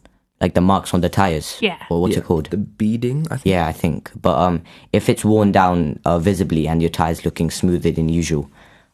like 0.41 0.55
the 0.55 0.61
marks 0.61 0.95
on 0.95 1.01
the 1.01 1.09
tires. 1.09 1.59
Yeah. 1.61 1.79
Or 1.91 2.01
what's 2.03 2.15
Yeah, 2.15 2.21
it 2.21 2.25
called? 2.27 2.47
The 2.51 2.57
beading, 2.59 3.27
I 3.31 3.37
think. 3.37 3.47
Yeah, 3.47 3.67
I 3.67 3.73
think. 3.73 4.11
But 4.21 4.39
um, 4.39 4.63
if 4.93 5.09
it's 5.09 5.25
worn 5.25 5.51
down 5.53 5.99
uh, 6.05 6.19
visibly 6.19 6.69
and 6.69 6.81
your 6.81 6.91
tire's 6.91 7.25
looking 7.25 7.51
smoother 7.51 7.91
than 7.91 8.09
usual, 8.09 8.51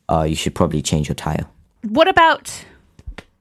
uh, 0.09 0.23
you 0.23 0.35
should 0.37 0.55
probably 0.55 0.81
change 0.83 1.09
your 1.09 1.15
tire. 1.15 1.45
What 1.83 2.09
about 2.09 2.65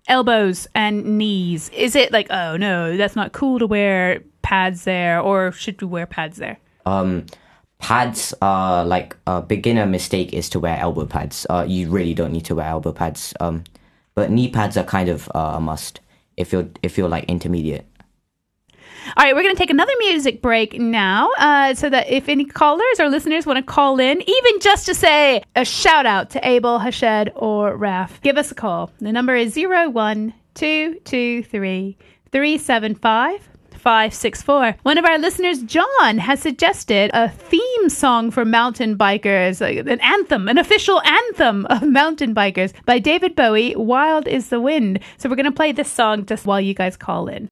elbows 0.07 0.67
and 0.75 1.17
knees? 1.17 1.69
Is 1.69 1.95
it 1.95 2.11
like, 2.11 2.27
oh 2.29 2.57
no, 2.57 2.97
that's 2.97 3.15
not 3.15 3.31
cool 3.33 3.59
to 3.59 3.67
wear 3.67 4.21
pads 4.41 4.83
there, 4.83 5.19
or 5.19 5.51
should 5.51 5.81
we 5.81 5.87
wear 5.87 6.05
pads 6.05 6.37
there? 6.37 6.57
Um, 6.85 7.25
pads 7.79 8.33
are 8.41 8.85
like 8.85 9.15
a 9.27 9.41
beginner 9.41 9.85
mistake 9.85 10.33
is 10.33 10.49
to 10.49 10.59
wear 10.59 10.77
elbow 10.77 11.05
pads. 11.05 11.45
Uh, 11.49 11.65
you 11.67 11.89
really 11.89 12.13
don't 12.13 12.31
need 12.31 12.45
to 12.45 12.55
wear 12.55 12.67
elbow 12.67 12.91
pads. 12.91 13.33
Um, 13.39 13.63
but 14.15 14.31
knee 14.31 14.49
pads 14.49 14.77
are 14.77 14.83
kind 14.83 15.09
of 15.09 15.29
uh, 15.35 15.53
a 15.55 15.59
must 15.59 15.99
if 16.37 16.51
you're 16.51 16.67
if 16.81 16.97
you're 16.97 17.09
like 17.09 17.25
intermediate. 17.25 17.85
All 19.15 19.23
right, 19.23 19.33
we're 19.33 19.43
going 19.43 19.55
to 19.55 19.59
take 19.59 19.69
another 19.69 19.93
music 19.99 20.41
break 20.41 20.77
now, 20.79 21.29
uh, 21.37 21.73
so 21.73 21.89
that 21.89 22.09
if 22.09 22.27
any 22.27 22.43
callers 22.43 22.99
or 22.99 23.09
listeners 23.09 23.45
want 23.45 23.55
to 23.57 23.63
call 23.63 23.99
in, 23.99 24.21
even 24.21 24.59
just 24.59 24.85
to 24.87 24.93
say 24.93 25.43
a 25.55 25.63
shout 25.63 26.05
out 26.05 26.29
to 26.31 26.45
Abel, 26.45 26.77
Harshad, 26.77 27.31
or 27.35 27.77
Raf, 27.77 28.21
give 28.21 28.37
us 28.37 28.51
a 28.51 28.55
call. 28.55 28.91
The 28.99 29.13
number 29.13 29.33
is 29.35 29.53
zero 29.53 29.89
one 29.89 30.33
five 33.87 34.11
564. 34.11 34.75
One 34.83 34.97
of 34.97 35.05
our 35.05 35.17
listeners, 35.17 35.63
John, 35.63 36.17
has 36.17 36.41
suggested 36.41 37.09
a 37.13 37.29
theme 37.29 37.87
song 37.87 38.31
for 38.31 38.43
mountain 38.43 38.97
bikers, 38.97 39.61
an 39.61 40.01
anthem, 40.01 40.49
an 40.49 40.57
official 40.57 41.01
anthem 41.03 41.65
of 41.67 41.83
mountain 41.83 42.35
bikers 42.35 42.73
by 42.85 42.99
David 42.99 43.33
Bowie, 43.33 43.77
Wild 43.77 44.27
is 44.27 44.49
the 44.49 44.59
Wind. 44.59 44.99
So 45.17 45.29
we're 45.29 45.37
going 45.37 45.45
to 45.45 45.53
play 45.53 45.71
this 45.71 45.89
song 45.89 46.25
just 46.25 46.45
while 46.45 46.59
you 46.59 46.73
guys 46.73 46.97
call 46.97 47.29
in. 47.29 47.47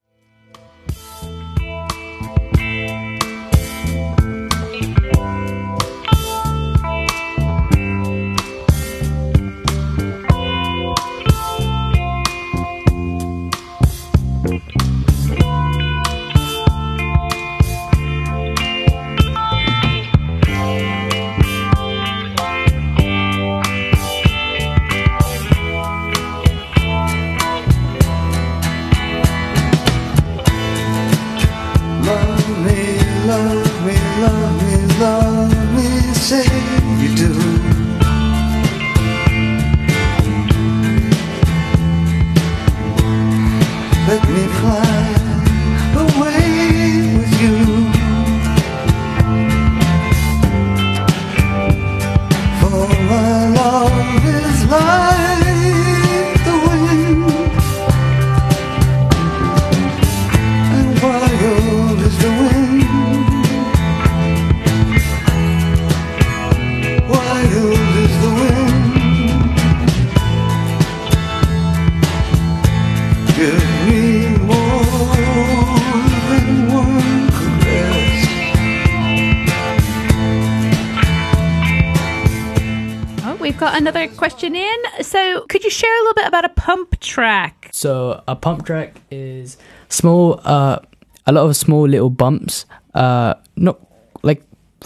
Another 83.87 84.07
question 84.15 84.55
in. 84.55 84.77
So 85.01 85.45
could 85.47 85.63
you 85.63 85.69
share 85.69 85.95
a 85.95 86.01
little 86.01 86.15
bit 86.15 86.27
about 86.27 86.43
a 86.43 86.49
pump 86.49 86.99
track? 87.01 87.69
So 87.71 88.23
a 88.27 88.35
pump 88.35 88.65
track 88.65 88.99
is 89.11 89.57
small, 89.89 90.41
uh, 90.43 90.79
a 91.27 91.31
lot 91.31 91.45
of 91.45 91.55
small 91.55 91.87
little 91.87 92.09
bumps, 92.09 92.65
uh, 92.95 93.35
not 93.55 93.79
like 94.23 94.41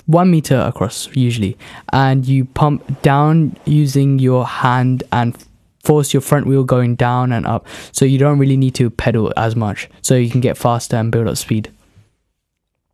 one 0.07 0.29
meter 0.29 0.57
across 0.57 1.07
usually, 1.15 1.57
and 1.93 2.25
you 2.25 2.43
pump 2.43 3.01
down 3.01 3.55
using 3.63 4.19
your 4.19 4.45
hand 4.45 5.03
and 5.13 5.37
force 5.85 6.13
your 6.13 6.19
front 6.19 6.45
wheel 6.45 6.65
going 6.65 6.95
down 6.95 7.31
and 7.31 7.47
up. 7.47 7.65
So 7.93 8.03
you 8.03 8.17
don't 8.17 8.37
really 8.37 8.57
need 8.57 8.75
to 8.75 8.89
pedal 8.89 9.31
as 9.37 9.55
much, 9.55 9.89
so 10.01 10.15
you 10.15 10.29
can 10.29 10.41
get 10.41 10.57
faster 10.57 10.97
and 10.97 11.09
build 11.09 11.29
up 11.29 11.37
speed. 11.37 11.71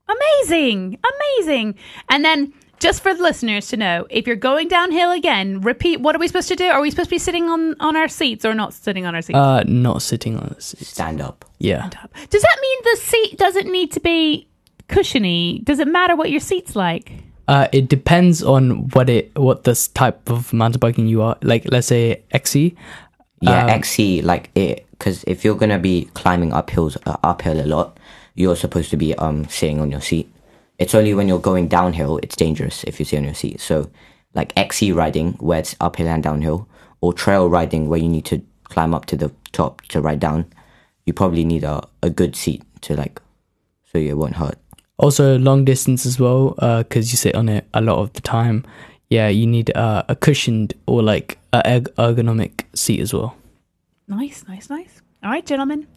Amazing, 0.08 1.00
amazing. 1.16 1.74
And 2.10 2.24
then, 2.24 2.54
just 2.80 3.02
for 3.04 3.14
the 3.14 3.22
listeners 3.24 3.68
to 3.70 3.78
know, 3.78 4.06
if 4.10 4.28
you're 4.28 4.36
going 4.36 4.68
downhill 4.68 5.12
again, 5.12 5.62
repeat. 5.62 6.00
What 6.02 6.16
are 6.16 6.20
we 6.20 6.28
supposed 6.28 6.48
to 6.50 6.56
do? 6.56 6.66
Are 6.66 6.82
we 6.82 6.90
supposed 6.90 7.10
to 7.10 7.16
be 7.16 7.20
sitting 7.20 7.50
on 7.50 7.76
on 7.80 7.96
our 7.96 8.08
seats 8.08 8.46
or 8.46 8.54
not 8.54 8.74
sitting 8.74 9.06
on 9.06 9.16
our 9.16 9.22
seats? 9.22 9.38
Uh, 9.38 9.64
not 9.68 10.02
sitting 10.02 10.38
on 10.38 10.54
this. 10.56 10.76
Stand 10.80 11.22
up. 11.22 11.46
Yeah. 11.60 11.80
Stand 11.90 11.98
up. 12.04 12.12
Does 12.30 12.42
that 12.42 12.58
mean 12.62 12.80
the 12.84 12.98
seat 13.02 13.38
doesn't 13.38 13.72
need 13.72 13.92
to 13.94 14.00
be 14.00 14.48
cushiony? 14.88 15.60
Does 15.64 15.80
it 15.80 15.88
matter 15.88 16.16
what 16.16 16.32
your 16.32 16.40
seat's 16.40 16.76
like? 16.76 17.12
Uh, 17.48 17.68
it 17.72 17.88
depends 17.90 18.42
on 18.42 18.90
what 18.90 19.10
it 19.10 19.32
what 19.38 19.64
this 19.66 19.88
type 19.90 20.30
of 20.30 20.52
mountain 20.54 20.80
biking 20.80 21.08
you 21.08 21.22
are. 21.22 21.38
Like, 21.44 21.66
let's 21.72 21.88
say 21.88 22.24
XC. 22.32 22.76
Yeah, 23.42 23.66
Um, 23.66 23.70
XC 23.70 24.22
like 24.24 24.50
it 24.56 24.86
because 24.92 25.24
if 25.28 25.44
you're 25.46 25.56
gonna 25.56 25.78
be 25.78 26.06
climbing 26.14 26.54
up 26.54 26.70
hills, 26.72 26.98
uh, 27.06 27.18
uphill 27.24 27.60
a 27.62 27.68
lot, 27.68 28.00
you're 28.34 28.56
supposed 28.56 28.90
to 28.92 28.98
be 28.98 29.14
um 29.16 29.46
sitting 29.48 29.80
on 29.80 29.92
your 29.92 30.02
seat. 30.02 30.28
It's 30.78 30.96
only 30.96 31.14
when 31.14 31.28
you're 31.28 31.40
going 31.40 31.68
downhill 31.68 32.20
it's 32.24 32.36
dangerous 32.36 32.84
if 32.84 33.00
you 33.00 33.06
sit 33.06 33.18
on 33.18 33.24
your 33.24 33.34
seat. 33.34 33.62
So 33.62 33.90
like 34.34 34.54
XC 34.58 34.92
riding 34.92 35.34
where 35.34 35.60
it's 35.60 35.76
uphill 35.80 36.08
and 36.08 36.22
downhill, 36.22 36.68
or 37.02 37.14
trail 37.14 37.50
riding 37.50 37.88
where 37.88 38.00
you 38.00 38.10
need 38.10 38.26
to 38.26 38.42
climb 38.66 38.94
up 38.94 39.06
to 39.06 39.16
the 39.16 39.32
top 39.52 39.82
to 39.84 40.02
ride 40.02 40.20
down, 40.20 40.46
you 41.06 41.14
probably 41.14 41.46
need 41.46 41.64
a, 41.64 41.88
a 42.04 42.10
good 42.10 42.36
seat 42.36 42.64
to 42.82 42.96
like 42.96 43.22
so 43.92 43.98
you 43.98 44.18
won't 44.18 44.36
hurt. 44.36 44.58
Also, 44.98 45.38
long 45.38 45.66
distance 45.66 46.06
as 46.06 46.20
well, 46.20 46.52
because 46.80 47.12
you 47.12 47.18
sit 47.18 47.36
on 47.36 47.50
it 47.50 47.66
a 47.74 47.82
lot 47.82 48.00
of 48.00 48.14
the 48.14 48.22
time. 48.22 48.66
Yeah, 49.10 49.28
you 49.28 49.46
need 49.46 49.76
uh, 49.76 50.04
a 50.10 50.16
cushioned 50.16 50.74
or 50.88 51.04
like 51.04 51.38
a 51.54 51.62
ergonomic 51.62 52.64
seat 52.74 53.00
as 53.00 53.14
well. 53.14 53.36
Nice, 54.08 54.44
nice, 54.48 54.70
nice. 54.70 55.02
All 55.26 55.32
right, 55.32 55.44
gentlemen, 55.44 55.88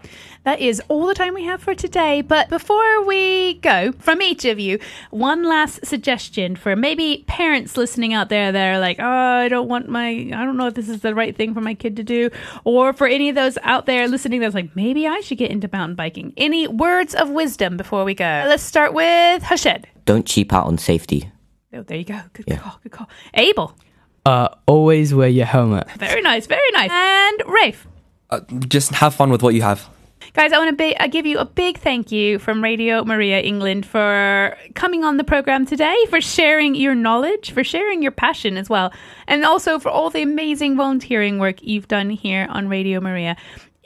that 0.45 0.59
is 0.59 0.81
all 0.89 1.07
the 1.07 1.13
time 1.13 1.35
we 1.35 1.45
have 1.45 1.61
for 1.61 1.75
today. 1.75 2.23
But 2.23 2.49
before 2.49 3.05
we 3.05 3.55
go, 3.61 3.93
from 3.99 4.23
each 4.23 4.47
of 4.47 4.59
you, 4.59 4.79
one 5.11 5.43
last 5.45 5.85
suggestion 5.85 6.57
for 6.57 6.75
maybe 6.75 7.25
parents 7.27 7.77
listening 7.77 8.15
out 8.15 8.31
there 8.31 8.51
that 8.51 8.69
are 8.73 8.79
like, 8.79 8.97
oh, 8.99 9.05
I 9.05 9.49
don't 9.49 9.69
want 9.69 9.87
my, 9.87 10.09
I 10.09 10.45
don't 10.47 10.57
know 10.57 10.69
if 10.69 10.73
this 10.73 10.89
is 10.89 11.03
the 11.03 11.15
right 11.15 11.37
thing 11.37 11.53
for 11.53 11.61
my 11.61 11.75
kid 11.75 11.95
to 11.97 12.03
do. 12.03 12.31
Or 12.65 12.95
for 12.95 13.07
any 13.07 13.29
of 13.29 13.35
those 13.35 13.59
out 13.65 13.85
there 13.85 14.09
listening 14.09 14.41
that's 14.41 14.55
like, 14.55 14.75
maybe 14.75 15.07
I 15.07 15.21
should 15.21 15.37
get 15.37 15.51
into 15.51 15.69
mountain 15.71 15.95
biking. 15.95 16.33
Any 16.39 16.67
words 16.67 17.15
of 17.15 17.29
wisdom 17.29 17.77
before 17.77 18.05
we 18.05 18.15
go? 18.15 18.25
Let's 18.49 18.63
start 18.63 18.95
with 18.95 19.43
Harshad. 19.43 19.85
Don't 20.07 20.25
cheap 20.25 20.55
out 20.55 20.65
on 20.65 20.79
safety. 20.79 21.31
Oh, 21.75 21.83
there 21.83 21.99
you 21.99 22.05
go. 22.05 22.19
Good 22.33 22.47
Yeah. 22.49 22.57
call, 22.57 22.81
good 22.83 22.93
call. 22.93 23.11
Abel. 23.35 23.77
Uh, 24.25 24.49
always 24.67 25.13
wear 25.13 25.29
your 25.29 25.45
helmet. 25.45 25.87
Very 25.99 26.23
nice, 26.23 26.47
very 26.47 26.71
nice. 26.73 26.91
And 26.91 27.43
Rafe. 27.47 27.87
Uh, 28.31 28.41
just 28.69 28.91
have 28.93 29.15
fun 29.15 29.31
with 29.31 29.43
what 29.43 29.55
you 29.55 29.63
have. 29.63 29.89
Guys, 30.35 30.53
I 30.53 30.59
want 30.59 30.71
to 30.71 30.77
be, 30.77 30.97
I 30.99 31.07
give 31.07 31.27
you 31.27 31.39
a 31.39 31.45
big 31.45 31.79
thank 31.79 32.13
you 32.13 32.39
from 32.39 32.63
Radio 32.63 33.05
Maria 33.05 33.41
England 33.41 33.87
for 33.87 34.57
coming 34.75 35.03
on 35.03 35.17
the 35.17 35.25
program 35.25 35.65
today, 35.65 35.97
for 36.11 36.21
sharing 36.21 36.75
your 36.75 36.95
knowledge, 36.95 37.53
for 37.53 37.65
sharing 37.65 38.03
your 38.03 38.13
passion 38.13 38.57
as 38.57 38.69
well, 38.69 38.93
and 39.27 39.45
also 39.45 39.79
for 39.79 39.89
all 39.89 40.11
the 40.11 40.23
amazing 40.23 40.77
volunteering 40.77 41.39
work 41.39 41.63
you've 41.63 41.89
done 41.89 42.11
here 42.11 42.47
on 42.51 42.69
Radio 42.69 43.01
Maria. 43.01 43.37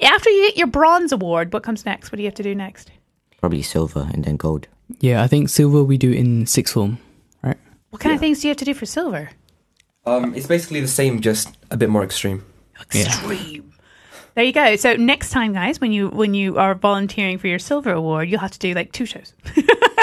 After 0.01 0.31
you 0.31 0.49
get 0.49 0.57
your 0.57 0.67
bronze 0.67 1.13
award, 1.13 1.53
what 1.53 1.63
comes 1.63 1.87
next? 1.87 2.11
What 2.11 2.17
do 2.17 2.23
you 2.23 2.29
have 2.29 2.35
to 2.35 2.43
do 2.43 2.55
next? 2.55 2.91
Probably 3.39 3.63
silver 3.63 4.09
and 4.13 4.25
then 4.25 4.37
gold. 4.37 4.67
Yeah, 4.99 5.23
I 5.23 5.29
think 5.29 5.49
silver 5.49 5.85
we 5.85 5.97
do 5.97 6.11
in 6.11 6.47
sixth 6.47 6.75
form, 6.75 6.99
right? 7.43 7.59
What 7.91 8.01
kind 8.01 8.15
of 8.15 8.21
things 8.21 8.41
do 8.41 8.49
you 8.49 8.51
have 8.51 8.59
to 8.59 8.65
do 8.65 8.75
for 8.75 8.87
silver? 8.87 9.31
Um, 10.05 10.35
it's 10.35 10.47
basically 10.49 10.81
the 10.81 10.89
same, 10.89 11.21
just 11.21 11.57
a 11.71 11.77
bit 11.77 11.89
more 11.89 12.03
extreme. 12.03 12.45
Extreme. 12.81 13.72
There 14.35 14.45
you 14.45 14.53
go. 14.53 14.77
So 14.77 14.97
next 14.97 15.31
time, 15.31 15.53
guys, 15.53 15.81
when 15.81 15.93
you 15.93 16.09
when 16.09 16.33
you 16.33 16.57
are 16.59 16.75
volunteering 16.75 17.39
for 17.39 17.49
your 17.49 17.59
silver 17.59 17.93
award, 17.93 18.31
you'll 18.31 18.41
have 18.41 18.53
to 18.53 18.59
do 18.59 18.73
like 18.73 18.93
two 18.93 19.05
shows. 19.05 19.35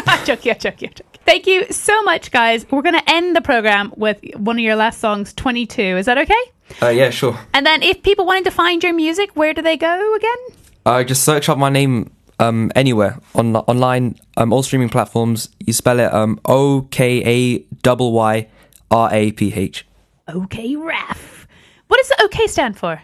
I'm 0.08 0.26
joking, 0.26 0.54
I'm 0.54 0.60
joking, 0.60 0.90
I'm. 0.90 1.06
Thank 1.26 1.48
you 1.48 1.66
so 1.72 2.02
much, 2.04 2.32
guys. 2.32 2.66
We're 2.72 2.82
going 2.82 3.00
to 3.00 3.12
end 3.12 3.36
the 3.36 3.42
program 3.42 3.94
with 3.96 4.20
one 4.36 4.58
of 4.58 4.64
your 4.64 4.76
last 4.76 5.00
songs, 5.00 5.32
22. 5.34 5.82
Is 5.82 6.08
that 6.08 6.18
okay? 6.18 6.34
Uh, 6.82 6.88
yeah, 6.88 7.12
sure. 7.12 7.40
And 7.54 7.66
then 7.66 7.84
if 7.84 8.02
people 8.02 8.26
wanted 8.26 8.46
to 8.46 8.52
find 8.52 8.84
your 8.84 8.94
music, 8.94 9.32
where 9.36 9.54
do 9.54 9.62
they 9.62 9.78
go 9.78 10.16
again? 10.16 10.38
Uh, 10.86 11.04
just 11.04 11.24
search 11.24 11.50
up 11.50 11.58
my 11.58 11.70
name 11.70 12.12
um, 12.40 12.72
anywhere 12.76 13.20
on 13.36 13.56
online, 13.56 14.16
um, 14.38 14.54
all 14.54 14.64
streaming 14.64 14.90
platforms. 14.90 15.50
You 15.60 15.74
spell 15.74 16.00
it 16.00 16.12
um, 16.14 16.40
O 16.46 16.88
K 16.90 17.22
A 17.26 17.66
Y 17.84 18.12
Y 18.14 18.48
R 18.90 19.10
A 19.12 19.32
P 19.32 19.54
H. 19.54 19.86
Okay, 20.28 20.76
Raf. 20.76 21.48
What 21.88 21.98
does 21.98 22.10
the 22.10 22.24
OK 22.24 22.48
stand 22.48 22.78
for? 22.78 23.02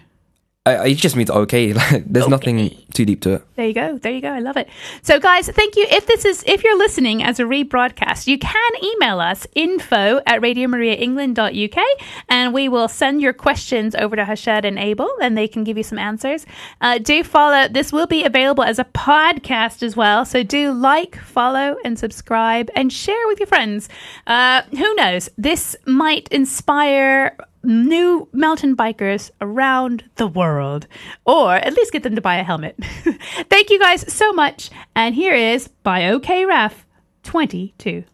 I- 0.68 0.88
It 0.88 0.96
just 0.96 1.16
means 1.16 1.30
okay. 1.30 1.72
There's 2.06 2.28
nothing 2.28 2.76
too 2.94 3.06
deep 3.06 3.22
to 3.22 3.34
it. 3.36 3.44
There 3.56 3.68
you 3.68 3.74
go. 3.74 3.98
There 3.98 4.12
you 4.12 4.22
go. 4.22 4.30
I 4.30 4.40
love 4.40 4.58
it. 4.58 4.68
So, 5.04 5.20
guys, 5.20 5.48
thank 5.50 5.76
you. 5.76 5.86
If 5.90 6.08
this 6.08 6.26
is 6.26 6.44
if 6.48 6.64
you're 6.64 6.78
listening 6.78 7.22
as 7.24 7.40
a 7.40 7.44
rebroadcast, 7.44 8.26
you 8.28 8.40
can 8.40 8.72
email 8.84 9.20
us 9.20 9.46
info 9.54 10.22
at 10.26 10.42
radiomariaengland.uk 10.42 11.84
and 12.30 12.54
we 12.54 12.68
will 12.70 12.88
send 12.88 13.22
your 13.22 13.34
questions 13.34 13.96
over 13.96 14.16
to 14.16 14.24
Harshad 14.24 14.66
and 14.66 14.80
Abel 14.80 15.10
and 15.22 15.38
they 15.38 15.48
can 15.48 15.64
give 15.64 15.78
you 15.78 15.84
some 15.84 16.00
answers. 16.00 16.46
Uh, 16.82 16.98
do 16.98 17.24
follow. 17.24 17.68
This 17.68 17.92
will 17.92 18.08
be 18.08 18.24
available 18.24 18.64
as 18.64 18.80
a 18.80 18.86
podcast 18.86 19.84
as 19.84 19.96
well. 19.96 20.26
So 20.26 20.42
do 20.44 20.72
like, 20.72 21.16
follow, 21.20 21.76
and 21.86 21.98
subscribe 22.00 22.70
and 22.76 22.92
share 22.92 23.28
with 23.28 23.40
your 23.40 23.48
friends. 23.48 23.88
Uh, 24.26 24.64
who 24.72 24.94
knows? 24.96 25.30
This 25.38 25.76
might 25.86 26.28
inspire 26.30 27.38
new 27.66 28.28
mountain 28.32 28.76
bikers 28.76 29.32
around 29.42 30.04
the 30.16 30.28
world, 30.28 30.88
or 31.26 31.56
at 31.56 31.74
least 31.74 31.92
get 31.92 32.04
them 32.04 32.16
to 32.16 32.22
buy 32.22 32.36
a 32.36 32.44
helmet. 32.44 32.76
Thank 33.50 33.70
you 33.70 33.80
guys 33.80 34.12
so 34.12 34.32
much. 34.34 34.70
And 34.96 35.16
here 35.16 35.34
is 35.34 35.68
by 35.84 36.08
OK 36.08 36.46
Raf 36.46 36.86
22. 37.24 37.74
Keep 37.78 38.06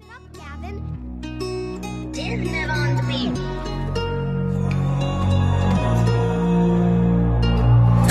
it 0.00 0.08
up, 0.12 0.22
Gavin. 0.32 0.80
Disney 2.12 2.64
on 2.64 2.96
the 2.96 3.02
beat. 3.02 3.36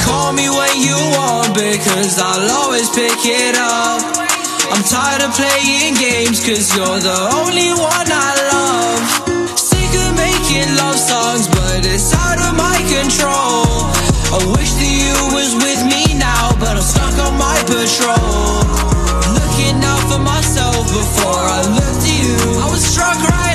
Call 0.03 0.33
me 0.33 0.49
when 0.49 0.75
you 0.81 0.97
want 1.17 1.53
because 1.53 2.19
I'll 2.19 2.51
always 2.63 2.89
pick 2.89 3.17
it 3.23 3.55
up. 3.57 4.01
I'm 4.71 4.83
tired 4.83 5.23
of 5.23 5.33
playing 5.35 5.95
games 5.95 6.45
cause 6.45 6.75
you're 6.75 6.99
the 6.99 7.29
only 7.33 7.69
one 7.71 8.07
I 8.07 8.49
love. 8.51 9.28
Making 10.49 10.75
love 10.77 10.97
songs, 10.97 11.47
but 11.47 11.85
it's 11.85 12.11
out 12.11 12.39
of 12.41 12.57
my 12.57 12.77
control. 12.89 13.85
I 14.33 14.41
wish 14.57 14.73
that 14.81 14.93
you 14.97 15.13
was 15.29 15.53
with 15.53 15.85
me 15.85 16.17
now, 16.17 16.57
but 16.57 16.73
I'm 16.73 16.81
stuck 16.81 17.13
on 17.21 17.37
my 17.37 17.53
patrol. 17.69 18.65
Looking 19.29 19.77
out 19.85 20.01
for 20.09 20.17
myself 20.17 20.89
before 20.89 21.45
I 21.45 21.61
looked 21.69 22.01
at 22.01 22.17
you. 22.17 22.65
I 22.65 22.67
was 22.71 22.81
struck 22.81 23.21
right 23.29 23.48